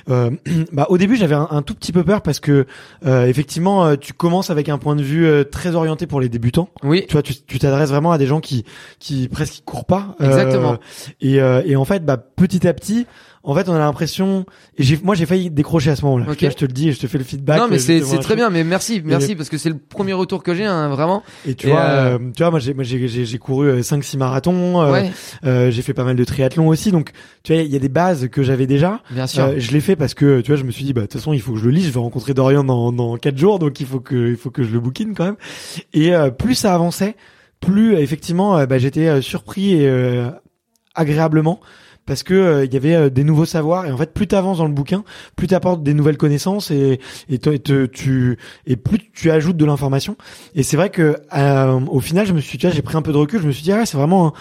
[0.09, 0.29] euh,
[0.71, 2.65] bah, au début, j'avais un, un tout petit peu peur parce que,
[3.05, 6.69] euh, effectivement, tu commences avec un point de vue très orienté pour les débutants.
[6.83, 8.58] Oui, Tu vois, tu t'adresses vraiment à des gens qui,
[8.99, 10.15] qui presque qui courent pas.
[10.21, 10.77] Euh, Exactement.
[11.21, 13.05] et, euh, et en fait, bah, petit à petit,
[13.41, 14.45] en fait, on a l'impression,
[14.77, 16.25] et j'ai, moi, j'ai failli décrocher à ce moment-là.
[16.29, 16.37] Ok.
[16.37, 17.57] Tu vois, je te le dis, et je te fais le feedback.
[17.57, 20.11] non mais euh, c'est c'est très bien, mais merci, merci parce que c'est le premier
[20.11, 21.23] retour que j'ai, hein, vraiment.
[21.47, 23.79] Et tu Et, vois, euh, euh, tu vois, moi, j'ai, moi, j'ai, j'ai, j'ai couru
[23.79, 24.81] 5-6 marathons.
[24.81, 25.11] euh, ouais,
[25.45, 27.11] Euh, j'ai fait pas mal de triathlon aussi, donc
[27.43, 28.99] tu vois, il y a des bases que j'avais déjà.
[29.09, 29.45] bien sûr.
[29.45, 31.13] Euh, je l'ai fait parce que tu vois, je me suis dit bah de toute
[31.19, 31.87] façon il faut que je le lise.
[31.87, 34.63] Je vais rencontrer Dorian dans dans quatre jours, donc il faut que il faut que
[34.63, 35.37] je le bookine quand même.
[35.93, 37.15] Et euh, plus ça avançait,
[37.59, 39.89] plus euh, effectivement euh, bah, j'étais euh, surpris et
[40.95, 41.59] agréablement
[42.09, 44.65] parce que il y avait euh, des nouveaux savoirs et en fait plus t'avances dans
[44.65, 45.03] le bouquin,
[45.35, 46.99] plus t'apportes des nouvelles connaissances et
[47.29, 50.17] et, et tu et plus tu ajoutes de l'information.
[50.55, 53.11] Et c'est vrai que euh, au final, je me suis, vois, j'ai pris un peu
[53.11, 53.39] de recul.
[53.39, 54.33] Je me suis dit ah c'est vraiment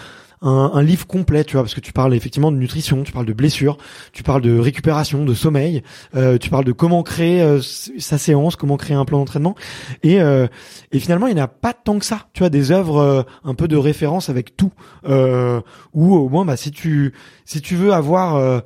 [0.43, 3.27] un, un livre complet, tu vois, parce que tu parles effectivement de nutrition, tu parles
[3.27, 3.79] de blessures,
[4.13, 5.83] tu parles de récupération, de sommeil,
[6.15, 9.55] euh, tu parles de comment créer euh, sa séance, comment créer un plan d'entraînement,
[10.03, 10.47] et euh,
[10.93, 13.55] et finalement il n'y a pas tant que ça, tu vois, des œuvres euh, un
[13.55, 14.73] peu de référence avec tout,
[15.09, 15.61] euh,
[15.93, 17.13] ou au moins bah si tu
[17.45, 18.61] si tu veux avoir euh,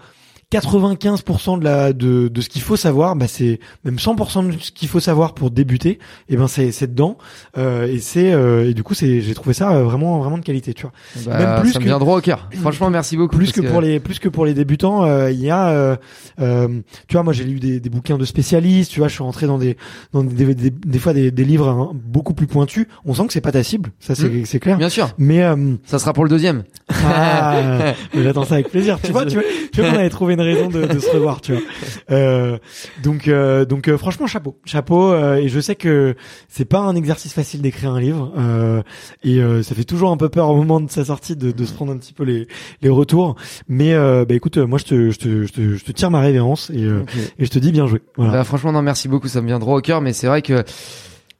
[0.61, 4.71] 95% de la de, de ce qu'il faut savoir, bah c'est même 100% de ce
[4.71, 5.99] qu'il faut savoir pour débuter.
[6.29, 7.17] Et ben c'est c'est dedans
[7.59, 10.45] euh, et c'est euh, et du coup c'est j'ai trouvé ça euh, vraiment vraiment de
[10.45, 10.93] qualité, tu vois.
[11.27, 12.49] Bah, même plus ça me que- vient droit au cœur.
[12.61, 13.37] Franchement, merci beaucoup.
[13.37, 15.97] Plus que, pour les plus que pour les débutants, euh, il y a euh,
[16.41, 16.69] euh,
[17.09, 19.47] tu vois moi j'ai lu des, des bouquins de spécialistes, tu vois, je suis rentré
[19.47, 19.77] dans des
[20.13, 22.87] dans des des, des fois des, des livres hein, beaucoup plus pointus.
[23.05, 24.45] On sent que c'est pas ta cible, ça c'est Mm.
[24.47, 24.79] c'est clair.
[24.79, 26.65] Bien sûr, Mais euh, ça sera pour le deuxième.
[26.91, 28.99] ah, j'attends ça avec plaisir.
[29.03, 29.43] Tu vois, tu vois,
[29.73, 31.63] tu vois qu'on avait trouvé une raison de, de se revoir, tu vois.
[32.11, 32.59] Euh,
[33.03, 35.13] donc, euh, donc, euh, franchement, chapeau, chapeau.
[35.13, 36.15] euh, et je sais que
[36.49, 38.33] c'est pas un exercice facile d'écrire un livre.
[38.39, 38.83] euh,
[39.25, 41.65] et euh, ça fait toujours un peu peur au moment de sa sortie de, de
[41.65, 42.47] se prendre un petit peu les,
[42.83, 43.37] les retours.
[43.69, 46.21] Mais euh, bah écoute, moi je te, je te, je te, je te tire ma
[46.21, 47.11] révérence et, euh, Ok.
[47.39, 48.01] et je te dis bien joué.
[48.17, 48.33] Voilà.
[48.33, 49.29] Bah, franchement, non, merci beaucoup.
[49.29, 50.63] Ça me vient droit au cœur, mais c'est vrai que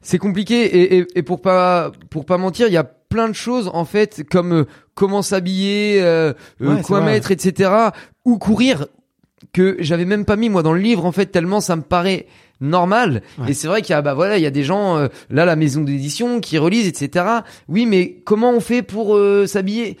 [0.01, 0.63] c'est compliqué.
[0.65, 2.83] Et, et, et pour pas pour pas mentir, il y a
[3.13, 4.65] plein de choses en fait, comme euh,
[4.95, 7.71] comment s'habiller, euh, euh, Ouais, quoi mettre, etc.
[8.25, 8.87] Ou courir.
[9.53, 12.25] que j'avais même pas mis moi dans le livre en fait tellement ça me paraît
[12.61, 13.51] normal Ouais.
[13.51, 15.43] et c'est vrai qu'il y a bah voilà il y a des gens euh, là
[15.45, 17.25] la maison d'édition qui relisent etc
[17.67, 19.97] oui mais comment on fait pour euh, s'habiller?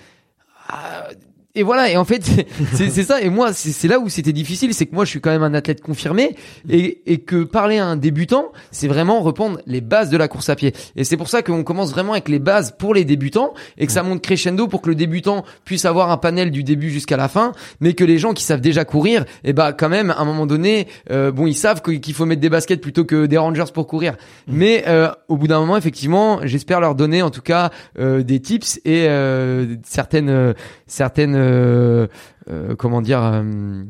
[0.69, 1.09] Ah,
[1.55, 2.23] et voilà et en fait
[2.73, 5.21] c'est- ça et moi c'est c'est là où c'était difficile c'est que moi je suis
[5.21, 6.35] quand même un athlète confirmé
[6.69, 10.49] et, et que parler à un débutant c'est vraiment reprendre les bases de la course
[10.49, 10.73] à pied.
[10.95, 13.91] Et c'est pour ça qu'on commence vraiment avec les bases pour les débutants et que
[13.91, 17.27] ça monte crescendo pour que le débutant puisse avoir un panel du début jusqu'à la
[17.27, 17.51] fin
[17.81, 20.47] mais que les gens qui savent déjà courir et bah quand même à un moment
[20.47, 23.85] donné euh, bon ils savent qu'il faut mettre des baskets plutôt que des rangers pour
[23.87, 24.15] courir.
[24.47, 27.69] Mais euh, au bout d'un moment effectivement j'espère leur donner en tout cas
[27.99, 30.53] euh, des tips et euh, certaines euh,
[30.93, 32.07] certaines euh,
[32.49, 33.83] euh, comment dire euh,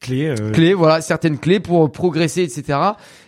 [0.00, 0.28] Clé.
[0.28, 2.78] euh, clés, voilà, certaines clés pour progresser, etc.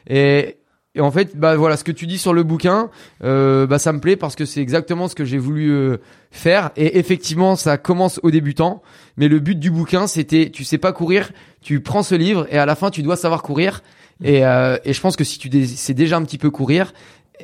[0.08, 0.56] Et,
[0.96, 2.90] et en fait, bah voilà, ce que tu dis sur le bouquin,
[3.22, 5.98] euh, bah ça me plaît parce que c'est exactement ce que j'ai voulu euh,
[6.32, 6.70] faire.
[6.76, 8.82] Et effectivement, ça commence au débutant,
[9.16, 12.58] mais le but du bouquin, c'était, tu sais pas courir, tu prends ce livre et
[12.58, 13.82] à la fin, tu dois savoir courir.
[14.22, 16.92] Et, euh, et je pense que si tu sais déjà un petit peu courir,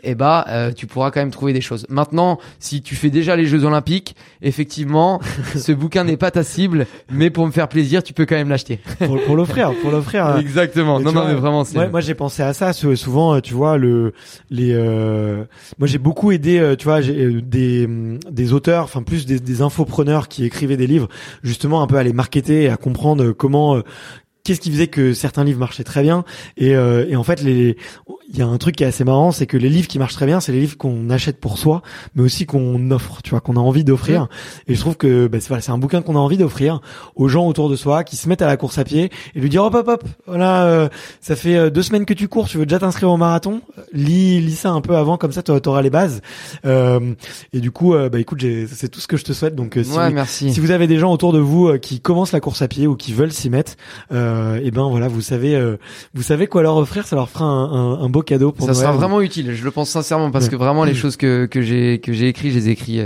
[0.02, 1.84] eh bah euh, tu pourras quand même trouver des choses.
[1.88, 5.20] Maintenant, si tu fais déjà les Jeux Olympiques, effectivement,
[5.56, 8.48] ce bouquin n'est pas ta cible, mais pour me faire plaisir, tu peux quand même
[8.48, 8.78] l'acheter.
[8.98, 10.26] pour, l'offrir, pour l'offrir.
[10.26, 10.98] euh, Exactement.
[11.00, 11.78] Non, non, vois, mais vraiment, c'est.
[11.78, 12.72] Ouais, moi j'ai pensé à ça.
[12.72, 14.12] sou- Souvent, euh, tu vois, le
[14.50, 14.72] les.
[14.72, 15.44] euh,
[15.78, 19.26] moi j'ai beaucoup aidé, euh, tu vois, j'ai, euh, des hum, des auteurs, enfin plus
[19.26, 21.08] des, des infopreneurs qui écrivaient des livres,
[21.42, 23.80] justement un peu à les marketer et à comprendre euh, comment.
[24.44, 26.24] Qu'est-ce qui faisait que certains livres marchaient très bien
[26.56, 27.76] et, euh, et en fait les
[28.32, 30.14] il y a un truc qui est assez marrant c'est que les livres qui marchent
[30.14, 31.82] très bien c'est les livres qu'on achète pour soi
[32.14, 34.28] mais aussi qu'on offre tu vois qu'on a envie d'offrir
[34.68, 36.80] et je trouve que bah, c'est voilà, c'est un bouquin qu'on a envie d'offrir
[37.16, 39.48] aux gens autour de soi qui se mettent à la course à pied et lui
[39.48, 40.88] dire hop hop hop voilà euh,
[41.20, 43.60] ça fait euh, deux semaines que tu cours, tu veux déjà t'inscrire au marathon,
[43.92, 46.20] lis, lis ça un peu avant, comme ça tu auras les bases.
[46.64, 47.14] Euh,
[47.52, 49.54] et du coup, euh, bah écoute, c'est tout ce que je te souhaite.
[49.54, 50.52] Donc euh, si, ouais, vous, merci.
[50.52, 52.96] si vous avez des gens autour de vous qui commencent la course à pied ou
[52.96, 53.72] qui veulent s'y mettre,
[54.12, 55.76] euh, et ben voilà, vous savez, euh,
[56.14, 58.72] vous savez quoi leur offrir, ça leur fera un, un, un beau cadeau pour ça
[58.72, 58.84] Noël.
[58.86, 59.54] sera vraiment utile.
[59.54, 60.50] Je le pense sincèrement parce Ouais.
[60.52, 63.02] que vraiment les choses que que j'ai que j'ai écrit, je les écris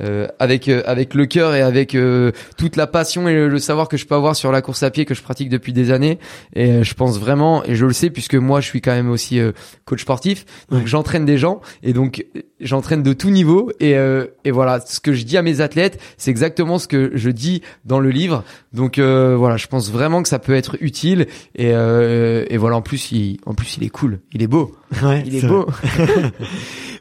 [0.00, 3.58] euh, avec euh, avec le cœur et avec euh, toute la passion et le, le
[3.58, 5.90] savoir que je peux avoir sur la course à pied que je pratique depuis des
[5.90, 6.18] années.
[6.54, 9.10] Et euh, je pense vraiment et je le sais puisque moi je suis quand même
[9.10, 9.52] aussi euh,
[9.84, 10.86] coach sportif, donc Ouais.
[10.86, 15.00] j'entraîne des gens et donc euh, j'entraîne de tout niveau et euh, et voilà ce
[15.00, 18.44] que je dis à mes athlètes, c'est exactement ce que je dis dans le livre.
[18.72, 22.76] Donc euh, voilà, je pense vraiment que ça peut être utile et euh, et voilà
[22.76, 24.74] en plus il en plus il est cool, il est beau.
[25.02, 25.66] Ouais, Il est beau.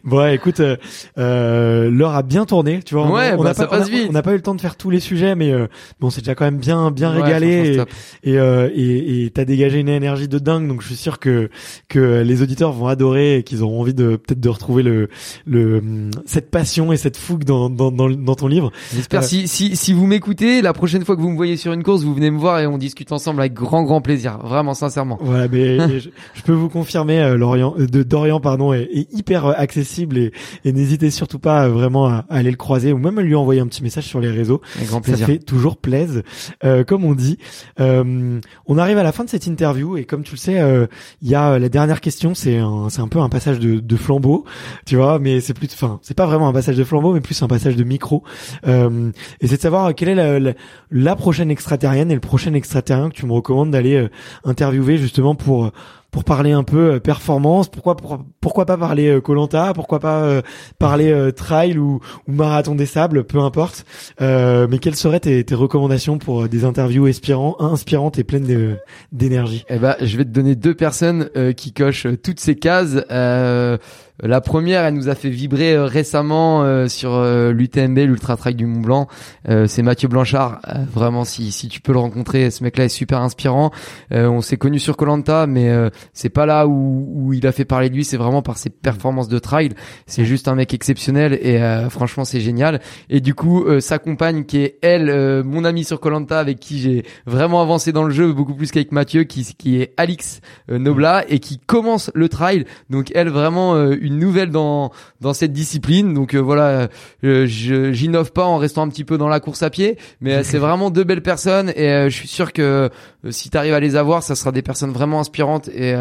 [0.03, 0.77] Bon, ouais, écoute, euh,
[1.17, 3.11] euh, l'heure a bien tourné, tu vois.
[3.11, 5.35] Ouais, on bah, n'a ça pas, pas eu le temps de faire tous les sujets,
[5.35, 5.67] mais euh,
[5.99, 7.77] bon, c'est déjà quand même bien, bien régalé.
[8.23, 11.49] et- et euh, et t'as dégagé une énergie de dingue donc je suis sûr que
[11.89, 15.09] que les auditeurs vont adorer et qu'ils auront envie de peut-être de retrouver le
[15.45, 15.83] le
[16.25, 19.91] cette passion et cette fougue dans dans dans, dans ton livre J'espère si, si, si
[19.93, 22.39] vous m'écoutez, la prochaine fois que vous me voyez sur une course, vous venez me
[22.39, 24.37] voir et on discute ensemble avec grand grand plaisir.
[24.43, 25.17] Vraiment, sincèrement.
[25.21, 29.53] voilà mais je, je peux vous confirmer Lorient de Dorian pardon est, est hyper euh,
[29.55, 30.31] accessible et,
[30.65, 33.35] et n'hésitez surtout pas euh, vraiment à, à aller le croiser ou même à lui
[33.35, 36.21] envoyer un petit message sur les réseaux Avec grand Ça fait toujours plaisir,
[36.63, 37.37] euh, comme on dit.
[37.79, 40.87] Euh, on arrive à la fin de cette interview et comme tu le sais, euh,
[41.21, 43.95] il y a la dernière question, c'est un, c'est un peu un passage de, de
[43.95, 44.45] flambeau,
[44.85, 47.41] tu vois, mais c'est plus, enfin, c'est pas vraiment un passage de flambeau, mais plus
[47.41, 48.23] un passage de micro.
[48.67, 50.53] Euh, et c'est de savoir quelle est la, la,
[50.91, 54.07] la prochaine extraterrienne et le prochain extraterrien que tu me recommandes d'aller
[54.43, 55.71] interviewer justement pour
[56.17, 60.23] pour parler un peu euh, performance, pourquoi pour- pourquoi pas parler euh, Colanta, pourquoi pas
[60.23, 60.41] euh,
[60.79, 63.85] parler trail ou, ou marathon des sables, peu importe.
[64.19, 68.77] Mais quelles seraient tes, tes recommandations pour des interviews inspirants, inspirantes et pleines
[69.11, 69.63] d'énergie?
[69.69, 72.97] Eh ben, je vais te donner deux personnes qui cochent toutes ces cases.
[73.11, 73.77] Euh,
[74.23, 78.55] la première, elle nous a fait vibrer euh, récemment euh, sur euh, l'UTMB, l'Ultra Trail
[78.55, 79.07] du Mont Blanc.
[79.47, 80.59] Euh, c'est Mathieu Blanchard.
[80.67, 83.71] Euh, vraiment, si si tu peux le rencontrer, ce mec-là est super inspirant.
[84.11, 87.51] Euh, on s'est connu sur Colanta, mais euh, c'est pas là où où il a
[87.51, 88.05] fait parler de lui.
[88.05, 89.69] C'est vraiment par ses performances de trail.
[90.07, 92.81] C'est juste un mec exceptionnel et euh, franchement, c'est génial.
[93.09, 96.59] Et du coup, euh, sa compagne qui est elle, euh, mon amie sur Colanta, avec
[96.59, 100.41] qui j'ai vraiment avancé dans le jeu beaucoup plus qu'avec Mathieu, qui qui est Alix
[100.69, 102.65] Nobla et qui commence le trail.
[102.89, 106.13] Donc elle vraiment euh, une nouvelle dans dans cette discipline.
[106.13, 106.89] Donc euh, voilà,
[107.23, 110.35] euh, je j'innove pas en restant un petit peu dans la course à pied, mais
[110.35, 112.89] euh, c'est vraiment deux belles personnes et je suis sûr que
[113.29, 115.93] si tu arrives à les avoir, ça sera des personnes vraiment inspirantes et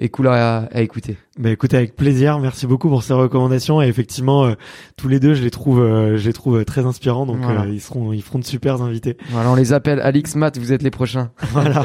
[0.00, 1.16] est cool à, à écouter.
[1.38, 4.54] Bah écoutez avec plaisir, merci beaucoup pour ces recommandations et effectivement euh,
[4.96, 7.62] tous les deux je les trouve euh, je les trouve très inspirants donc Voilà.
[7.62, 9.16] euh, ils seront ils feront de super invités.
[9.30, 11.30] Voilà, on les appelle Alix Matt, vous êtes les prochains.
[11.52, 11.84] voilà.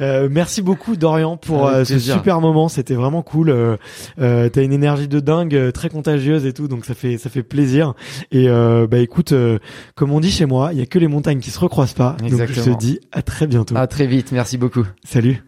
[0.00, 2.14] Euh, merci beaucoup Dorian pour euh, ce plaisir.
[2.14, 3.50] super moment, c'était vraiment cool.
[3.50, 3.76] Euh,
[4.20, 7.42] euh, T'as une énergie de dingue, très contagieuse et tout, donc ça fait ça fait
[7.42, 7.94] plaisir.
[8.30, 9.58] Et euh, bah écoute, euh,
[9.96, 12.16] comme on dit chez moi, il y a que les montagnes qui se recroisent pas.
[12.20, 12.76] Donc je Exactement.
[12.76, 13.76] te dis à très bientôt.
[13.76, 14.84] À très vite, merci beaucoup.
[15.04, 15.47] Salut.